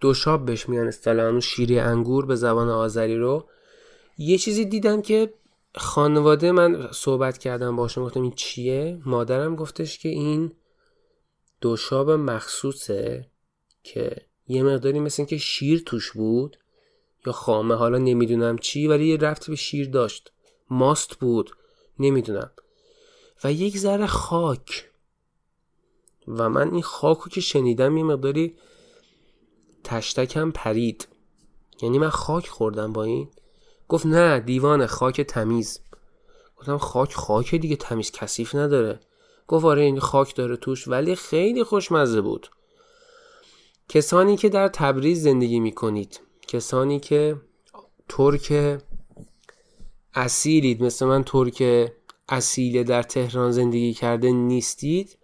دوشاب 0.00 0.44
بهش 0.44 0.68
میگن 0.68 0.86
اصطلاحا 0.86 1.40
شیری 1.40 1.78
انگور 1.78 2.26
به 2.26 2.36
زبان 2.36 2.68
آذری 2.68 3.16
رو. 3.16 3.48
یه 4.18 4.38
چیزی 4.38 4.64
دیدم 4.64 5.02
که 5.02 5.32
خانواده 5.74 6.52
من 6.52 6.88
صحبت 6.92 7.38
کردم 7.38 7.76
باشم 7.76 8.04
گفتم 8.04 8.22
این 8.22 8.32
چیه؟ 8.32 8.98
مادرم 9.06 9.56
گفتش 9.56 9.98
که 9.98 10.08
این 10.08 10.52
دوشاب 11.60 12.10
مخصوصه 12.10 13.30
که 13.82 14.16
یه 14.48 14.62
مقداری 14.62 15.00
مثل 15.00 15.24
که 15.24 15.38
شیر 15.38 15.82
توش 15.86 16.12
بود 16.12 16.58
یا 17.26 17.32
خامه 17.32 17.74
حالا 17.74 17.98
نمی‌دونم 17.98 18.58
چی 18.58 18.86
ولی 18.86 19.06
یه 19.06 19.16
رفت 19.16 19.50
به 19.50 19.56
شیر 19.56 19.90
داشت. 19.90 20.32
ماست 20.70 21.14
بود 21.14 21.50
نمی‌دونم. 21.98 22.50
و 23.44 23.52
یک 23.52 23.78
ذره 23.78 24.06
خاک. 24.06 24.90
و 26.28 26.48
من 26.48 26.72
این 26.72 26.82
خاکو 26.82 27.30
که 27.30 27.40
شنیدم 27.40 27.96
یه 27.96 28.04
مقداری 28.04 28.56
تشتکم 29.84 30.50
پرید. 30.50 31.08
یعنی 31.82 31.98
من 31.98 32.08
خاک 32.08 32.48
خوردم 32.48 32.92
با 32.92 33.04
این. 33.04 33.30
گفت 33.88 34.06
نه 34.06 34.40
دیوان 34.40 34.86
خاک 34.86 35.20
تمیز. 35.20 35.80
گفتم 36.56 36.78
خاک 36.78 37.14
خاک 37.14 37.54
دیگه 37.54 37.76
تمیز 37.76 38.10
کثیف 38.10 38.54
نداره. 38.54 39.00
گفت 39.46 39.64
آره 39.64 39.82
این 39.82 40.00
خاک 40.00 40.34
داره 40.34 40.56
توش 40.56 40.88
ولی 40.88 41.14
خیلی 41.14 41.64
خوشمزه 41.64 42.20
بود. 42.20 42.50
کسانی 43.88 44.36
که 44.36 44.48
در 44.48 44.68
تبریز 44.68 45.22
زندگی 45.22 45.60
می 45.60 45.72
کنید 45.72 46.20
کسانی 46.48 47.00
که 47.00 47.36
ترک 48.08 48.78
اصیلید 50.14 50.82
مثل 50.82 51.06
من 51.06 51.24
ترک 51.24 51.90
اصیل 52.28 52.82
در 52.82 53.02
تهران 53.02 53.50
زندگی 53.50 53.94
کرده 53.94 54.32
نیستید 54.32 55.18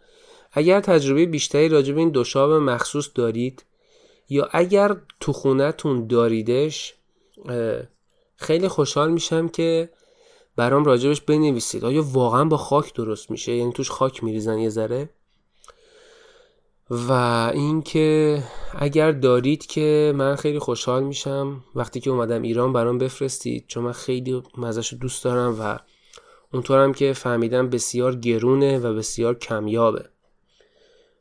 اگر 0.52 0.80
تجربه 0.80 1.26
بیشتری 1.26 1.68
راجع 1.68 1.92
به 1.92 2.00
این 2.00 2.10
دوشاب 2.10 2.52
مخصوص 2.52 3.10
دارید 3.14 3.64
یا 4.28 4.48
اگر 4.52 4.96
تو 5.20 5.32
خونتون 5.32 6.06
داریدش 6.06 6.94
خیلی 8.44 8.68
خوشحال 8.68 9.10
میشم 9.10 9.48
که 9.48 9.90
برام 10.56 10.84
راجبش 10.84 11.20
بنویسید. 11.20 11.84
آیا 11.84 12.02
واقعا 12.12 12.44
با 12.44 12.56
خاک 12.56 12.94
درست 12.94 13.30
میشه؟ 13.30 13.56
یعنی 13.56 13.72
توش 13.72 13.90
خاک 13.90 14.24
میریزن 14.24 14.58
یه 14.58 14.68
ذره. 14.68 15.10
و 16.90 17.12
اینکه 17.54 18.42
اگر 18.78 19.12
دارید 19.12 19.66
که 19.66 20.12
من 20.16 20.36
خیلی 20.36 20.58
خوشحال 20.58 21.02
میشم. 21.02 21.64
وقتی 21.74 22.00
که 22.00 22.10
اومدم 22.10 22.42
ایران 22.42 22.72
برام 22.72 22.98
بفرستید. 22.98 23.64
چون 23.68 23.84
من 23.84 23.92
خیلی 23.92 24.42
مزش 24.58 24.92
رو 24.92 24.98
دوست 24.98 25.24
دارم 25.24 25.56
و 25.60 25.78
اونطورم 26.52 26.92
که 26.92 27.12
فهمیدم 27.12 27.70
بسیار 27.70 28.16
گرونه 28.16 28.78
و 28.78 28.94
بسیار 28.94 29.34
کمیابه. 29.34 30.08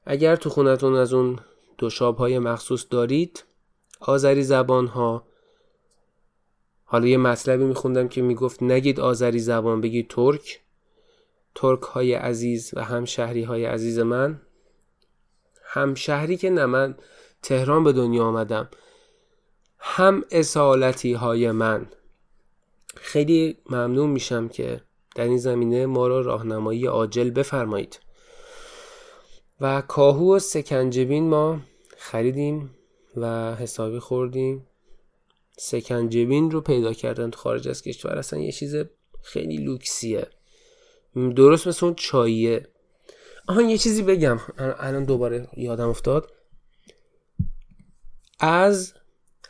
اگر 0.06 0.36
تو 0.36 0.50
خونتون 0.50 0.96
از 0.96 1.14
اون 1.14 1.40
دوشاب 1.78 2.18
های 2.18 2.40
مخصوص 2.40 2.86
دارید 2.90 3.44
آذری 4.00 4.44
زبان 4.44 4.88
ها 4.88 5.24
حالا 6.84 7.08
یه 7.08 7.18
مطلبی 7.18 7.64
میخوندم 7.64 8.08
که 8.08 8.22
می‌گفت 8.22 8.64
نگید 8.64 9.00
آذری 9.00 9.40
زبان 9.40 9.82
بگید 9.82 10.10
ترک. 10.10 10.60
ترک 11.56 11.82
های 11.82 12.14
عزیز 12.14 12.72
و 12.74 12.84
همشهری 12.84 13.44
های 13.44 13.66
عزیز 13.66 14.00
من. 14.00 14.42
همشهری 15.64 16.38
که 16.38 16.50
نه 16.50 16.66
من 16.66 16.96
تهران 17.42 17.84
به 17.84 17.94
دنیا 17.94 18.24
آمدم. 18.24 18.70
هم 19.80 20.24
اصالتی 20.32 21.14
های 21.14 21.52
من. 21.52 21.88
خیلی 22.96 23.58
ممنون 23.70 24.10
میشم 24.10 24.48
که 24.48 24.82
در 25.16 25.24
این 25.24 25.38
زمینه 25.38 25.86
ما 25.86 26.08
را 26.08 26.22
راهنمایی 26.22 26.86
عاجل 26.86 27.30
بفرمایید. 27.30 28.00
و 29.62 29.82
کاهو 29.82 30.36
و 30.36 30.40
سکنجبین 30.40 31.30
ما 31.30 31.60
خریدیم 31.98 32.76
و 33.18 33.56
حسابی 33.56 34.00
خوردیم. 34.00 34.68
سکنجبین 35.58 36.52
رو 36.52 36.62
پیدا 36.62 36.94
کردن 36.94 37.30
تو 37.30 37.40
خارج 37.40 37.68
از 37.68 37.82
کشور 37.82 38.18
اصلا 38.18 38.40
یه 38.40 38.52
چیز 38.52 38.76
خیلی 39.22 39.58
لوکسیه. 39.58 40.28
درست 41.16 41.68
مثل 41.68 41.86
اون 41.86 41.96
چاییه. 41.96 42.68
آها 43.48 43.62
یه 43.62 43.78
چیزی 43.78 44.02
بگم. 44.02 44.40
الان 44.58 45.04
دوباره 45.04 45.48
یادم 45.58 45.90
افتاد. 45.90 46.32
از 48.40 48.94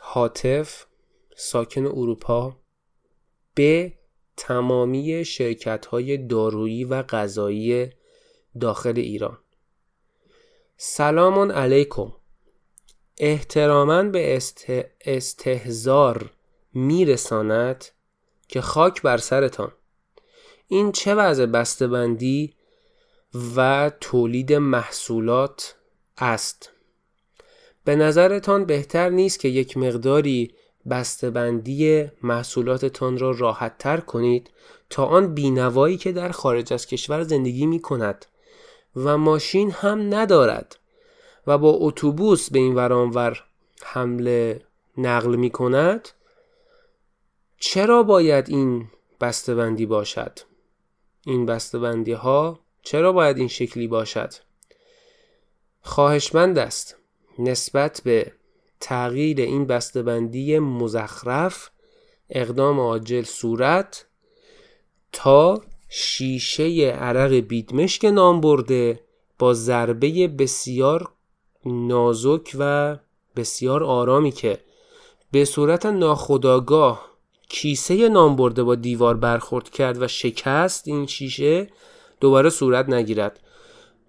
حاطف 0.00 0.86
ساکن 1.36 1.86
اروپا 1.86 2.56
به 3.54 3.92
تمامی 4.36 5.24
شرکت 5.24 5.86
های 5.86 6.18
دارویی 6.18 6.84
و 6.84 7.02
غذایی 7.02 7.90
داخل 8.60 8.98
ایران. 8.98 9.38
سلام 10.76 11.52
علیکم. 11.52 12.12
احتراما 13.18 14.02
به 14.02 14.38
استهزار 15.04 16.30
میرساند 16.74 17.84
که 18.48 18.60
خاک 18.60 19.02
بر 19.02 19.16
سرتان. 19.16 19.72
این 20.68 20.92
چه 20.92 21.14
وضع 21.14 21.46
بسته‌بندی 21.46 22.54
و 23.56 23.90
تولید 24.00 24.52
محصولات 24.52 25.76
است؟ 26.18 26.70
به 27.84 27.96
نظرتان 27.96 28.64
بهتر 28.64 29.08
نیست 29.08 29.40
که 29.40 29.48
یک 29.48 29.76
مقداری 29.76 30.54
بسته‌بندی 30.90 32.10
محصولاتتان 32.22 33.18
را 33.18 33.30
راحت 33.30 33.78
تر 33.78 34.00
کنید 34.00 34.50
تا 34.90 35.04
آن 35.04 35.34
بینوایی 35.34 35.96
که 35.96 36.12
در 36.12 36.28
خارج 36.28 36.72
از 36.72 36.86
کشور 36.86 37.22
زندگی 37.22 37.66
می 37.66 37.80
کند 37.82 38.26
و 38.96 39.18
ماشین 39.18 39.70
هم 39.70 40.14
ندارد. 40.14 40.76
و 41.46 41.58
با 41.58 41.70
اتوبوس 41.70 42.50
به 42.50 42.58
این 42.58 42.74
ورانور 42.74 43.44
حمله 43.82 44.60
نقل 44.98 45.36
می 45.36 45.50
کند 45.50 46.08
چرا 47.58 48.02
باید 48.02 48.48
این 48.48 48.88
بسته‌بندی 49.20 49.86
باشد؟ 49.86 50.38
این 51.26 51.46
بسته‌بندی 51.46 52.12
ها 52.12 52.60
چرا 52.82 53.12
باید 53.12 53.38
این 53.38 53.48
شکلی 53.48 53.86
باشد؟ 53.86 54.34
خواهشمند 55.82 56.58
است 56.58 56.96
نسبت 57.38 58.00
به 58.04 58.32
تغییر 58.80 59.40
این 59.40 59.66
بسته‌بندی 59.66 60.58
مزخرف 60.58 61.70
اقدام 62.30 62.80
عاجل 62.80 63.22
صورت 63.22 64.06
تا 65.12 65.62
شیشه 65.88 66.86
عرق 66.86 67.32
بیدمشک 67.32 68.04
نام 68.04 68.40
برده 68.40 69.00
با 69.38 69.54
ضربه 69.54 70.28
بسیار 70.28 71.13
نازک 71.66 72.56
و 72.58 72.96
بسیار 73.36 73.84
آرامی 73.84 74.30
که 74.30 74.60
به 75.30 75.44
صورت 75.44 75.86
ناخداگاه 75.86 77.14
کیسه 77.48 78.08
نام 78.08 78.36
برده 78.36 78.62
با 78.62 78.74
دیوار 78.74 79.16
برخورد 79.16 79.70
کرد 79.70 80.02
و 80.02 80.08
شکست 80.08 80.88
این 80.88 81.06
شیشه 81.06 81.68
دوباره 82.20 82.50
صورت 82.50 82.88
نگیرد. 82.88 83.40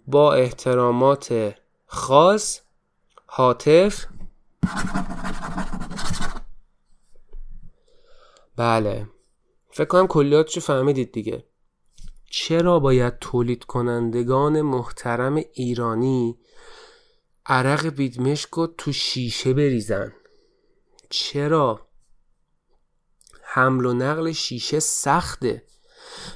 با 0.07 0.33
احترامات 0.33 1.55
خاص 1.85 2.61
حاطف. 3.25 4.05
بله. 8.55 9.07
فکر 9.71 9.85
کنم 9.85 10.07
کلیاتشو 10.07 10.61
فهمیدید 10.61 11.11
دیگه. 11.11 11.43
چرا 12.29 12.79
باید 12.79 13.19
تولید 13.19 13.63
کنندگان 13.63 14.61
محترم 14.61 15.35
ایرانی 15.53 16.37
عرق 17.45 17.87
بیدمشک 17.87 18.49
رو 18.49 18.67
تو 18.67 18.91
شیشه 18.91 19.53
بریزن. 19.53 20.13
چرا؟ 21.09 21.87
حمل 23.43 23.85
و 23.85 23.93
نقل 23.93 24.31
شیشه 24.31 24.79
سخته. 24.79 25.63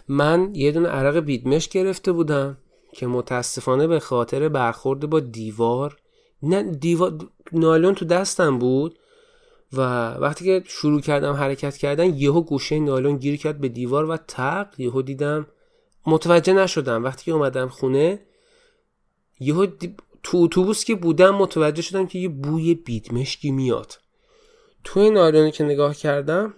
من 0.08 0.56
یه 0.56 0.72
دونه 0.72 0.90
عرق 0.90 1.20
بیدمشک 1.20 1.72
گرفته 1.72 2.12
بودم 2.12 2.58
که 2.94 3.08
متاسفانه 3.08 3.88
به 3.88 4.00
خاطر 4.00 4.50
برخورد 4.50 5.10
با 5.10 5.20
دیوار 5.20 5.98
نه 6.44 6.64
دیوار 6.64 7.30
نایلون 7.52 7.96
تو 7.96 8.06
دستم 8.06 8.60
بود 8.60 9.00
و 9.74 9.80
وقتی 10.14 10.46
که 10.46 10.64
شروع 10.68 11.02
کردم 11.02 11.34
حرکت 11.34 11.78
کردن 11.78 12.14
یهو 12.14 12.42
گوشه 12.42 12.80
نایلون 12.80 13.18
گیر 13.18 13.38
کرد 13.38 13.62
به 13.62 13.70
دیوار 13.70 14.10
و 14.10 14.18
تق 14.18 14.80
یهو 14.80 15.02
دیدم 15.02 15.48
متوجه 16.06 16.54
نشدم. 16.54 17.04
وقتی 17.04 17.26
که 17.26 17.32
اومدم 17.32 17.70
خونه 17.70 18.20
یهو 19.40 19.68
تو 20.24 20.38
اتوبوس 20.38 20.84
که 20.84 20.96
بودم 20.96 21.36
متوجه 21.36 21.82
شدم 21.82 22.08
که 22.08 22.20
یه 22.20 22.30
بوی 22.30 22.76
بیدمشکی 22.76 23.52
میاد. 23.52 24.00
تو 24.84 25.00
این 25.00 25.14
نایلونی 25.14 25.52
که 25.52 25.64
نگاه 25.64 25.96
کردم 25.96 26.54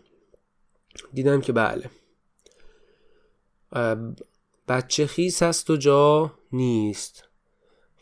دیدم 1.13 1.41
که 1.41 1.53
بله. 1.53 1.89
بچه 4.67 5.07
خیس 5.07 5.43
هست 5.43 5.69
و 5.69 5.77
جا 5.77 6.33
نیست 6.51 7.23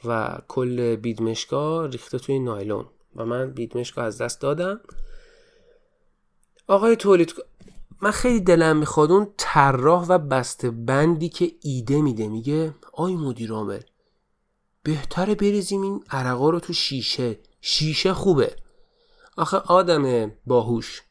و 0.06 0.38
کل 0.48 0.96
بیدمشکا 0.96 1.86
ریخته 1.86 2.20
توی 2.20 2.40
نایلون 2.40 2.86
و 3.16 3.26
من 3.26 3.52
بیدمشکا 3.52 4.02
از 4.02 4.22
دست 4.22 4.42
دادم. 4.42 4.82
آقای 6.68 6.96
تولید 6.96 7.34
من 8.02 8.12
خیلی 8.12 8.40
دلم 8.40 8.78
می‌خواد 8.78 9.12
اون 9.12 9.34
طراح 9.38 10.06
و 10.08 10.18
بسته 10.18 10.72
بندی 10.72 11.30
که 11.30 11.52
ایده 11.62 12.02
میده. 12.02 12.28
میگه 12.28 12.74
آی 12.94 13.16
مدیر 13.16 13.52
عامل 13.52 13.82
بهتره 14.84 15.36
بریزیم 15.36 15.82
این 15.82 16.04
عرقا 16.10 16.50
رو 16.50 16.60
تو 16.60 16.74
شیشه. 16.74 17.40
شیشه 17.62 18.14
خوبه. 18.14 18.56
آخه 19.38 19.58
آدم 19.58 20.32
باهوش. 20.46 21.02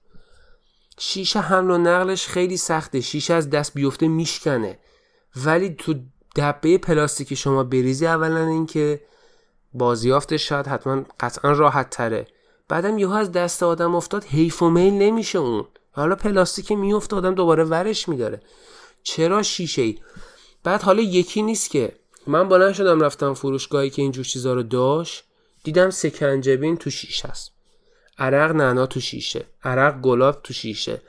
شیشه 0.99 1.41
حمل 1.41 1.71
و 1.71 1.79
نقلش 1.79 2.27
خیلی 2.27 2.57
سخته. 2.57 3.01
شیشه 3.01 3.35
از 3.35 3.51
دست 3.51 3.75
بیفته 3.75 4.09
میشکنه. 4.09 4.79
ولی 5.37 5.75
تو 5.75 5.95
دبه 6.37 6.79
پلاستیکی 6.79 7.37
شما 7.37 7.65
بریزی 7.65 8.07
اولا 8.07 8.47
اینکه 8.47 9.01
بازیافتش 9.75 10.49
شاید 10.49 10.67
حتما 10.67 11.05
قطعا 11.21 11.53
راحت 11.53 11.91
تره. 11.91 12.27
بعدم 12.69 12.99
یهو 12.99 13.13
از 13.13 13.33
دست 13.33 13.63
آدم 13.63 13.95
افتاد 13.95 14.25
حیف 14.25 14.63
و 14.63 14.71
میل 14.71 14.95
نمیشه 14.95 15.39
اون. 15.39 15.65
حالا 15.93 16.15
پلاستیک 16.15 16.73
میفته 16.73 17.17
آدم 17.17 17.35
دوباره 17.35 17.65
ورش 17.65 18.09
میداره. 18.09 18.41
چرا 19.03 19.43
شیشه 19.43 19.83
ای 19.83 19.99
بعد 20.65 20.83
حالا 20.83 21.03
یکی 21.03 21.43
نیست 21.43 21.71
که 21.71 21.93
من 22.29 22.49
بلند 22.49 22.73
شدم 22.73 23.01
رفتم 23.01 23.35
فروشگاهی 23.35 23.91
که 23.91 24.03
اینجور 24.03 24.25
چیزا 24.25 24.55
رو 24.55 24.63
داشت 24.63 25.25
دیدم 25.65 25.91
سکنجبین 25.91 26.77
تو 26.77 26.91
شیشه 26.91 27.29
است. 27.29 27.53
عرق 28.19 28.51
نعنا 28.51 28.87
تو 28.87 29.01
شیشه 29.01 29.45
عرق 29.65 30.01
گلاب 30.01 30.43
تو 30.43 30.53
شیشه 30.53 31.03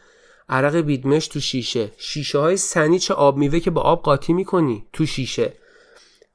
عرق 0.49 0.75
بیدمش 0.75 1.27
تو 1.27 1.39
شیشه 1.39 1.91
شیشه 1.97 2.39
های 2.39 2.57
سنیچ 2.57 3.11
آب 3.11 3.37
میوه 3.37 3.59
که 3.59 3.71
با 3.71 3.81
آب 3.81 4.03
قاطی 4.03 4.33
می‌کنی 4.33 4.85
تو 4.93 5.05
شیشه. 5.05 5.53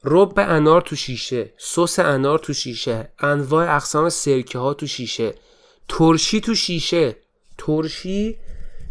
رب 0.05 0.32
انار 0.37 0.80
تو 0.80 0.97
شیشه 0.97 1.53
سس 1.59 1.99
انار 1.99 2.39
تو 2.39 2.53
شیشه 2.53 3.09
انواع 3.18 3.76
اقسام 3.76 4.09
سرکه 4.09 4.59
ها 4.59 4.74
تو 4.74 4.87
شیشه 4.87 5.35
ترشی 5.89 6.41
تو 6.41 6.55
شیشه. 6.55 7.16
ترشی 7.59 8.39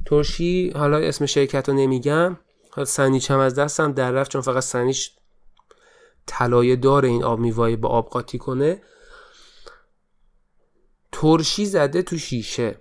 ترشی 0.05 0.69
حالا 0.75 0.97
اسم 0.97 1.25
شرکت 1.25 1.69
رو 1.69 1.75
نمیگم 1.75 2.37
سنیچ 2.85 3.31
هم 3.31 3.39
از 3.39 3.55
دستم 3.55 3.91
در 3.91 4.11
رفت 4.11 4.31
چون 4.31 4.41
فقط 4.41 4.63
سنیچ 4.63 5.11
طلایه 6.27 6.75
داره 6.75 7.09
این 7.09 7.23
آب 7.23 7.39
میوه 7.39 7.75
با 7.75 7.89
آب 7.89 8.09
قاطی 8.09 8.37
کنه 8.37 8.81
ترشی 11.11 11.65
زده 11.65 12.01
تو 12.01 12.17
شیشه. 12.17 12.79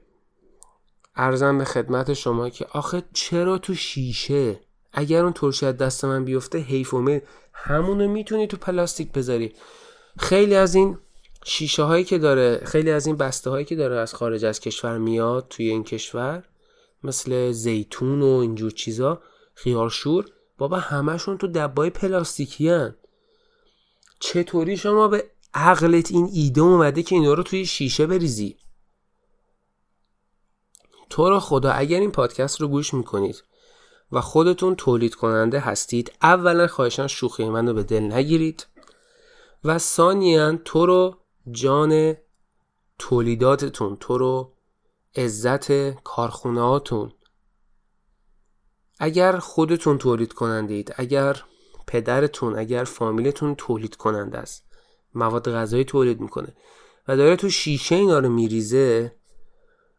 ارزم 1.17 1.59
به 1.59 1.65
خدمت 1.65 2.13
شما 2.13 2.51
که 2.51 2.67
آخه 2.73 3.03
چرا 3.13 3.59
تو 3.59 3.75
شیشه؟ 3.75 4.61
اگر 4.93 5.25
اون 5.25 5.33
ترشی 5.33 5.67
از 5.67 5.77
دست 5.77 6.05
من 6.05 6.25
بیفته 6.25 6.59
حیف 6.59 6.95
و 6.95 7.21
همونو 7.53 8.09
می‌تونی 8.09 8.47
تو 8.47 8.57
پلاستیک 8.57 9.13
بذاری. 9.13 9.55
خیلی 10.19 10.55
از 10.55 10.75
این 10.75 10.99
شیشه 11.45 11.83
هایی 11.83 12.05
که 12.05 12.19
داره 12.19 12.63
خیلی 12.65 12.91
از 12.91 13.07
این 13.07 13.17
بسته 13.17 13.51
هایی 13.51 13.65
که 13.65 13.77
داره 13.77 13.97
از 13.97 14.15
خارج 14.15 14.45
از 14.45 14.61
کشور 14.61 14.99
میاد 14.99 15.47
توی 15.51 15.69
این 15.69 15.85
کشور 15.85 16.45
مثل 17.05 17.53
زیتون 17.53 18.23
و 18.23 18.27
اینجور 18.27 18.71
چیزا 18.71 19.23
خیارشور 19.55 20.25
بابا 20.59 20.79
همشون 20.79 21.39
تو 21.39 21.47
دبای 21.47 21.91
پلاستیکی 21.91 22.69
هن. 22.69 22.95
چطوری 24.23 24.77
شما 24.77 25.09
به 25.09 25.31
عقلت 25.55 26.11
این 26.11 26.31
ایده 26.33 26.61
اومده 26.61 27.03
که 27.03 27.15
اینا 27.15 27.35
رو 27.35 27.43
توی 27.43 27.67
شیشه 27.67 28.07
بریزی؟ 28.07 28.57
تو 31.11 31.31
رو 31.31 31.41
خدا 31.41 31.73
اگر 31.73 32.01
این 32.01 32.11
پادکست 32.11 32.61
رو 32.61 32.69
گوش 32.69 32.95
می‌کنید 32.95 33.45
و 34.13 34.21
خودتون 34.21 34.75
تولید 34.75 35.15
کننده 35.15 35.61
هستید 35.61 36.13
اولا 36.23 36.67
خواهشان 36.67 37.07
شوخی 37.07 37.49
من 37.49 37.69
رو 37.69 37.75
به 37.75 37.83
دل 37.83 38.13
نگیرید 38.13 38.67
و 39.65 39.79
ثانیا 39.79 40.57
تو 40.57 40.87
رو 40.87 41.17
جان 41.51 42.17
تولیداتتون 42.99 43.97
تو 43.97 44.19
رو 44.19 44.53
عزت 45.17 45.91
کارخونهاتون 45.91 47.13
اگر 48.99 49.39
خودتون 49.39 49.99
تولید 49.99 50.33
کننده 50.33 50.75
اید 50.75 50.95
اگر 50.97 51.43
پدرتون 51.93 52.59
اگر 52.59 52.85
فامیلتون 52.85 53.55
تولید 53.55 53.97
کننده 53.97 54.39
است. 54.39 54.65
مواد 55.15 55.53
غذایی 55.53 55.85
تولید 55.85 56.21
می‌کنه. 56.21 56.55
و 57.09 57.17
داره 57.17 57.37
تو 57.37 57.51
شیشه 57.51 57.95
اینا 57.95 58.19
رو 58.19 58.29
میریزه. 58.29 59.17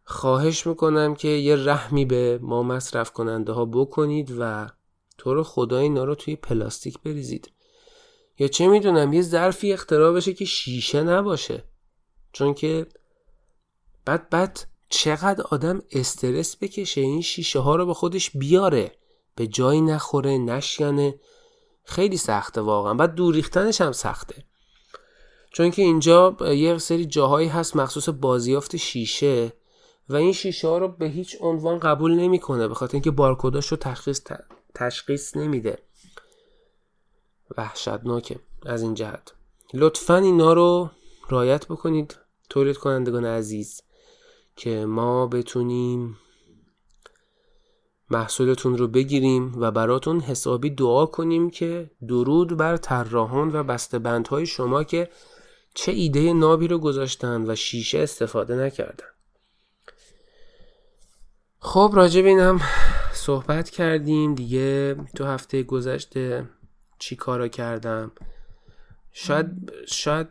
خواهش 0.03 0.67
می‌کنم 0.67 1.15
که 1.15 1.27
یه 1.27 1.55
رحمی 1.55 2.05
به 2.05 2.39
ما 2.41 2.63
مصرف 2.63 3.11
کننده 3.11 3.51
ها 3.51 3.65
بکنید 3.65 4.35
و 4.39 4.69
تو 5.17 5.33
رو 5.33 5.43
خدا 5.43 5.77
اینا 5.77 6.03
رو 6.03 6.15
توی 6.15 6.35
پلاستیک 6.35 6.99
بریزید. 6.99 7.51
یا 8.39 8.47
چه 8.47 8.67
می‌دونم 8.67 9.13
یه 9.13 9.21
ظرفی 9.21 9.73
اختراع 9.73 10.13
بشه 10.13 10.33
که 10.33 10.45
شیشه 10.45 11.03
نباشه. 11.03 11.63
چون 12.31 12.53
که 12.53 12.85
بعد 14.05 14.29
بعد 14.29 14.59
چقدر 14.89 15.43
آدم 15.51 15.81
استرس 15.91 16.57
بکشه 16.57 17.01
این 17.01 17.21
شیشه 17.21 17.59
ها 17.59 17.75
رو 17.75 17.85
به 17.85 17.93
خودش 17.93 18.31
بیاره. 18.37 18.91
به 19.35 19.47
جایی 19.47 19.81
نخوره 19.81 20.37
نشکنه. 20.37 21.19
خیلی 21.85 22.17
سخته 22.17 22.61
واقعا. 22.61 22.93
بعد 22.93 23.15
دور 23.15 23.35
ریختنش 23.35 23.81
هم 23.81 23.91
سخته. 23.91 24.43
چون 25.53 25.71
که 25.71 25.81
اینجا 25.81 26.37
یه 26.41 26.77
سری 26.77 27.05
جاهایی 27.05 27.47
هست 27.47 27.75
مخصوص 27.75 28.09
بازیافت 28.09 28.75
شیشه 28.75 29.53
و 30.09 30.15
این 30.15 30.33
شیشه 30.33 30.67
ها 30.67 30.77
رو 30.77 30.87
به 30.87 31.07
هیچ 31.07 31.37
عنوان 31.41 31.79
قبول 31.79 32.13
نمی‌کنه 32.13 32.67
به 32.67 32.73
خاطر 32.73 32.93
اینکه 32.93 33.11
بارکداش 33.11 33.67
رو 33.67 33.77
تشخیص 33.77 34.21
تشخیص 34.75 35.37
نمیده. 35.37 35.77
وحشتناکه 37.57 38.39
از 38.65 38.81
این 38.81 38.93
جهت. 38.93 39.33
لطفا 39.73 40.15
اینا 40.15 40.53
رو 40.53 40.89
رایت 41.29 41.65
بکنید 41.65 42.17
تولید 42.49 42.77
کنندگان 42.77 43.25
عزیز 43.25 43.81
که 44.55 44.85
ما 44.85 45.27
بتونیم 45.27 46.17
محصولتون 48.09 48.77
رو 48.77 48.87
بگیریم 48.87 49.61
و 49.61 49.71
براتون 49.71 50.19
حسابی 50.19 50.69
دعا 50.69 51.05
کنیم 51.05 51.49
که 51.49 51.91
درود 52.07 52.57
بر 52.57 52.77
طراحان 52.77 53.55
و 53.55 53.63
بسته‌بندهای 53.63 54.45
شما 54.45 54.83
که 54.83 55.09
چه 55.73 55.91
ایده 55.91 56.33
نابی 56.33 56.67
رو 56.67 56.77
گذاشتن 56.77 57.51
و 57.51 57.55
شیشه 57.55 57.99
استفاده 57.99 58.55
نکردن. 58.55 59.05
خب 61.59 61.91
راجع 61.93 62.21
به 62.21 62.27
اینم 62.27 62.61
صحبت 63.13 63.69
کردیم 63.69 64.35
دیگه. 64.35 64.95
تو 65.15 65.25
هفته 65.25 65.63
گذشته 65.63 66.49
چی 66.99 67.15
کارا 67.15 67.47
کردم؟ 67.47 68.11
شاید 69.11 69.71
شاید 69.87 70.27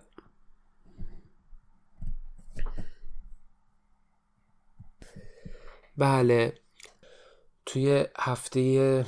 بله. 5.96 6.61
توی 7.66 8.06
هفته 8.18 9.06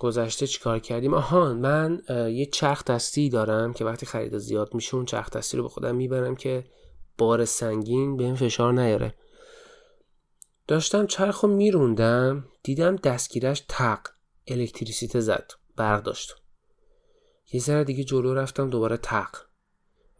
گذشته 0.00 0.46
چیکار 0.46 0.78
کردیم؟ 0.78 1.14
آها 1.14 1.54
من 1.54 2.02
یه 2.08 2.46
چرخ 2.46 2.84
دستی 2.84 3.28
دارم 3.28 3.72
که 3.72 3.84
وقتی 3.84 4.06
خرید 4.06 4.38
زیاد 4.38 4.74
میشه 4.74 4.94
اون 4.94 5.04
چرخ 5.04 5.30
دستی 5.30 5.56
رو 5.56 5.62
به 5.62 5.68
خودم 5.68 5.94
می‌برم 5.94 6.36
که 6.36 6.64
بار 7.18 7.44
سنگین 7.44 8.16
به 8.16 8.34
فشار 8.34 8.72
نیاره. 8.72 9.14
داشتم 10.66 11.06
چرخ 11.06 11.40
رو 11.40 11.48
میروندم 11.48 12.44
دیدم 12.62 12.96
دستگیرش 12.96 13.62
تق 13.68 14.00
الکتریسیته 14.48 15.20
زد 15.20 15.52
برق 15.76 16.02
داشت 16.02 16.36
یه 17.52 17.60
ذره 17.60 17.84
دیگه 17.84 18.04
جلو 18.04 18.34
رفتم 18.34 18.70
دوباره 18.70 18.96
تق. 18.96 19.28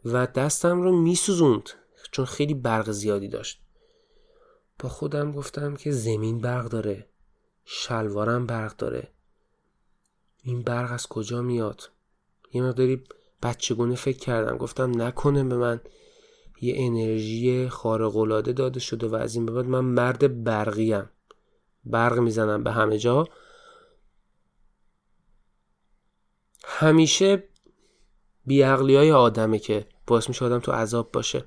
و 0.05 0.27
دستم 0.27 0.81
رو 0.81 1.01
میسوزوند 1.01 1.69
چون 2.11 2.25
خیلی 2.25 2.53
برق 2.53 2.91
زیادی 2.91 3.27
داشت. 3.27 3.61
با 4.79 4.89
خودم 4.89 5.31
گفتم 5.31 5.75
که 5.75 5.91
زمین 5.91 6.41
برق 6.41 6.65
داره. 6.65 7.09
شلوارم 7.65 8.45
برق 8.45 8.75
داره. 8.75 9.11
این 10.43 10.61
برق 10.61 10.91
از 10.91 11.07
کجا 11.07 11.41
میاد؟ 11.41 11.89
یه 12.53 12.61
مقداری 12.61 13.03
بچگونه 13.43 13.95
فکر 13.95 14.17
کردم. 14.17 14.57
گفتم 14.57 15.01
نکنه 15.01 15.43
به 15.43 15.57
من 15.57 15.81
یه 16.61 16.73
انرژی 16.77 17.69
خارق‌العاده 17.69 18.53
داده 18.53 18.79
شده 18.79 19.07
و 19.07 19.15
از 19.15 19.35
این 19.35 19.45
به 19.45 19.51
بعد 19.51 19.65
من 19.65 19.79
مرد 19.79 20.43
برقیم. 20.43 21.09
برق 21.85 22.19
می‌زنم 22.19 22.63
به 22.63 22.71
همه 22.71 22.97
جا. 22.97 23.27
همیشه 26.65 27.43
بیعقلی 28.45 28.95
های 28.95 29.11
آدمه 29.11 29.59
که 29.59 29.85
باعث 30.07 30.27
میشه 30.27 30.45
آدم 30.45 30.59
تو 30.59 30.71
عذاب 30.71 31.11
باشه. 31.11 31.45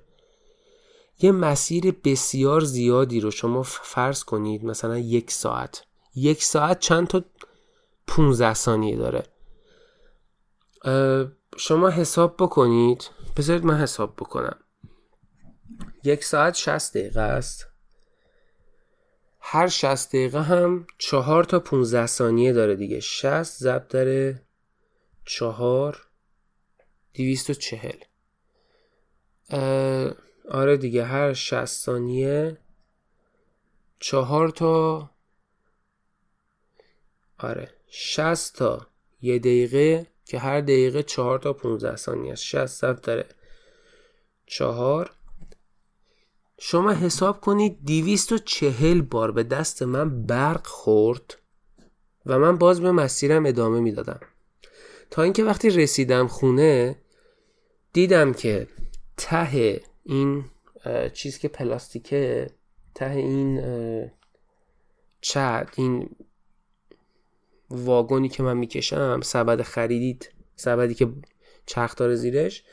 یه 1.19 1.33
مسیر 1.33 1.91
بسیار 2.05 2.61
زیادی 2.61 3.21
رو 3.21 3.31
شما 3.31 3.63
فرض 3.63 4.25
کنید 4.25 4.65
مثلا 4.65 4.99
یک 4.99 5.31
ساعت. 5.31 5.85
یک 6.17 6.45
ساعت 6.45 6.79
چند 6.79 7.07
تا 7.07 7.25
15 8.07 8.55
ثانیه 8.55 8.97
داره. 8.97 9.23
شما 11.57 11.89
حساب 11.89 12.37
بکنید. 12.39 13.11
بذارید 13.37 13.65
من 13.65 13.77
حساب 13.77 14.17
بکنم. 14.17 14.59
یک 16.05 16.25
ساعت 16.25 16.55
60 16.55 16.97
دقیقه 16.97 17.21
است. 17.21 17.67
هر 19.41 19.69
60 19.69 20.09
دقیقه 20.09 20.43
هم 20.43 20.87
4 20.99 21.45
تا 21.45 21.61
15 21.61 22.07
ثانیه 22.07 22.53
داره 22.53 22.77
دیگه. 22.77 23.01
60 23.01 23.59
ضرب 23.59 23.89
در 23.89 24.35
4 25.25 26.07
240 27.15 27.93
آره 30.51 30.77
دیگه 30.77 31.05
هر 31.05 31.33
60 31.33 31.65
ثانیه 31.65 32.59
4 34.01 34.49
تا 34.49 35.11
آره. 37.39 37.71
60 37.89 38.57
تا. 38.57 38.87
یه 39.23 39.39
دقیقه 39.39 40.07
که 40.25 40.39
هر 40.39 40.61
دقیقه 40.61 41.03
4 41.03 41.39
تا 41.39 41.53
15 41.53 41.97
ثانیه 41.97 42.33
است. 42.33 42.43
60 42.43 42.67
ضرب 42.67 43.01
در 43.01 43.25
4 44.47 45.11
شما 46.59 46.93
حساب 46.93 47.41
کنید 47.41 47.85
240 47.85 49.01
بار 49.01 49.33
به 49.33 49.43
دست 49.43 49.83
من 49.83 50.23
برق 50.27 50.67
خورد 50.67 51.39
و 52.27 52.39
من 52.39 52.57
باز 52.59 52.81
به 52.81 52.93
مسیرم 52.93 53.47
ادامه 53.47 53.81
می‌دادم. 53.81 54.21
تا 55.11 55.23
اینکه 55.23 55.45
وقتی 55.45 55.71
رسیدم 55.71 56.27
خونه 56.27 56.97
دیدم 57.93 58.33
که 58.33 58.69
ته 59.17 59.81
این 60.05 60.45
چیز 61.13 61.39
که 61.39 61.49
پلاستیکه 61.49 62.51
ته 62.95 63.11
این 63.11 63.61
چد 65.21 65.69
این 65.77 66.17
واگونی 67.71 68.29
که 68.29 68.43
من 68.43 68.57
می‌کشم 68.57 69.21
سبد 69.23 69.63
خریدید 69.63 70.31
سبدی 70.57 70.95
که 70.95 71.09
چرخ 71.67 71.97
داره 71.97 72.15
زیرش 72.15 72.65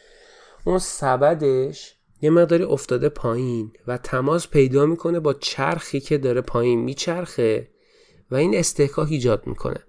اون 0.66 0.80
سبدش 0.80 1.96
یه 2.22 2.30
مقداری 2.30 2.64
افتاده 2.64 3.10
پایین 3.10 3.72
و 3.88 3.98
تماس 3.98 4.48
پیدا 4.48 4.86
می‌کنه 4.86 5.20
با 5.20 5.34
چرخی 5.34 6.00
که 6.00 6.18
داره 6.18 6.42
پایین 6.42 6.80
میچرخه 6.80 7.68
و 8.32 8.36
این 8.36 8.56
استحکاک 8.56 9.12
ایجاد 9.12 9.48
می‌کنه. 9.48 9.84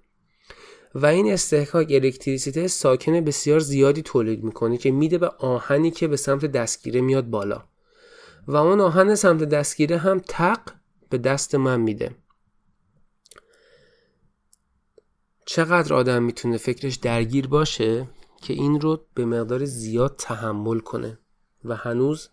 و 0.95 1.05
این 1.05 1.33
استحکاک 1.33 1.87
الکتریسیته 1.91 2.67
ساکن 2.67 3.21
بسیار 3.21 3.59
زیادی 3.59 4.01
تولید 4.01 4.43
می‌کنه 4.43 4.77
که 4.77 4.91
میده 4.91 5.17
به 5.17 5.27
آهنی 5.27 5.91
که 5.91 6.07
به 6.07 6.17
سمت 6.17 6.45
دستگیره 6.45 7.01
میاد 7.01 7.25
بالا. 7.25 7.63
و 8.47 8.55
اون 8.55 8.81
آهن 8.81 9.15
سمت 9.15 9.43
دستگیره 9.43 9.97
هم 9.97 10.19
تق 10.27 10.59
به 11.09 11.17
دست 11.17 11.55
من 11.55 11.81
میده. 11.81 12.11
چقدر 15.45 15.93
آدم 15.93 16.23
می‌تونه 16.23 16.57
فکرش 16.57 16.95
درگیر 16.95 17.47
باشه 17.47 18.07
که 18.41 18.53
این 18.53 18.81
رو 18.81 19.05
به 19.13 19.25
مقدار 19.25 19.65
زیاد 19.65 20.15
تحمل 20.17 20.79
کنه 20.79 21.19
و 21.65 21.75
هنوز 21.75 22.29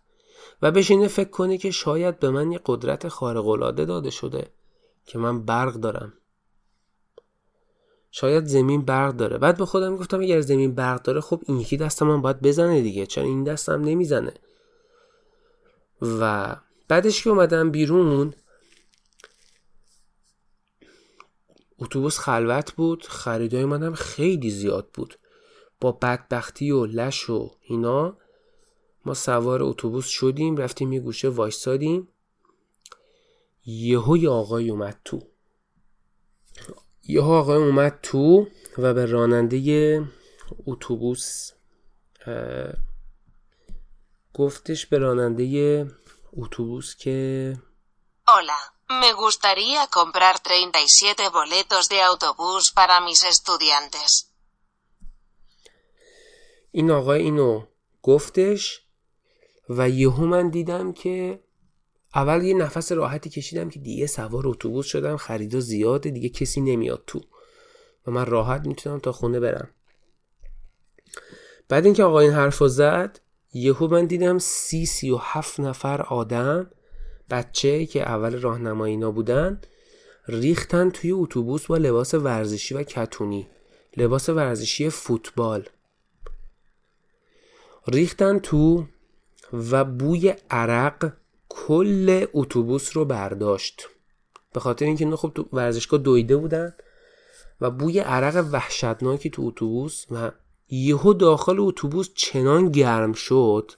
و 0.62 0.70
بشینه 0.70 1.08
فکر 1.08 1.30
کنه 1.30 1.58
که 1.58 1.70
شاید 1.70 2.18
به 2.18 2.30
من 2.30 2.52
یه 2.52 2.60
قدرت 2.66 3.08
خارق 3.08 3.48
العاده 3.48 3.84
داده 3.84 4.10
شده 4.10 4.50
که 5.06 5.18
من 5.18 5.42
برق 5.42 5.74
دارم. 5.74 6.12
شاید 8.10 8.44
زمین 8.44 8.82
برق 8.82 9.16
داره. 9.16 9.38
بعد 9.38 9.56
به 9.56 9.66
خودم 9.66 9.96
گفتم 9.96 10.20
اگر 10.20 10.40
زمین 10.40 10.74
برق 10.74 11.02
داره 11.02 11.20
خب 11.20 11.42
این 11.46 11.60
یکی 11.60 11.76
دست 11.76 12.02
من 12.02 12.22
باید 12.22 12.42
بزنه 12.42 12.80
دیگه. 12.80 13.06
چرا 13.06 13.24
این 13.24 13.44
دستم 13.44 13.80
نمی‌زنه؟ 13.80 14.34
و 16.02 16.56
بعدش 16.88 17.24
که 17.24 17.30
اومدم 17.30 17.70
بیرون 17.70 18.34
اتوبوس 21.82 22.18
خلوت 22.18 22.72
بود 22.72 23.06
خریدای 23.06 23.64
منم 23.64 23.94
خیلی 23.94 24.50
زیاد 24.50 24.88
بود. 24.94 25.18
با 25.80 25.92
بدبختی 25.92 26.70
و 26.70 26.86
لش 26.86 27.30
و 27.30 27.50
اینا 27.60 28.16
ما 29.04 29.14
سوار 29.14 29.62
اتوبوس 29.62 30.06
شدیم 30.06 30.56
رفتیم 30.56 30.92
یه 30.92 31.00
گوشه 31.00 31.28
وایستادیم 31.28 32.08
یهو 33.66 34.16
یه 34.16 34.28
آقای 34.28 34.70
اومد 34.70 35.00
تو. 35.04 35.20
یهو 37.08 37.30
آقای 37.30 37.56
اومد 37.56 37.98
تو 38.02 38.46
و 38.78 38.94
به 38.94 39.06
راننده 39.06 40.04
اتوبوس 40.66 41.52
گفتش 44.34 44.86
به 44.86 44.98
راننده 44.98 45.86
اتوبوس 46.32 46.96
که 46.96 47.56
me 49.00 49.12
gustaría 49.12 49.86
comprar 49.86 50.36
37 50.38 51.28
boletos 51.30 51.88
de 51.88 52.00
autobús 52.02 52.72
para 52.72 53.00
mis 53.00 53.22
estudiantes. 53.24 54.28
این 56.74 56.90
آقای 56.90 57.22
اینو 57.22 57.66
گفتش 58.02 58.80
و 59.68 59.88
یهو 59.88 60.26
من 60.26 60.48
دیدم 60.48 60.92
که 60.92 61.40
اول 62.14 62.44
یه 62.44 62.54
نفس 62.54 62.92
راحتی 62.92 63.30
کشیدم 63.30 63.70
که 63.70 63.78
دیگه 63.78 64.06
سوار 64.06 64.48
اتوبوس 64.48 64.86
شدم 64.86 65.16
خریدا 65.16 65.60
زیاده 65.60 66.10
دیگه 66.10 66.28
کسی 66.28 66.60
نمیاد 66.60 67.02
تو 67.06 67.20
و 68.06 68.10
من 68.10 68.26
راحت 68.26 68.66
می‌تونم 68.66 68.98
تا 68.98 69.12
خونه 69.12 69.40
برم 69.40 69.70
بعد 71.68 71.84
اینکه 71.84 72.04
آقا 72.04 72.20
این 72.20 72.32
حرف 72.32 72.62
زد 72.62 73.20
یهو 73.52 73.88
من 73.88 74.06
دیدم 74.06 74.38
سی 74.38 74.86
سی 74.86 75.10
و 75.10 75.16
هفت 75.16 75.60
نفر 75.60 76.02
آدم 76.02 76.70
بچه 77.30 77.86
که 77.86 78.02
اول 78.02 78.40
راهنمایی 78.40 78.94
اینا 78.94 79.10
بودن 79.10 79.60
ریختن 80.28 80.90
توی 80.90 81.10
اتوبوس 81.12 81.66
با 81.66 81.76
لباس 81.76 82.14
ورزشی 82.14 82.74
و 82.74 82.82
کتونی. 82.82 83.48
لباس 83.96 84.28
ورزشی 84.28 84.90
فوتبال. 84.90 85.68
ریختن 87.88 88.38
تو 88.38 88.86
و 89.52 89.84
بوی 89.84 90.34
عرق 90.50 91.12
کل 91.48 92.26
اتوبوس 92.32 92.96
رو 92.96 93.04
برداشت. 93.04 93.88
به 94.52 94.60
خاطر 94.60 94.84
اینکه 94.84 95.04
اینا 95.04 95.16
خب 95.16 95.32
تو 95.34 95.48
ورزشگاه 95.52 96.00
دویده 96.00 96.36
بودن 96.36 96.74
و 97.60 97.70
بوی 97.70 97.98
عرق 97.98 98.48
وحشتناکی 98.52 99.30
تو 99.30 99.42
اتوبوس 99.46 100.06
و 100.10 100.30
یهو 100.70 101.12
داخل 101.12 101.56
اتوبوس 101.58 102.10
چنان 102.14 102.68
گرم 102.70 103.12
شد 103.12 103.72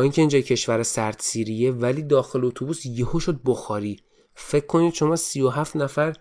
اینکه 0.00 0.22
اینجا 0.22 0.40
کشور 0.40 0.82
سرد 0.82 1.16
سیریه 1.20 1.72
ولی 1.72 2.02
داخل 2.02 2.44
اتوبوس 2.44 2.86
یهو 2.86 3.20
شد 3.20 3.40
بخاری. 3.44 4.00
فکر 4.34 4.66
کنید 4.66 4.94
شما 4.94 5.16
37 5.16 5.76
نفر 5.76 6.16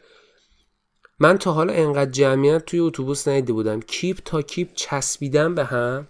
من 1.19 1.37
تا 1.37 1.53
حالا 1.53 1.73
انقدر 1.73 2.11
جمعیت 2.11 2.65
توی 2.65 2.79
اتوبوس 2.79 3.27
ندیده 3.27 3.53
بودم. 3.53 3.79
کیپ 3.79 4.17
تا 4.25 4.41
کیپ 4.41 4.73
چسبیدن 4.73 5.55
به 5.55 5.65
هم 5.65 6.07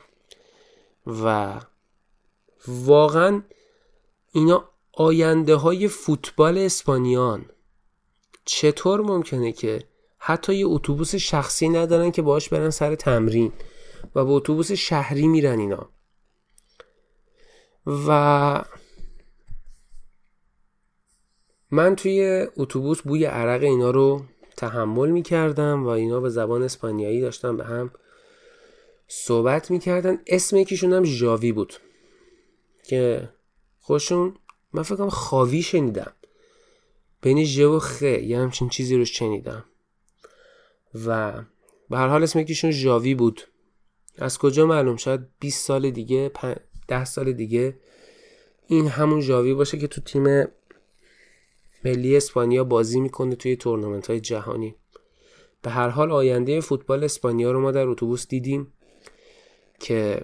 و 1.08 1.54
واقعا 2.68 3.42
اینا 4.32 4.70
آینده 4.94 5.56
های 5.56 5.88
فوتبال 5.88 6.58
اسپانیان. 6.58 7.46
چطور 8.46 9.02
ممکنه 9.02 9.52
که 9.52 9.84
حتی 10.18 10.56
یه 10.56 10.68
اتوبوس 10.68 11.16
شخصی 11.16 11.70
ندارن 11.70 12.12
که 12.12 12.22
باش 12.22 12.50
برن 12.50 12.70
سر 12.70 12.96
تمرین 12.96 13.52
و 14.16 14.26
به 14.26 14.32
اتوبوس 14.32 14.72
شهری 14.72 15.28
میرن 15.28 15.60
اینا؟ 15.60 15.90
و 17.88 18.64
من 21.72 21.96
توی 21.96 22.48
اتوبوس 22.56 23.02
بوی 23.02 23.26
عرق 23.26 23.64
اینا 23.64 23.92
رو 23.92 24.26
تحمل 24.58 25.10
می‌کردم 25.10 25.84
و 25.84 25.88
اینا 25.88 26.20
به 26.20 26.30
زبان 26.30 26.64
اسپانیایی 26.64 27.22
داشتن 27.22 27.58
به 27.58 27.66
هم 27.66 27.92
صحبت 29.08 29.72
می‌کردن. 29.72 30.20
اسم 30.28 30.58
یکیشون 30.58 30.94
هم 30.94 31.04
ژاوی 31.04 31.52
بود 31.52 31.74
که 32.84 33.30
خوشون 33.80 34.34
من 34.74 34.84
فکرم 34.84 35.10
خاوی 35.10 35.62
شنیدم. 35.62 36.14
بین 37.22 37.44
ژ 37.44 37.60
و 37.60 37.80
خ 37.80 38.02
یه 38.02 38.40
همچین 38.40 38.70
چیزی 38.70 38.98
رو 38.98 39.06
شنیدم. 39.06 39.66
و 41.06 41.34
به 41.90 41.98
هر 41.98 42.08
حال 42.08 42.24
اسم 42.24 42.40
یکیشون 42.40 42.72
ژاوی 42.72 43.16
بود. 43.16 43.42
از 44.18 44.38
کجا 44.38 44.66
معلوم؟ 44.66 44.98
شاید 44.98 45.22
20 45.40 45.66
سال 45.66 45.90
دیگه 45.90 46.30
10 46.88 47.06
سال 47.06 47.32
دیگه 47.32 47.76
این 48.68 48.88
همون 48.88 49.22
ژاوی 49.22 49.54
باشه 49.54 49.78
که 49.78 49.88
تو 49.88 50.02
تیم 50.02 50.48
ملی 51.86 52.18
اسپانیا 52.18 52.64
بازی 52.64 53.00
می‌کنه 53.00 53.36
توی 53.36 53.56
تورنمنت 53.56 54.08
های 54.08 54.20
جهانی. 54.20 54.76
به 55.62 55.70
هر 55.70 55.90
حال 55.90 56.12
آینده 56.12 56.62
فوتبال 56.62 57.04
اسپانیا 57.04 57.52
رو 57.52 57.62
ما 57.62 57.72
در 57.72 57.88
اتوبوس 57.88 58.28
دیدیم 58.28 58.74
که 59.80 60.22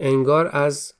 انگار 0.00 0.50
از 0.52 0.94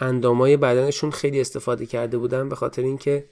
اندامای 0.00 0.56
بدنشون 0.56 1.10
خیلی 1.10 1.40
استفاده 1.40 1.86
کرده 1.86 2.18
بودن 2.18 2.48
به 2.48 2.56
خاطر 2.56 2.82
اینکه 2.82 3.28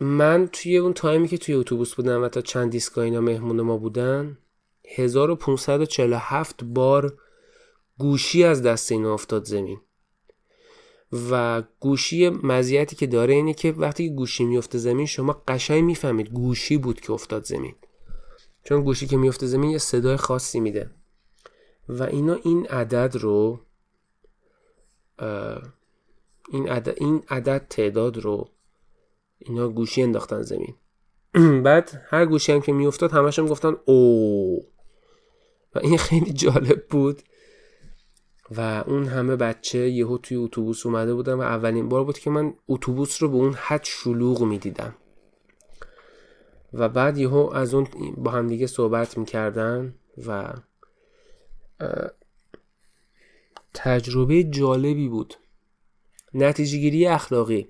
من 0.00 0.48
توی 0.52 0.76
اون 0.76 0.92
تایمی 0.92 1.28
که 1.28 1.38
توی 1.38 1.54
اتوبوس 1.54 1.94
بودم 1.94 2.22
و 2.22 2.28
تا 2.28 2.40
چند 2.40 2.70
دیسکا 2.70 3.02
اینا 3.02 3.20
مهمون 3.20 3.60
ما 3.60 3.76
بودن 3.76 4.38
1547 4.84 6.64
بار 6.64 7.18
گوشی 7.98 8.44
از 8.44 8.62
دست 8.62 8.92
اینا 8.92 9.14
افتاد 9.14 9.44
زمین. 9.44 9.80
و 11.30 11.62
گوشی 11.80 12.28
مزیتی 12.28 12.96
که 12.96 13.06
داره 13.06 13.34
اینه 13.34 13.54
که 13.54 13.72
وقتی 13.72 14.14
گوشی 14.14 14.44
میفته 14.44 14.78
زمین 14.78 15.06
شما 15.06 15.42
قشنگ 15.48 15.84
می‌فهمید 15.84 16.28
گوشی 16.28 16.76
بود 16.76 17.00
که 17.00 17.12
افتاد 17.12 17.44
زمین. 17.44 17.74
چون 18.64 18.82
گوشی 18.82 19.06
که 19.06 19.16
میفته 19.16 19.46
زمین 19.46 19.70
یه 19.70 19.78
صدای 19.78 20.16
خاصی 20.16 20.60
میده. 20.60 20.90
و 21.88 22.02
اینا 22.02 22.34
این 22.34 22.66
عدد 22.66 23.16
رو 23.16 23.60
این 26.52 26.68
عدد, 26.68 26.94
این 26.96 27.22
عدد 27.28 27.66
تعداد 27.70 28.18
رو 28.18 28.48
اینا 29.38 29.68
گوشی 29.68 30.02
انداختن 30.02 30.42
زمین. 30.42 30.74
بعد 31.64 32.02
هر 32.08 32.26
گوشی 32.26 32.52
هم 32.52 32.60
که 32.60 32.72
میافتاد 32.72 33.12
همشون 33.12 33.46
گفتن 33.46 33.76
او 33.84 34.71
و 35.74 35.78
این 35.78 35.98
خیلی 35.98 36.32
جالب 36.32 36.86
بود. 36.86 37.22
و 38.56 38.84
اون 38.86 39.04
همه 39.04 39.36
بچه 39.36 39.78
یهو 39.90 40.18
توی 40.18 40.36
اتوبوس 40.36 40.86
اومده 40.86 41.14
بودن 41.14 41.34
و 41.34 41.40
اولین 41.40 41.88
بار 41.88 42.04
بود 42.04 42.18
که 42.18 42.30
من 42.30 42.54
اتوبوس 42.68 43.22
رو 43.22 43.28
به 43.28 43.36
اون 43.36 43.54
حد 43.54 43.84
شلوغ 43.84 44.42
می‌دیدم. 44.42 44.96
و 46.72 46.88
بعد 46.88 47.18
یهو 47.18 47.50
از 47.54 47.74
اون 47.74 47.88
با 48.16 48.30
هم 48.30 48.48
دیگه 48.48 48.66
صحبت 48.66 49.18
می‌کردن 49.18 49.94
و 50.26 50.54
تجربه 53.74 54.44
جالبی 54.44 55.08
بود. 55.08 55.34
نتیجه 56.34 56.78
گیری 56.78 57.06
اخلاقی. 57.06 57.68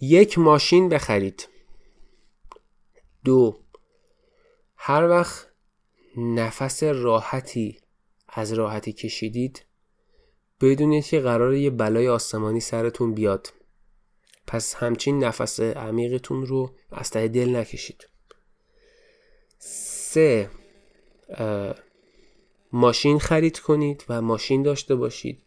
یک 0.00 0.38
ماشین 0.38 0.88
بخرید. 0.88 1.48
دو 3.24 3.58
هر 4.76 5.08
وقت 5.08 5.49
نفس 6.16 6.82
راحتی 6.82 7.78
از 8.28 8.52
راحتی 8.52 8.92
کشیدید 8.92 9.64
بدونید 10.60 11.04
که 11.04 11.20
قرار 11.20 11.54
یه 11.54 11.70
بلای 11.70 12.08
آسمانی 12.08 12.60
سرتون 12.60 13.14
بیاد. 13.14 13.52
پس 14.46 14.74
همچین 14.74 15.24
نفس 15.24 15.60
عمیقتون 15.60 16.46
رو 16.46 16.74
از 16.92 17.10
ته 17.10 17.28
دل 17.28 17.56
نکشید. 17.56 18.08
سه 19.58 20.50
ماشین 22.72 23.18
خرید 23.18 23.58
کنید 23.58 24.04
و 24.08 24.22
ماشین 24.22 24.62
داشته 24.62 24.94
باشید. 24.94 25.42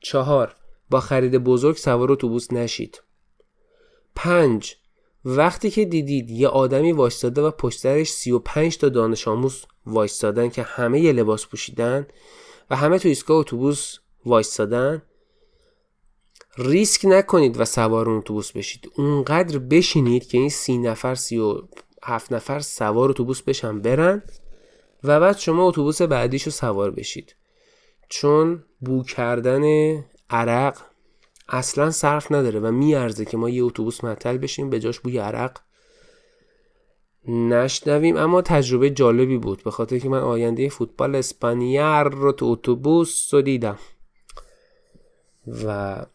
چهار 0.00 0.56
با 0.90 1.00
خرید 1.00 1.38
بزرگ 1.38 1.76
سوار 1.76 2.12
اتوبوس 2.12 2.52
نشید. 2.52 3.02
پنج 4.14 4.76
وقتی 5.24 5.70
که 5.70 5.84
دیدید 5.84 6.30
یه 6.30 6.48
آدمی 6.48 6.92
وایستاده 6.92 7.42
و 7.42 7.50
پشترش 7.50 8.10
35 8.10 8.78
تا 8.78 8.88
دانش 8.88 9.28
آموز 9.28 9.64
وایستادن 9.86 10.48
که 10.48 10.62
همه 10.62 11.00
یه 11.00 11.12
لباس 11.12 11.46
پوشیدن 11.46 12.06
و 12.70 12.76
همه 12.76 12.98
تو 12.98 13.08
ایستگاه 13.08 13.36
اتوبوس 13.36 13.98
وایستادن. 14.26 15.02
ریسک 16.58 17.04
نکنید 17.04 17.60
و 17.60 17.64
سوار 17.64 18.10
اتوبوس 18.10 18.52
بشید. 18.52 18.90
اونقدر 18.96 19.58
بشینید 19.58 20.28
که 20.28 20.38
این 20.38 20.50
سی 20.50 20.78
نفر 20.78 21.14
سی 21.14 21.38
و 21.38 21.62
هفت 22.04 22.32
نفر 22.32 22.60
سوار 22.60 23.10
اتوبوس 23.10 23.42
بشن 23.42 23.80
برن 23.80 24.22
و 25.04 25.20
بعد 25.20 25.38
شما 25.38 25.68
اتوبوس 25.68 26.02
بعدیشو 26.02 26.50
سوار 26.50 26.90
بشید. 26.90 27.36
چون 28.08 28.64
بو 28.80 29.02
کردن 29.02 29.64
عرق 30.30 30.78
اصلا 31.48 31.90
صرف 31.90 32.32
نداره 32.32 32.60
و 32.60 32.70
میارزه 32.70 33.24
که 33.24 33.36
ما 33.36 33.50
یه 33.50 33.64
اتوبوس 33.64 34.04
معطل 34.04 34.38
بشیم 34.38 34.70
به 34.70 34.80
جاش 34.80 35.00
بوی 35.00 35.18
عرق 35.18 35.58
نشنویم 37.28 38.16
اما 38.16 38.42
تجربه 38.42 38.90
جالبی 38.90 39.38
بود. 39.38 39.62
به 39.64 39.70
خاطر 39.70 39.98
که 39.98 40.08
من 40.08 40.18
آینده 40.18 40.68
فوتبال 40.68 41.14
اسپانیار 41.14 42.14
رو 42.14 42.32
تو 42.32 42.46
اتوبوس 42.46 43.34
رو 43.34 43.42
دیدم. 43.42 43.78
و 45.64 46.06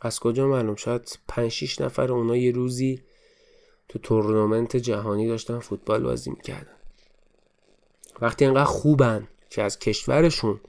از 0.00 0.20
کجا 0.20 0.48
معلوم؟ 0.48 0.76
شاید 0.76 1.18
5 1.28 1.50
6 1.50 1.80
نفر 1.80 2.12
اونا 2.12 2.36
یه 2.36 2.52
روزی 2.52 3.02
تو 3.88 3.98
تورنمنت 3.98 4.76
جهانی 4.76 5.28
داشتن 5.28 5.58
فوتبال 5.58 6.02
بازی 6.02 6.30
می‌کردن. 6.30 6.76
وقتی 8.20 8.44
انقدر 8.44 8.64
خوبن 8.64 9.28
که 9.50 9.62
از 9.62 9.78
کشورشون 9.78 10.60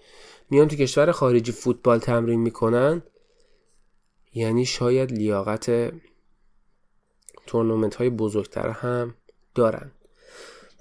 میان 0.50 0.68
تو 0.68 0.76
کشور 0.76 1.12
خارجی 1.12 1.52
فوتبال 1.52 2.00
تمرین 2.00 2.40
می‌کنن 2.40 3.02
یعنی 4.34 4.66
شاید 4.66 5.12
لیاقت 5.12 5.92
تورنمنت 7.48 7.96
های 7.96 8.10
بزرگتر 8.10 8.70
هم 8.70 9.16
دارن. 9.56 9.92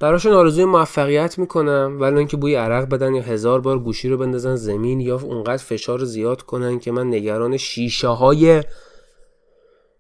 براشون 0.01 0.33
آرزوی 0.33 0.65
موفقیت 0.65 1.39
می‌کنم 1.39 1.97
ولی 2.01 2.19
اینکه 2.19 2.37
بوی 2.37 2.55
عرق 2.55 2.89
بدن 2.89 3.15
یا 3.15 3.23
هزار 3.23 3.61
بار 3.61 3.79
گوشی 3.79 4.09
رو 4.09 4.17
بندازن 4.17 4.57
زمین 4.57 5.01
یا 5.01 5.21
اونقدر 5.21 5.63
فشار 5.63 6.05
زیاد 6.05 6.43
کنن 6.43 6.79
که 6.79 6.93
من 6.93 7.07
نگران 7.07 7.57
شیشه 7.57 8.09
های 8.09 8.63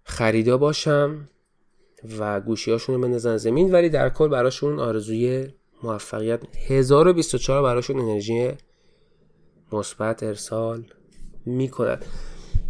خریدا 0.02 0.58
باشم 0.58 1.28
و 2.18 2.40
گوشی 2.40 2.70
هاشون 2.70 2.94
رو 2.94 3.00
بندازن 3.00 3.36
زمین. 3.36 3.72
ولی 3.72 3.88
در 3.88 4.08
کل 4.08 4.28
براشون 4.28 4.78
آرزوی 4.78 5.48
موفقیت 5.82 6.40
1024 6.68 7.62
براشون 7.62 7.98
انرژی 7.98 8.52
مثبت 9.72 10.22
ارسال 10.22 10.84
می‌کند. 11.46 12.04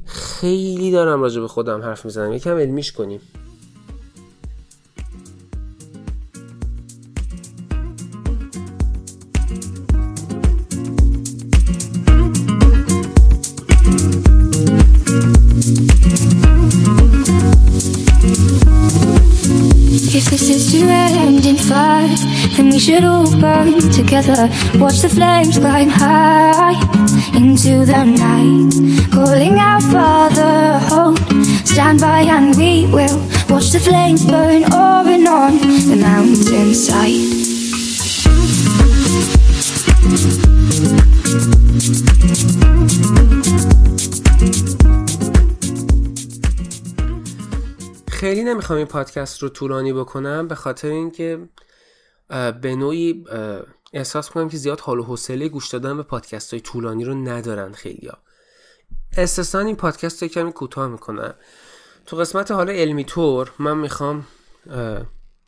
خیلی 0.07 0.91
دارم 0.91 1.23
راجع 1.23 1.41
به 1.41 1.49
خودم 1.49 1.83
حرف 1.83 2.05
می‌زنم. 2.05 2.33
یکم 2.33 2.57
علمیش 2.57 2.93
کنیم. 2.93 3.21
To 20.81 21.49
in 21.49 21.57
fire, 21.57 22.09
then 22.57 22.71
we 22.71 22.79
should 22.79 23.05
all 23.05 23.31
burn 23.41 23.79
together. 23.91 24.49
Watch 24.79 25.01
the 25.01 25.09
flames 25.09 25.59
climb 25.59 25.89
high 25.89 26.75
into 27.37 27.85
the 27.85 28.05
night, 28.05 28.73
calling 29.13 29.59
out 29.59 29.83
Father, 29.83 30.79
hold, 30.89 31.19
stand 31.67 32.01
by, 32.01 32.21
and 32.21 32.57
we 32.57 32.87
will 32.87 33.19
watch 33.49 33.71
the 33.71 33.81
flames 33.81 34.25
burn 34.25 34.65
over 34.73 35.11
and 35.11 35.29
on 35.29 35.59
the 35.59 35.97
mountainside. 35.97 37.41
خیلی 48.21 48.45
نمی‌خوام 48.45 48.77
این 48.77 48.87
پادکست 48.87 49.43
رو 49.43 49.49
طولانی 49.49 49.93
بکنم 49.93 50.49
به 50.49 50.55
خاطر 50.55 50.89
اینکه 50.89 51.49
به 52.63 52.77
نوعی 52.77 53.25
احساس 53.93 54.31
کنم 54.31 54.49
که 54.49 54.57
زیاد 54.57 54.81
حال 54.81 54.99
و 54.99 55.03
حوصله 55.03 55.49
گوش 55.49 55.69
دادن 55.69 55.97
به 55.97 56.03
پادکست 56.03 56.55
های 56.55 56.61
طولانی 56.61 57.05
رو 57.05 57.15
ندارن 57.15 57.73
خیلیا 57.73 58.19
استثنا 59.17 59.61
این 59.61 59.77
پادکست 59.77 60.23
رو 60.23 60.29
کمی 60.29 60.53
کوتاه 60.53 60.89
می‌کنم. 60.89 61.35
تو 62.07 62.17
قسمت 62.17 62.51
حالا 62.51 62.73
علمی 62.73 63.05
طور 63.05 63.53
من 63.59 63.79
می‌خوام 63.79 64.27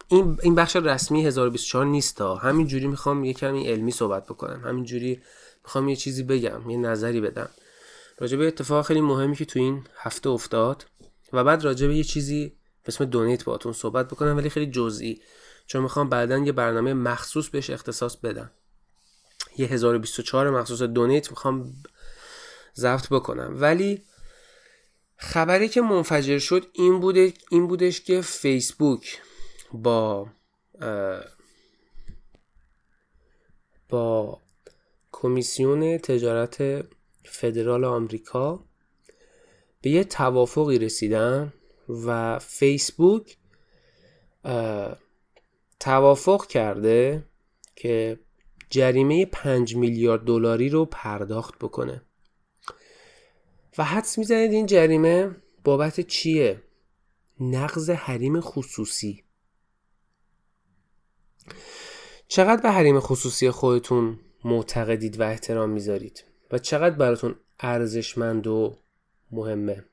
این 0.08 0.38
این 0.42 0.54
بخش 0.54 0.76
رسمی 0.76 1.26
1024 1.26 1.86
نیست 1.86 2.20
ها 2.20 2.34
همینجوری 2.34 2.86
می‌خوام 2.86 3.24
یه 3.24 3.32
کمی 3.32 3.66
علمی 3.66 3.90
صحبت 3.90 4.24
بکنم. 4.24 4.60
همینجوری 4.64 5.22
می‌خوام 5.64 5.88
یه 5.88 5.96
چیزی 5.96 6.22
بگم 6.22 6.70
یه 6.70 6.76
نظری 6.76 7.20
بدم. 7.20 7.48
راجع 8.18 8.36
به 8.36 8.46
اتفاق 8.46 8.86
خیلی 8.86 9.00
مهمی 9.00 9.36
که 9.36 9.44
تو 9.44 9.58
این 9.58 9.84
هفته 9.96 10.28
افتاد 10.28 10.86
و 11.32 11.44
بعد 11.44 11.64
راجع 11.64 11.86
به 11.86 11.96
یه 11.96 12.04
چیزی 12.04 12.61
اسم 12.86 13.04
دونیت 13.04 13.44
باتون 13.44 13.72
صحبت 13.72 14.08
بکنم 14.08 14.36
ولی 14.36 14.50
خیلی 14.50 14.66
جزئی 14.66 15.22
چون 15.66 15.82
می‌خوام 15.82 16.08
بعدا 16.08 16.38
یه 16.38 16.52
برنامه 16.52 16.94
مخصوص 16.94 17.48
بهش 17.48 17.70
اختصاص 17.70 18.16
بدم. 18.16 18.50
یه 19.58 19.66
1024 19.66 20.50
مخصوص 20.50 20.82
دونیت 20.82 21.30
می‌خوام 21.30 21.74
ضبط 22.76 23.08
بکنم. 23.08 23.56
ولی 23.60 24.02
خبری 25.16 25.68
که 25.68 25.80
منفجر 25.80 26.38
شد 26.38 26.66
این 26.72 27.00
بوده 27.00 27.32
این 27.50 27.66
بودش 27.66 28.00
که 28.00 28.20
فیسبوک 28.20 29.20
با 29.72 30.28
با 33.88 34.40
کمیسیون 35.12 35.98
تجارت 35.98 36.84
فدرال 37.24 37.84
آمریکا 37.84 38.64
به 39.82 39.90
یه 39.90 40.04
توافقی 40.04 40.78
رسیدن. 40.78 41.52
و 42.06 42.38
فیسبوک 42.38 43.36
توافق 45.80 46.46
کرده 46.46 47.24
که 47.76 48.20
جریمه 48.70 49.26
5 49.26 49.76
میلیارد 49.76 50.24
دلاری 50.24 50.68
رو 50.68 50.84
پرداخت 50.84 51.58
بکنه. 51.58 52.02
و 53.78 53.84
حدس 53.84 54.18
می‌زنید 54.18 54.52
این 54.52 54.66
جریمه 54.66 55.36
بابت 55.64 56.00
چیه؟ 56.00 56.62
نقض 57.40 57.90
حریم 57.90 58.40
خصوصی. 58.40 59.24
چقدر 62.28 62.62
به 62.62 62.70
حریم 62.70 63.00
خصوصی 63.00 63.50
خودتون 63.50 64.20
معتقدید 64.44 65.20
و 65.20 65.22
احترام 65.22 65.70
می‌ذارید؟ 65.70 66.24
و 66.50 66.58
چقدر 66.58 66.96
براتون 66.96 67.36
ارزشمند 67.60 68.46
و 68.46 68.78
مهمه؟ 69.30 69.84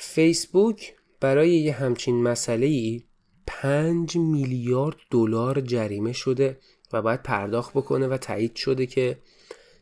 فیسبوک 0.00 0.94
برای 1.20 1.50
یه 1.50 1.72
همچین 1.72 2.22
مسئله 2.22 3.00
5 3.46 4.16
میلیارد 4.16 4.96
دلار 5.10 5.60
جریمه 5.60 6.12
شده 6.12 6.60
و 6.92 7.02
باید 7.02 7.22
پرداخت 7.22 7.72
بکنه 7.72 8.06
و 8.06 8.16
تایید 8.16 8.56
شده 8.56 8.86
که 8.86 9.18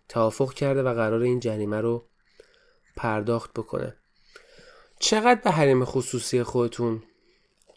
توافق 0.08 0.52
کرده 0.52 0.82
و 0.82 0.94
قرار 0.94 1.20
این 1.20 1.40
جریمه 1.40 1.80
رو 1.80 2.08
پرداخت 2.96 3.52
بکنه. 3.52 3.96
چقدر 4.98 5.40
به 5.44 5.50
حریم 5.50 5.84
خصوصی 5.84 6.42
خودتون 6.42 7.02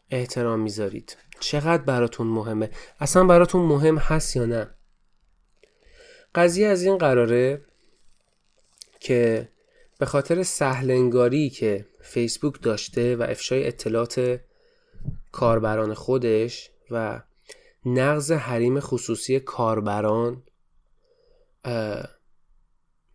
احترام 0.10 0.60
می‌ذارید؟ 0.60 1.18
چقدر 1.40 1.84
براتون 1.84 2.28
مهمه؟ 2.28 2.70
اصلا 2.99 3.24
براتون 3.24 3.61
مهم 3.61 3.98
هست 3.98 4.36
یا 4.36 4.45
نه؟ 4.45 4.76
قضیه 6.36 6.68
از 6.68 6.84
این 6.84 6.98
قراره 6.98 7.66
که 8.99 9.49
به 9.99 10.06
خاطر 10.06 10.44
سهلنگاری 10.44 11.49
که 11.49 11.89
فیسبوک 12.01 12.61
داشته 12.61 13.15
و 13.15 13.21
افشای 13.21 13.67
اطلاعات 13.67 14.39
کاربران 15.31 15.93
خودش 15.93 16.69
و 16.91 17.21
نقض 17.85 18.31
حریم 18.31 18.80
خصوصی 18.80 19.39
کاربران 19.39 20.43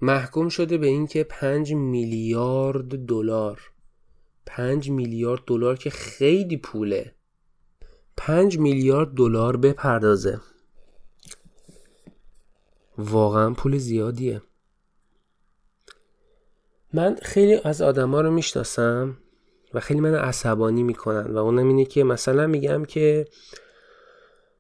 محکوم 0.00 0.48
شده 0.48 0.78
به 0.78 0.86
اینکه 0.86 1.24
5 1.24 1.72
میلیارد 1.74 3.06
دلار 3.06 3.70
5 4.46 4.90
میلیارد 4.90 5.40
دلار 5.46 5.76
که 5.76 5.90
خیلی 5.90 6.56
پوله. 6.56 7.14
5 8.16 8.58
میلیارد 8.58 9.14
دلار 9.14 9.56
بپردازه. 9.56 10.40
واقعا 12.98 13.54
پول 13.54 13.78
زیادیه. 13.78 14.42
من 16.94 17.16
خیلی 17.22 17.60
از 17.64 17.82
آدما 17.82 18.20
رو 18.20 18.30
می‌شناسم 18.30 19.16
و 19.74 19.80
خیلی 19.80 20.00
من 20.00 20.14
عصبانی 20.14 20.82
می‌کنن 20.82 21.30
و 21.30 21.38
اونم 21.38 21.68
اینه 21.68 21.84
که 21.84 22.04
مثلا 22.04 22.46
میگم 22.46 22.84
که 22.84 23.26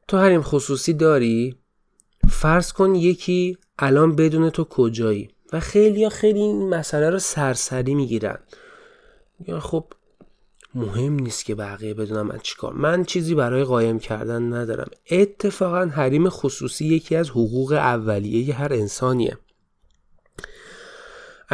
تو 0.08 0.18
حریم 0.18 0.42
خصوصی 0.42 0.92
داری 0.92 1.56
فرض 2.28 2.72
کن 2.72 2.94
یکی 2.94 3.58
الان 3.78 4.16
بدون 4.16 4.50
تو 4.50 4.64
کجایی؟ 4.64 5.28
و 5.52 5.60
خیلی 5.60 6.00
یا 6.00 6.08
خیلی 6.08 6.40
این 6.40 6.68
مسئله 6.68 7.10
رو 7.10 7.18
سرسری 7.18 7.94
می‌گیرن. 7.94 8.38
یا 9.46 9.60
خب 9.60 9.84
مهم 10.74 11.12
نیست 11.12 11.44
که 11.44 11.54
بقیه 11.54 11.94
بدونم 11.94 12.26
من 12.26 12.38
چیکار. 12.42 12.72
من 12.72 13.04
چیزی 13.04 13.34
برای 13.34 13.64
قایم 13.64 13.98
کردن 13.98 14.52
ندارم. 14.52 14.90
اتفاقا 15.10 15.86
حریم 15.86 16.28
خصوصی 16.28 16.84
یکی 16.84 17.16
از 17.16 17.30
حقوق 17.30 17.72
اولیه 17.72 18.54
هر 18.54 18.72
انسانیه. 18.72 19.38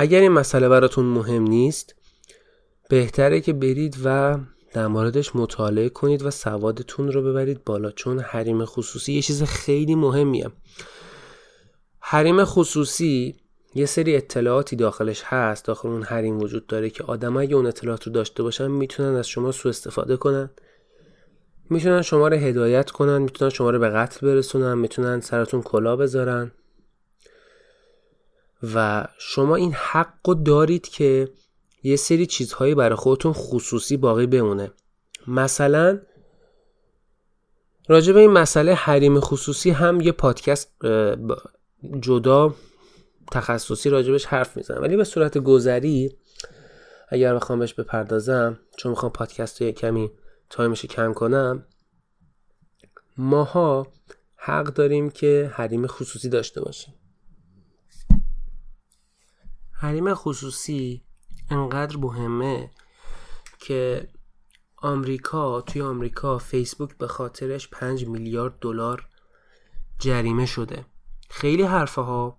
اگر 0.00 0.20
این 0.20 0.32
مسئله 0.32 0.68
براتون 0.68 1.04
مهم 1.04 1.42
نیست 1.42 1.94
بهتره 2.88 3.40
که 3.40 3.52
برید 3.52 3.96
و 4.04 4.38
در 4.72 4.86
موردش 4.86 5.36
مطالعه 5.36 5.88
کنید 5.88 6.22
و 6.22 6.30
سوادتون 6.30 7.12
رو 7.12 7.22
ببرید 7.22 7.64
بالا 7.64 7.90
چون 7.90 8.18
حریم 8.18 8.64
خصوصی 8.64 9.12
یه 9.12 9.22
چیز 9.22 9.42
خیلی 9.42 9.94
مهمیه. 9.94 10.50
حریم 12.00 12.44
خصوصی 12.44 13.36
یه 13.74 13.86
سری 13.86 14.16
اطلاعاتی 14.16 14.76
داخلش 14.76 15.22
هست 15.24 15.64
داخل 15.64 15.88
اون 15.88 16.02
حریم 16.02 16.38
وجود 16.38 16.66
داره 16.66 16.90
که 16.90 17.04
آدم 17.04 17.36
اگه 17.36 17.56
اون 17.56 17.66
اطلاعات 17.66 18.06
رو 18.06 18.12
داشته 18.12 18.42
باشن 18.42 18.70
می‌تونن 18.70 19.16
از 19.16 19.28
شما 19.28 19.52
سوء 19.52 19.70
استفاده 19.70 20.16
کنن. 20.16 20.50
می‌تونن 21.70 22.02
شما 22.02 22.28
رو 22.28 22.36
هدایت 22.36 22.90
کنن 22.90 23.18
می‌تونن 23.18 23.50
شما 23.50 23.70
رو 23.70 23.78
به 23.78 23.88
قتل 23.88 24.26
برسونن 24.26 24.74
می‌تونن 24.74 25.20
سرتون 25.20 25.62
کلا 25.62 25.96
بذارن. 25.96 26.52
و 28.62 29.06
شما 29.18 29.56
این 29.56 29.72
حق 29.72 30.28
رو 30.28 30.34
دارید 30.34 30.88
که 30.88 31.28
یه 31.82 31.96
سری 31.96 32.26
چیزهایی 32.26 32.74
برای 32.74 32.96
خودتون 32.96 33.32
خصوصی 33.32 33.96
باقی 33.96 34.26
بمونه. 34.26 34.72
مثلا 35.26 36.00
راجع 37.88 38.12
به 38.12 38.20
این 38.20 38.30
مسئله 38.30 38.74
حریم 38.74 39.20
خصوصی 39.20 39.70
هم 39.70 40.00
یه 40.00 40.12
پادکست 40.12 40.72
جدا 42.00 42.54
تخصصی 43.32 43.90
راجبش 43.90 44.24
حرف 44.26 44.56
می‌زنم. 44.56 44.82
ولی 44.82 44.96
به 44.96 45.04
صورت 45.04 45.38
گذری 45.38 46.16
اگر 47.08 47.34
بخوام 47.34 47.58
بهش 47.58 47.74
بپردازم 47.74 48.60
چون 48.76 48.90
می‌خوام 48.90 49.12
پادکست 49.12 49.62
رو 49.62 49.70
کمی 49.70 50.10
تایمش 50.50 50.86
کم 50.86 51.12
کنم 51.12 51.66
ماها 53.16 53.86
حق 54.36 54.64
داریم 54.64 55.10
که 55.10 55.50
حریم 55.54 55.86
خصوصی 55.86 56.28
داشته 56.28 56.60
باشیم. 56.60 56.94
حریم 59.82 60.14
خصوصی 60.14 61.02
انقدر 61.50 61.96
مهمه 61.96 62.70
که 63.58 64.08
آمریکا 64.76 65.60
توی 65.60 65.82
آمریکا 65.82 66.38
فیسبوک 66.38 66.96
به 66.98 67.06
خاطرش 67.06 67.68
5 67.68 68.06
میلیارد 68.06 68.58
دلار 68.60 69.06
جریمه 69.98 70.46
شده. 70.46 70.84
خیلی 71.30 71.62
حرفه 71.62 72.00
ها 72.00 72.38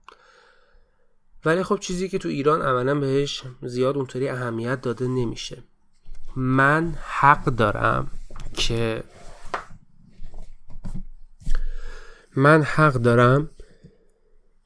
ولی 1.45 1.63
خب 1.63 1.79
چیزی 1.79 2.09
که 2.09 2.17
تو 2.17 2.29
ایران 2.29 2.61
عملا 2.61 2.99
بهش 2.99 3.43
زیاد 3.61 3.97
اونطوری 3.97 4.29
اهمیت 4.29 4.81
داده 4.81 5.07
نمیشه. 5.07 5.63
من 6.35 6.97
حق 7.03 7.45
دارم 7.45 8.11
که 8.53 9.03
من 12.35 12.63
حق 12.63 12.93
دارم 12.93 13.49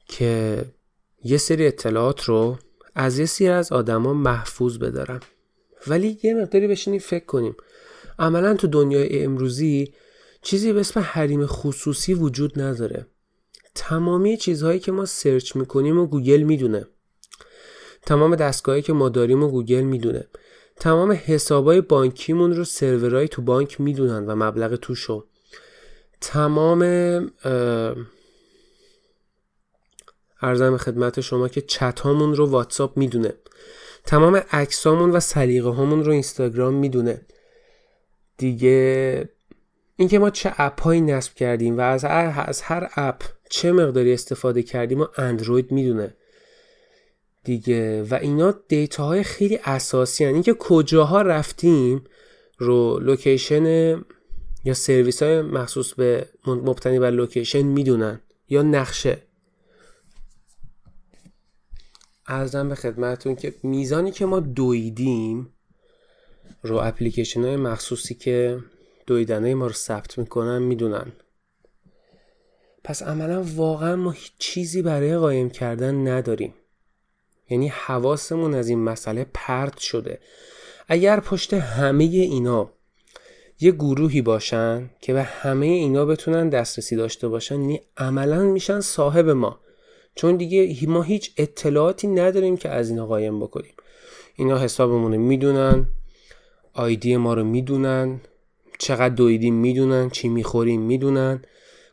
که 0.08 0.64
یه 1.24 1.38
سری 1.38 1.66
اطلاعات 1.66 2.24
رو 2.24 2.58
از 2.98 3.18
یه 3.18 3.26
سری 3.26 3.48
از 3.48 3.72
آدما 3.72 4.12
محفوظ 4.12 4.78
بدارم. 4.78 5.20
ولی 5.86 6.18
یه 6.22 6.34
مقداری 6.34 6.66
بشینیم 6.66 7.00
فکر 7.00 7.24
کنیم. 7.24 7.56
عملا 8.18 8.54
تو 8.54 8.66
دنیای 8.66 9.24
امروزی 9.24 9.94
چیزی 10.42 10.72
به 10.72 10.80
اسم 10.80 11.00
حریم 11.00 11.46
خصوصی 11.46 12.14
وجود 12.14 12.60
نداره. 12.60 13.06
تمامی 13.74 14.36
چیزهایی 14.36 14.80
که 14.80 14.92
ما 14.92 15.04
search 15.04 15.56
می‌کنیم 15.56 15.98
و 15.98 16.06
گوگل 16.06 16.42
می‌دونه. 16.42 16.86
تمام 18.06 18.36
دستگاهی 18.36 18.82
که 18.82 18.92
ما 18.92 19.08
داریم 19.08 19.42
و 19.42 19.48
گوگل 19.48 19.82
می‌دونه. 19.82 20.28
تمام 20.76 21.12
حسابای 21.12 21.80
بانکیمون 21.80 22.56
رو 22.56 22.64
سرورهای 22.64 23.28
تو 23.28 23.42
بانک 23.42 23.80
می‌دونن 23.80 24.26
و 24.26 24.34
مبلغ 24.36 24.76
توشو. 24.76 25.26
تمام 26.20 26.82
عرضم 30.42 30.76
خدمت 30.76 31.20
شما 31.20 31.48
که 31.48 31.60
چت 31.60 32.00
هامون 32.00 32.34
رو 32.34 32.46
واتساپ 32.46 32.96
می‌دونه. 32.96 33.32
تمام 34.04 34.42
عکسامون 34.52 35.10
و 35.10 35.20
سلیقه 35.20 35.68
هامون 35.68 36.04
رو 36.04 36.12
اینستاگرام 36.12 36.74
می‌دونه. 36.74 37.20
دیگه 38.36 39.28
اینکه 39.96 40.18
ما 40.18 40.30
چه 40.30 40.52
app 40.56 40.80
هایی 40.82 41.00
نصب 41.00 41.34
کردیم 41.34 41.78
و 41.78 41.80
از 41.80 42.04
هر, 42.62 42.90
app 42.94 43.22
چه 43.50 43.72
مقداری 43.72 44.12
استفاده 44.12 44.62
کردیم 44.62 45.00
و 45.00 45.06
اندروید 45.18 45.72
می‌دونه. 45.72 46.14
دیگه 47.44 48.02
و 48.02 48.14
اینا 48.14 48.54
data 48.68 49.04
های 49.04 49.22
خیلی 49.22 49.58
اساسی 49.64 50.24
ان. 50.24 50.34
اینکه 50.34 50.54
کجاها 50.54 51.22
رفتیم 51.22 52.04
رو 52.58 52.98
location 52.98 53.64
یا 54.64 54.74
سرویس 54.74 55.22
های 55.22 55.42
مخصوص 55.42 55.94
به 55.94 56.26
مبتنی 56.46 56.98
بر 56.98 57.10
location 57.10 57.62
می‌دونن 57.62 58.20
یا 58.48 58.62
نقشه. 58.62 59.18
ارزم 62.28 62.68
به 62.68 62.74
خدمتون 62.74 63.36
که 63.36 63.54
میزانی 63.62 64.10
که 64.10 64.26
ما 64.26 64.40
دویدیم 64.40 65.52
رو 66.62 66.76
اپلیکیشن 66.76 67.44
های 67.44 67.56
مخصوصی 67.56 68.14
که 68.14 68.58
دویدنه 69.06 69.54
ما 69.54 69.66
رو 69.66 69.72
ثبت 69.72 70.18
می‌کنن 70.18 70.62
می‌دونن. 70.62 71.12
پس 72.84 73.02
عملا 73.02 73.42
واقعا 73.42 73.96
ما 73.96 74.10
هیچ 74.10 74.32
چیزی 74.38 74.82
برای 74.82 75.16
قایم 75.16 75.50
کردن 75.50 76.08
نداریم. 76.08 76.54
یعنی 77.50 77.68
حواسمون 77.68 78.54
از 78.54 78.68
این 78.68 78.78
مسئله 78.78 79.26
پرت 79.34 79.78
شده. 79.78 80.18
اگر 80.88 81.20
پشت 81.20 81.54
همه 81.54 82.04
اینا 82.04 82.70
یه 83.60 83.72
گروهی 83.72 84.22
باشن 84.22 84.90
که 85.00 85.12
به 85.12 85.22
همه 85.22 85.66
اینا 85.66 86.04
بتونن 86.04 86.48
دسترسی 86.48 86.96
داشته 86.96 87.28
باشن 87.28 87.60
یعنی 87.60 87.80
عملا 87.96 88.42
میشن 88.42 88.80
صاحب 88.80 89.28
ما. 89.28 89.60
چون 90.16 90.36
دیگه 90.36 90.88
ما 90.88 91.02
هیچ 91.02 91.32
اطلاعاتی 91.36 92.06
نداریم 92.06 92.56
که 92.56 92.68
از 92.68 92.90
اینا 92.90 93.06
قایم 93.06 93.40
بکنیم. 93.40 93.74
اینا 94.36 94.58
حسابمون 94.58 95.12
رو 95.12 95.20
می‌دونن 95.20 95.86
آیدی 96.72 97.16
ما 97.16 97.34
رو 97.34 97.44
می‌دونن 97.44 98.20
چقدر 98.78 99.14
دویدیم 99.14 99.54
می‌دونن 99.54 100.10
چی 100.10 100.28
می‌خوریم 100.28 100.80
می‌دونن 100.80 101.42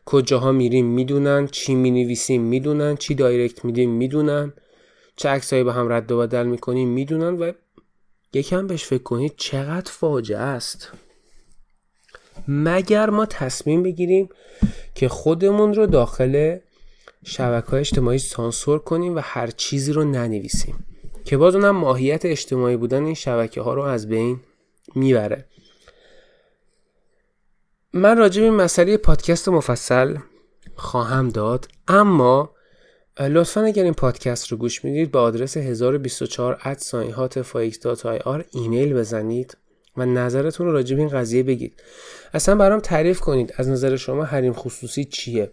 کجاها 0.04 0.52
میریم 0.52 0.86
می‌دونن 0.86 1.46
چی 1.46 1.74
می‌نویسیم 1.74 2.42
می‌دونن 2.42 2.96
چی 2.96 3.14
دایرکت 3.14 3.64
میدیم 3.64 3.90
می‌دونن 3.90 4.52
چه 5.16 5.28
عکسایی 5.28 5.64
به 5.64 5.72
هم 5.72 5.92
رد 5.92 6.12
و 6.12 6.18
بدل 6.18 6.46
می‌کنیم 6.46 6.88
می‌دونن 6.88 7.34
و 7.38 7.52
یکم 8.32 8.66
بهش 8.66 8.84
فکر 8.84 9.02
کنید 9.02 9.34
چقدر 9.36 9.90
فاجعه 9.92 10.38
است. 10.38 10.92
مگر 12.48 13.10
ما 13.10 13.26
تصمیم 13.26 13.82
بگیریم 13.82 14.28
که 14.94 15.08
خودمون 15.08 15.74
رو 15.74 15.86
داخل 15.86 16.58
شبکه 17.24 17.66
های 17.66 17.80
اجتماعی 17.80 18.18
سانسور 18.18 18.78
کنیم 18.78 19.16
و 19.16 19.20
هر 19.22 19.46
چیزی 19.46 19.92
رو 19.92 20.04
ننویسیم. 20.04 20.86
که 21.24 21.36
باز 21.36 21.54
اونم 21.54 21.76
ماهیت 21.76 22.24
اجتماعی 22.24 22.76
بودن 22.76 23.04
این 23.04 23.14
شبکه 23.14 23.60
ها 23.60 23.74
رو 23.74 23.82
از 23.82 24.08
بین 24.08 24.40
می‌بره. 24.94 25.44
من 27.92 28.18
راجع 28.18 28.42
به 28.42 28.50
مسئله 28.50 28.96
پادکست 28.96 29.48
مفصل 29.48 30.16
خواهم 30.76 31.28
داد 31.28 31.68
اما 31.88 32.50
لطفا 33.20 33.60
اگر 33.60 33.82
این 33.82 33.94
پادکست 33.94 34.48
رو 34.48 34.56
گوش 34.56 34.84
می‌دید 34.84 35.12
به 35.12 35.18
آدرس 35.18 35.56
1024 35.56 36.58
آر 38.24 38.44
ایمیل 38.50 38.94
بزنید 38.94 39.56
و 39.96 40.06
نظرتون 40.06 40.66
رو 40.66 40.72
راجع 40.72 40.96
به 40.96 41.02
این 41.02 41.10
قضیه 41.10 41.42
بگید. 41.42 41.82
اصلا 42.34 42.54
برام 42.54 42.80
تعریف 42.80 43.20
کنید 43.20 43.54
از 43.56 43.68
نظر 43.68 43.96
شما 43.96 44.24
حریم 44.24 44.52
خصوصی 44.52 45.04
چیه. 45.04 45.50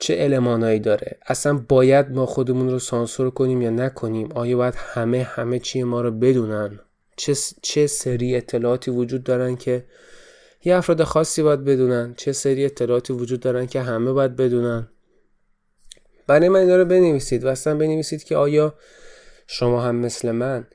چه 0.00 0.16
المانایی 0.18 0.80
داره؟ 0.80 1.18
اصلا 1.26 1.64
باید 1.68 2.10
ما 2.10 2.26
خودمون 2.26 2.70
رو 2.70 2.78
سانسور 2.78 3.30
کنیم 3.30 3.62
یا 3.62 3.70
نکنیم؟ 3.70 4.28
آیا 4.34 4.56
باید 4.56 4.74
همه 4.76 5.22
همه 5.22 5.58
چی 5.58 5.82
ما 5.82 6.00
رو 6.00 6.10
بدونن؟ 6.10 6.80
چه, 7.16 7.34
چه 7.62 7.86
سری 7.86 8.36
اطلاعاتی 8.36 8.90
وجود 8.90 9.24
دارن 9.24 9.56
که 9.56 9.84
یه 10.64 10.76
افراد 10.76 11.02
خاصی 11.02 11.42
باید 11.42 11.64
بدونن؟ 11.64 12.14
چه 12.16 12.32
سری 12.32 12.64
اطلاعاتی 12.64 13.12
وجود 13.12 13.40
دارن 13.40 13.66
که 13.66 13.80
همه 13.80 14.12
باید 14.12 14.36
بدونن؟ 14.36 14.88
برای 16.26 16.48
من 16.48 16.60
اینا 16.60 16.76
رو 16.76 16.84
بنویسید 16.84 17.44
و 17.44 17.48
اصلا 17.48 17.74
بنویسید 17.74 18.24
که 18.24 18.36
آیا 18.36 18.74
شما 19.46 19.82
هم 19.82 19.96
مثل 19.96 20.30
من 20.30 20.66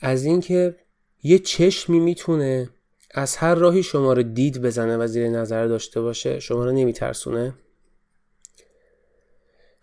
از 0.00 0.24
اینکه 0.24 0.76
یه 1.22 1.38
چشمی 1.38 2.00
می‌تونه 2.00 2.70
از 3.14 3.36
هر 3.36 3.54
راهی 3.54 3.82
شما 3.82 4.12
رو 4.12 4.22
دید 4.22 4.62
بزنه 4.62 4.96
و 4.96 5.06
زیر 5.06 5.28
نظر 5.28 5.66
داشته 5.66 6.00
باشه 6.00 6.40
شما 6.40 6.64
رو 6.64 6.72
نمیترسونه؟ 6.72 7.54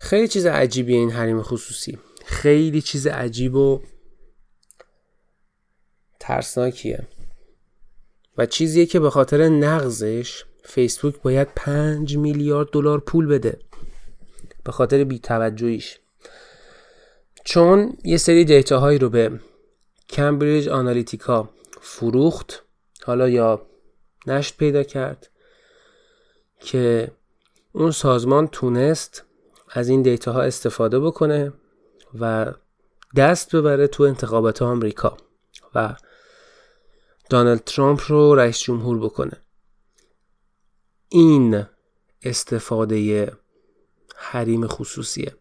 خیلی 0.02 0.28
چیز 0.28 0.46
عجیبیه 0.46 0.98
این 0.98 1.10
حریم 1.10 1.42
خصوصی. 1.42 1.98
خیلی 2.24 2.82
چیز 2.82 3.06
عجیب 3.06 3.54
و 3.54 3.80
ترسناکیه. 6.20 7.08
و 8.38 8.46
چیزیه 8.46 8.86
که 8.86 9.00
به 9.00 9.10
خاطر 9.10 9.48
نقضش 9.48 10.44
فیسبوک 10.64 11.22
باید 11.22 11.48
5 11.56 12.16
میلیارد 12.16 12.68
دلار 12.72 13.00
پول 13.00 13.26
بده. 13.26 13.58
به 14.64 14.72
خاطر 14.72 15.04
بیتوجهیش. 15.04 15.98
چون 17.44 17.96
یه 18.04 18.16
سری 18.16 18.44
دیتاهایی 18.44 18.98
رو 18.98 19.08
به 19.08 19.40
کمبریج 20.08 20.68
آنالیتیکا 20.68 21.50
فروخت 21.80 22.64
حالا 23.04 23.28
یا 23.28 23.66
نشت 24.26 24.56
پیدا 24.56 24.82
کرد 24.82 25.30
که 26.60 27.10
اون 27.72 27.90
سازمان 27.90 28.48
تونست 28.48 29.24
از 29.72 29.88
این 29.88 30.02
دیتا 30.02 30.40
استفاده 30.40 31.00
بکنه 31.00 31.52
و 32.20 32.54
دست 33.16 33.56
ببره 33.56 33.86
تو 33.86 34.02
انتخابات 34.02 34.62
آمریکا 34.62 35.16
و 35.74 35.96
دانالد 37.30 37.64
ترامپ 37.64 38.00
رو 38.08 38.34
رئیس 38.34 38.58
جمهور 38.58 38.98
بکنه. 38.98 39.42
این 41.08 41.66
استفاده 42.22 43.32
حریم 44.16 44.66
خصوصیه. 44.66 45.34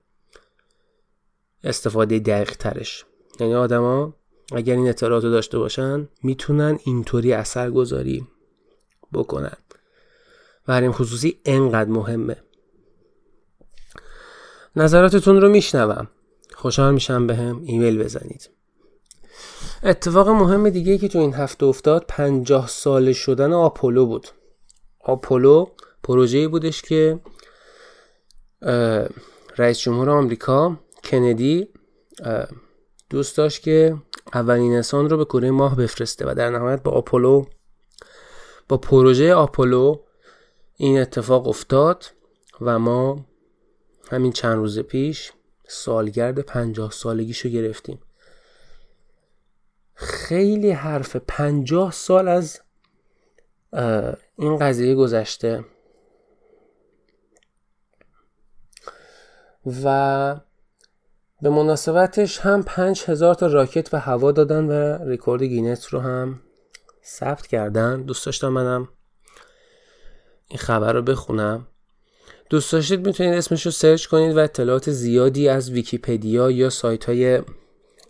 استفاده 1.63 2.19
دقیق 2.19 2.51
ترش. 2.51 3.05
یعنی 3.39 3.53
آدما 3.53 4.15
اگر 4.51 4.75
این 4.75 4.89
اطلاعات 4.89 5.23
رو 5.23 5.31
داشته 5.31 5.59
باشن 5.59 6.09
می‌تونن 6.23 6.79
اینطوری 6.83 7.33
اثر 7.33 7.71
گذاری 7.71 8.27
بکنن. 9.13 9.57
و 10.67 10.73
حریم 10.73 10.91
خصوصی 10.91 11.41
انقدر 11.45 11.89
مهمه. 11.89 12.43
نظراتتون 14.75 15.41
رو 15.41 15.49
میشنوم. 15.49 16.07
خوشحال 16.53 16.93
میشم 16.93 17.27
به 17.27 17.35
هم 17.35 17.61
ایمیل 17.65 18.03
بزنید. 18.03 18.49
اتفاق 19.83 20.29
مهم 20.29 20.69
دیگه 20.69 20.97
که 20.97 21.07
تو 21.07 21.19
این 21.19 21.33
هفته 21.33 21.65
افتاد 21.65 22.05
پنجاه 22.07 22.67
سال 22.67 23.13
شدن 23.13 23.53
آپولو 23.53 24.05
بود. 24.05 24.27
آپولو 24.99 25.65
پروژه‌ای 26.03 26.47
بودش 26.47 26.81
که 26.81 27.19
رئیس 29.57 29.79
جمهور 29.79 30.09
آمریکا 30.09 30.77
کندی 31.03 31.67
دوست 33.09 33.37
داشت 33.37 33.61
که 33.61 33.97
اولین 34.33 34.75
انسان 34.75 35.09
رو 35.09 35.17
به 35.17 35.25
کره 35.25 35.51
ماه 35.51 35.75
بفرسته 35.75 36.31
و 36.31 36.33
در 36.33 36.49
نهایت 36.49 36.83
با 36.83 36.91
آپولو 36.91 37.45
با 38.69 38.77
پروژه 38.77 39.33
آپولو 39.33 39.99
این 40.77 41.01
اتفاق 41.01 41.47
افتاد 41.47 42.05
و 42.61 42.79
ما 42.79 43.25
همین 44.11 44.31
چند 44.31 44.55
روز 44.55 44.79
پیش 44.79 45.31
سالگرد 45.67 46.39
پنجاه 46.39 46.91
سالگیشو 46.91 47.49
گرفتیم. 47.49 47.99
خیلی 49.93 50.71
حرف 50.71 51.15
پنجاه 51.15 51.91
سال 51.91 52.27
از 52.27 52.61
این 54.37 54.57
قضیه 54.57 54.95
گذشته. 54.95 55.65
و 59.83 60.35
به 61.41 61.49
مناسبتش 61.49 62.39
هم 62.39 62.63
پنج 62.63 63.03
هزار 63.07 63.35
تا 63.35 63.47
راکت 63.47 63.89
به 63.89 63.99
هوا 63.99 64.31
دادن 64.31 64.65
و 64.65 64.71
رکورد 65.11 65.43
گینس 65.43 65.93
رو 65.93 65.99
هم 65.99 66.41
ثبت 67.03 67.47
کردن. 67.47 68.01
دوست 68.01 68.25
داشتم 68.25 68.47
منم 68.47 68.89
این 70.47 70.59
خبر 70.59 70.93
رو 70.93 71.01
بخونم. 71.01 71.67
دوست 72.51 72.71
داشتید 72.71 73.07
می‌تونید 73.07 73.33
اسمش 73.33 73.65
رو 73.65 73.71
search 73.71 74.05
کنید 74.05 74.37
و 74.37 74.39
اطلاعات 74.39 74.91
زیادی 74.91 75.49
از 75.49 75.71
ویکیپدیا 75.71 76.51
یا 76.51 76.69
سایت 76.69 77.05
های 77.05 77.41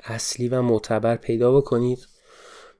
اصلی 0.03 0.47
و 0.47 0.61
معتبر 0.61 1.15
پیدا 1.15 1.57
بکنید. 1.57 2.07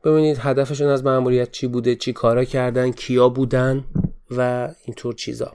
ببینید 0.04 0.38
هدفشون 0.40 0.88
از 0.88 1.04
مأموریت 1.04 1.52
چی 1.52 1.68
بوده 1.68 1.96
چی 1.96 2.14
کارا 2.14 2.46
کردن 2.46 2.92
کیا 2.92 3.30
بودن 3.30 3.86
و 4.32 4.70
اینطور 4.86 5.14
چیزا. 5.14 5.54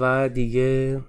و 0.00 0.28
دیگه 0.28 1.00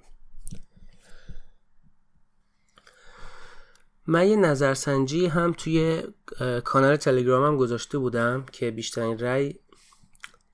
من 4.08 4.28
یه 4.28 4.36
نظرسنجی 4.36 5.26
هم 5.26 5.54
توی 5.58 6.04
کانال 6.64 6.96
تلگرامم 6.96 7.58
گذاشته 7.58 7.98
بودم 7.98 8.46
که 8.52 8.72
بیشترین 8.72 9.20
رأی 9.20 9.56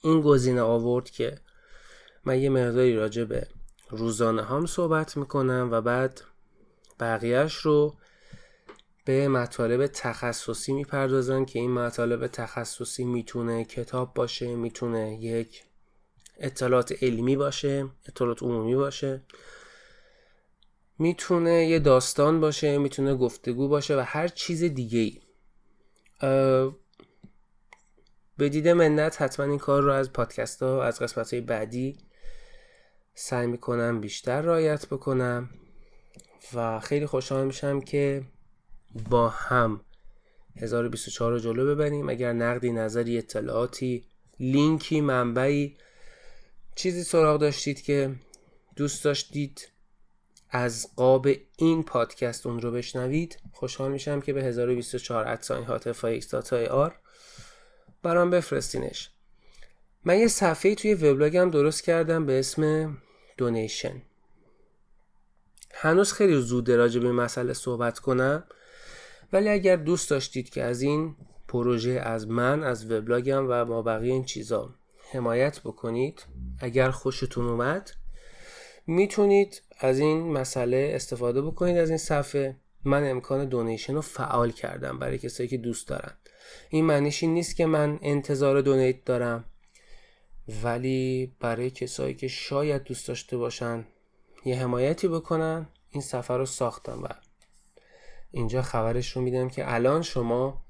این 0.02 0.22
گزینه 0.22 0.62
آورد 0.62 1.10
که 1.10 1.38
من 2.26 2.40
یه 2.40 2.50
مقداری 2.50 2.96
راجع 2.96 3.24
به 3.24 3.48
روزانه 3.90 4.44
هم 4.44 4.66
صحبت 4.66 5.18
می‌کنم 5.18 5.70
و 5.72 5.82
بعد 5.82 6.22
بقیهش 7.00 7.56
رو 7.56 7.96
به 9.06 9.28
مطالب 9.28 9.88
تخصصی 9.88 10.74
می‌پردازن 10.74 11.46
که 11.46 11.60
این 11.60 11.72
مطالب 11.72 12.28
تخصصی 12.28 13.04
می‌تونه 13.04 13.66
کتاب 13.66 14.14
باشه 14.14 14.56
می‌تونه 14.56 15.18
یک 15.22 15.64
اطلاعات 16.40 17.04
علمی 17.04 17.36
باشه 17.36 17.90
اطلاعات 18.06 18.44
عمومی 18.44 18.76
باشه. 18.76 19.22
می‌تونه 21.00 21.66
یه 21.66 21.80
داستان 21.80 22.40
باشه 22.40 22.78
می‌تونه 22.78 23.16
گفتگو 23.16 23.68
باشه 23.68 23.98
و 23.98 24.04
هر 24.06 24.28
چیز 24.28 24.64
دیگه 24.64 25.00
ای 25.00 25.22
به 28.38 28.50
دید 28.50 28.68
منت 28.68 29.22
حتما 29.22 29.46
این 29.46 29.58
کار 29.58 29.84
رو 29.84 29.92
از 29.92 30.14
پادکست 30.14 30.64
ها 30.64 30.84
از 30.84 31.00
قسمت 31.00 31.34
های 31.34 31.42
بعدی 31.42 31.98
سعی 33.14 33.48
می‌کنم 33.48 34.02
بیشتر 34.02 34.42
رایت 34.42 34.86
بکنم 34.88 35.50
و 36.54 36.80
خیلی 36.80 37.06
خوشحال 37.06 37.46
میشم 37.46 37.82
که 37.82 38.24
با 39.10 39.30
هم 39.30 39.82
1024 40.56 41.32
رو 41.32 41.40
جلو 41.40 41.76
ببریم. 41.76 42.10
اگر 42.10 42.34
نقدی 42.34 42.72
نظری 42.72 43.18
اطلاعاتی 43.18 44.04
لینکی 44.40 45.02
منبعی 45.02 45.78
چیزی 46.76 47.04
سراغ 47.04 47.40
داشتید 47.42 47.82
که 47.82 48.16
دوست 48.76 49.04
داشتید 49.04 49.70
از 50.50 50.88
قاب 50.96 51.28
این 51.58 51.84
پادکست 51.84 52.48
اون 52.48 52.62
رو 52.62 52.72
بشنوید 52.72 53.40
خوشحال 53.52 53.92
میشم 53.92 54.22
که 54.22 54.34
به 54.34 54.44
1024 54.44 55.28
ادساین 55.28 55.64
هات 55.66 56.54
آر 56.54 56.96
برام 58.04 58.30
بفرستینش. 58.30 59.10
من 60.06 60.20
یه 60.20 60.28
صفحه 60.28 60.76
توی 60.76 60.94
وبلاگم 60.94 61.52
درست 61.52 61.84
کردم 61.84 62.26
به 62.26 62.40
اسم 62.40 62.98
دونیشن. 63.38 64.02
هنوز 65.74 66.14
خیلی 66.14 66.42
زود 66.42 66.72
راجع 66.72 67.00
به 67.00 67.12
مسئله 67.12 67.54
صحبت 67.54 68.00
کنم 68.00 68.44
ولی 69.34 69.50
اگر 69.50 69.76
دوست 69.76 70.10
داشتید 70.10 70.50
که 70.50 70.64
از 70.64 70.82
این 70.82 71.16
پروژه 71.48 71.92
از 71.92 72.28
من 72.28 72.64
از 72.64 72.92
وبلاگم 72.92 73.46
و 73.50 73.66
ما 73.66 73.82
بقیه 73.82 74.14
این 74.14 74.26
چیزا 74.26 74.76
حمایت 75.12 75.60
بکنید 75.60 76.26
اگر 76.60 76.92
خوشتون 76.92 77.48
اومد 77.48 77.92
می‌تونید 78.88 79.62
از 79.80 80.00
این 80.00 80.32
مسئله 80.32 80.92
استفاده 80.96 81.42
بکنید 81.42 81.78
از 81.78 81.90
این 81.90 81.98
صفحه. 81.98 82.56
من 82.84 83.10
امکان 83.10 83.46
دونیشن 83.46 83.94
رو 83.94 84.02
فعال 84.02 84.52
کردم 84.52 85.00
برای 85.00 85.18
کسایی 85.18 85.50
که 85.50 85.58
دوست 85.58 85.88
دارن. 85.88 86.14
این 86.70 86.86
معنیش 86.86 87.24
این 87.24 87.34
نیست 87.34 87.56
که 87.56 87.66
من 87.66 88.00
انتظار 88.02 88.62
دونیت 88.62 89.06
دارم. 89.06 89.46
ولی 90.64 91.36
برای 91.40 91.70
کسایی 91.70 92.14
که 92.14 92.28
شاید 92.28 92.84
دوست 92.84 93.08
داشته 93.08 93.38
باشن 93.38 93.86
یه 94.46 94.60
حمایتی 94.60 95.08
بکنن 95.08 95.68
این 95.90 96.02
سفر 96.02 96.38
رو 96.38 96.46
ساختم 96.46 97.04
و 97.04 97.08
اینجا 98.32 98.62
خبرش 98.62 99.12
رو 99.12 99.22
میدم 99.22 99.50
که 99.50 99.74
الان 99.74 100.02
شما 100.02 100.66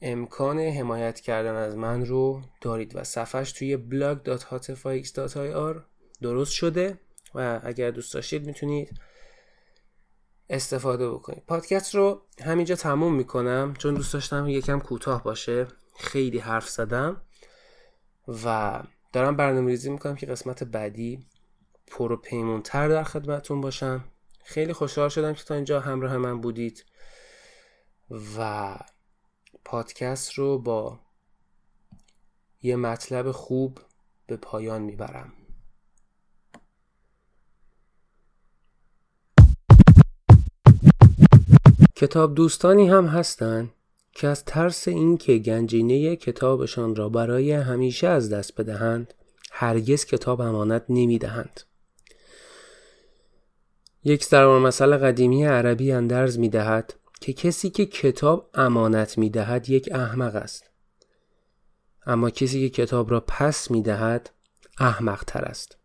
امکان 0.00 0.58
حمایت 0.58 1.20
کردن 1.20 1.54
از 1.54 1.76
من 1.76 2.06
رو 2.06 2.42
دارید 2.60 2.96
و 2.96 3.04
صفحش 3.04 3.52
توی 3.52 3.76
blog.hotfix.ir 3.90 5.80
درست 6.22 6.52
شده 6.52 6.98
و 7.34 7.60
اگر 7.64 7.90
دوست 7.90 8.14
داشتید 8.14 8.46
می‌تونید 8.46 9.00
استفاده 10.50 11.10
بکنید. 11.10 11.42
پادکست 11.46 11.94
رو 11.94 12.22
همینجا 12.44 12.74
تموم 12.74 13.14
می‌کنم 13.14 13.74
چون 13.78 13.94
دوست 13.94 14.12
داشتم 14.12 14.48
یکم 14.48 14.80
کوتاه 14.80 15.24
باشه. 15.24 15.66
خیلی 15.98 16.38
حرف 16.38 16.68
زدم 16.68 17.22
و 18.44 18.82
دارم 19.12 19.36
برنامه 19.36 19.70
ریزی 19.70 19.90
می‌کنم 19.90 20.16
که 20.16 20.26
قسمت 20.26 20.64
بعدی 20.64 21.26
پر 21.86 22.12
و 22.12 22.16
پیمونتر 22.16 22.88
در 22.88 23.04
خدمتون 23.04 23.60
باشم. 23.60 24.04
خیلی 24.44 24.72
خوشحال 24.72 25.08
شدم 25.08 25.32
که 25.34 25.44
تا 25.44 25.54
اینجا 25.54 25.80
همراه 25.80 26.16
من 26.16 26.40
بودید 26.40 26.84
و 28.38 28.76
پادکست 29.64 30.32
رو 30.32 30.58
با 30.58 31.00
یه 32.62 32.76
مطلب 32.76 33.30
خوب 33.30 33.78
به 34.26 34.36
پایان 34.36 34.82
می‌برم. 34.82 35.32
کتاب 41.96 42.34
دوستانی 42.34 42.88
هم 42.88 43.06
هستند 43.06 43.70
که 44.14 44.28
از 44.28 44.44
ترس 44.44 44.88
اینکه 44.88 45.38
گنجینه 45.38 46.16
کتابشان 46.16 46.96
را 46.96 47.08
برای 47.08 47.52
همیشه 47.52 48.08
از 48.08 48.30
دست 48.30 48.60
بدهند 48.60 49.14
هرگز 49.52 50.04
کتاب 50.04 50.40
امانت 50.40 50.84
نمی 50.88 51.18
دهند. 51.18 51.60
یک 54.04 54.24
ضرور 54.24 54.60
مسئله 54.60 54.96
قدیمی 54.96 55.44
عربی 55.44 55.92
اندرز 55.92 56.38
می 56.38 56.48
دهد 56.48 56.94
که 57.20 57.32
کسی 57.32 57.70
که 57.70 57.86
کتاب 57.86 58.50
امانت 58.54 59.18
می 59.18 59.30
دهد 59.30 59.68
یک 59.68 59.88
احمق 59.92 60.34
است. 60.34 60.70
اما 62.06 62.30
کسی 62.30 62.68
که 62.68 62.82
کتاب 62.82 63.10
را 63.10 63.20
پس 63.20 63.70
می 63.70 63.82
دهد 63.82 64.30
احمق 64.78 65.24
تر 65.24 65.44
است. 65.44 65.76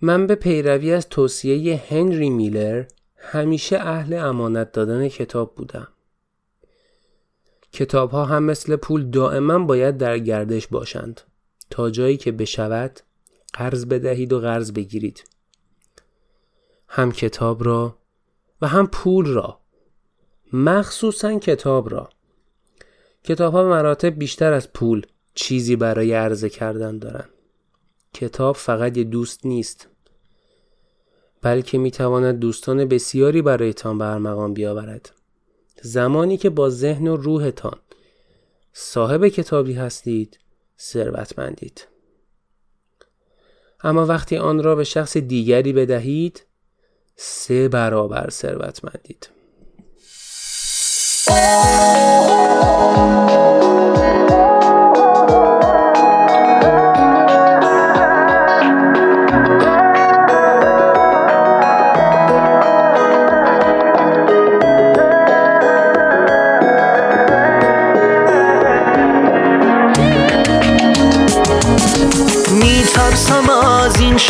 من 0.00 0.26
به 0.26 0.34
پیروی 0.34 0.92
از 0.92 1.08
توصیه 1.08 1.82
هنری 1.88 2.30
میلر 2.30 2.84
همیشه 3.16 3.78
اهل 3.78 4.12
امانت 4.12 4.72
دادن 4.72 5.08
کتاب 5.08 5.54
بودم. 5.54 5.88
کتاب 7.72 8.10
ها 8.10 8.24
هم 8.24 8.42
مثل 8.42 8.76
پول 8.76 9.10
دائما 9.10 9.58
باید 9.58 9.96
در 9.96 10.18
گردش 10.18 10.66
باشند. 10.66 11.20
تا 11.70 11.90
جایی 11.90 12.16
که 12.16 12.32
بشود 12.32 13.00
قرض 13.52 13.86
بدهید 13.86 14.32
و 14.32 14.40
قرض 14.40 14.72
بگیرید. 14.72 15.24
هم 16.88 17.12
کتاب 17.12 17.64
را 17.64 17.98
و 18.62 18.66
هم 18.66 18.86
پول 18.86 19.26
را. 19.26 19.60
مخصوصا 20.52 21.38
کتاب 21.38 21.90
را. 21.90 22.10
کتاب 23.24 23.52
ها 23.52 23.64
مراتب 23.64 24.18
بیشتر 24.18 24.52
از 24.52 24.72
پول 24.72 25.06
چیزی 25.34 25.76
برای 25.76 26.12
عرضه 26.12 26.48
کردن 26.48 26.98
دارند. 26.98 27.28
کتاب 28.14 28.56
فقط 28.56 28.96
یه 28.96 29.04
دوست 29.04 29.46
نیست 29.46 29.88
بلکه 31.42 31.78
می‌تواند 31.78 32.38
دوستان 32.38 32.84
بسیاری 32.84 33.42
برایتان 33.42 33.98
برمقام 33.98 34.54
بیاورد. 34.54 35.17
زمانی 35.82 36.36
که 36.36 36.50
با 36.50 36.70
ذهن 36.70 37.08
و 37.08 37.16
روحتان 37.16 37.78
صاحب 38.72 39.28
کتابی 39.28 39.72
هستید 39.72 40.38
ثروتمندید. 40.80 41.86
اما 43.80 44.06
وقتی 44.06 44.36
آن 44.36 44.62
را 44.62 44.74
به 44.74 44.84
شخص 44.84 45.16
دیگری 45.16 45.72
بدهید 45.72 46.42
سه 47.16 47.68
برابر 47.68 48.30
ثروتمندید. 48.30 49.28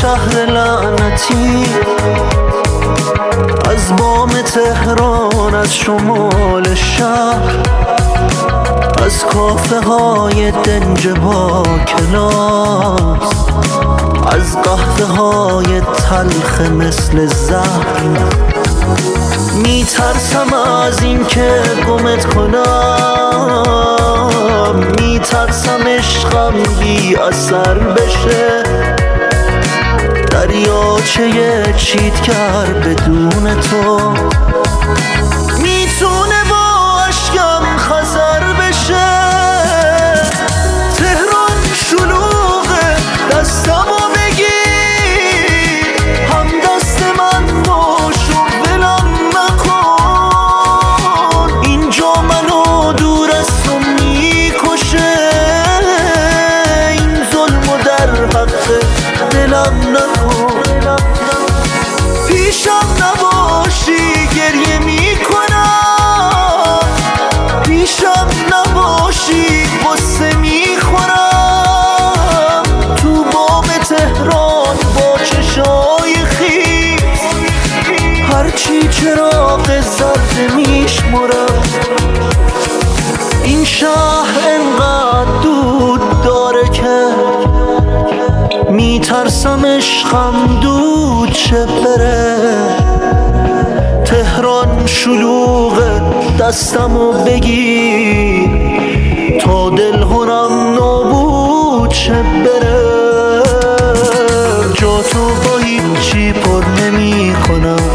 شهر 0.00 0.46
لعنتی. 0.46 1.64
از 3.70 3.96
بام 3.96 4.28
تهران 4.28 5.54
از 5.54 5.74
شمال 5.76 6.74
شهر 6.74 7.62
از 9.04 9.24
کافه 9.24 9.80
های 9.80 10.50
دنج 10.50 11.08
با 11.08 11.62
کلاس 11.62 13.34
از 14.26 14.62
قهوه 14.62 15.04
های 15.04 15.80
تلخ 15.80 16.60
مثل 16.60 17.26
زهر. 17.26 18.28
میترسم 19.54 20.54
از 20.86 21.02
این 21.02 21.26
که 21.26 21.62
گمت 21.88 22.34
کنم. 22.34 22.58
میترسم 25.00 25.86
عشقم 25.86 26.54
بی 26.80 27.16
اثر 27.16 27.78
بشه. 27.78 28.97
دریاچه 30.48 31.72
چیتگر 31.76 32.72
بدون 32.72 33.60
تو. 33.60 34.14
دستمو 96.48 97.12
بگیر 97.12 98.50
تا 99.40 99.70
دل 99.70 100.02
هنم 100.02 100.74
نابود 100.74 101.90
شه 101.92 102.22
بره. 102.22 103.42
جا 104.74 105.02
تو 105.02 105.18
با 105.44 105.58
هیچی 105.64 106.32
پر 106.32 106.64
نمی 106.80 107.34
کنم. 107.48 107.90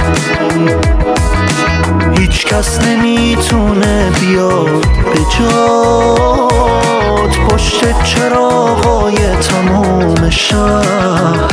هیچ 2.18 2.46
کس 2.46 2.80
نمی‌تونه 2.80 4.12
بیاد 4.22 4.82
به 5.14 5.20
جات. 5.40 7.38
پشت 7.50 8.04
چراغای 8.04 9.18
تمام 9.18 10.30
شهر. 10.30 11.48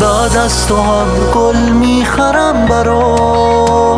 بعد 0.00 0.36
از 0.44 0.66
تو 0.66 0.76
هم 0.76 1.06
گل 1.34 1.58
می‌خرم 1.72 2.66
برات. 2.66 3.90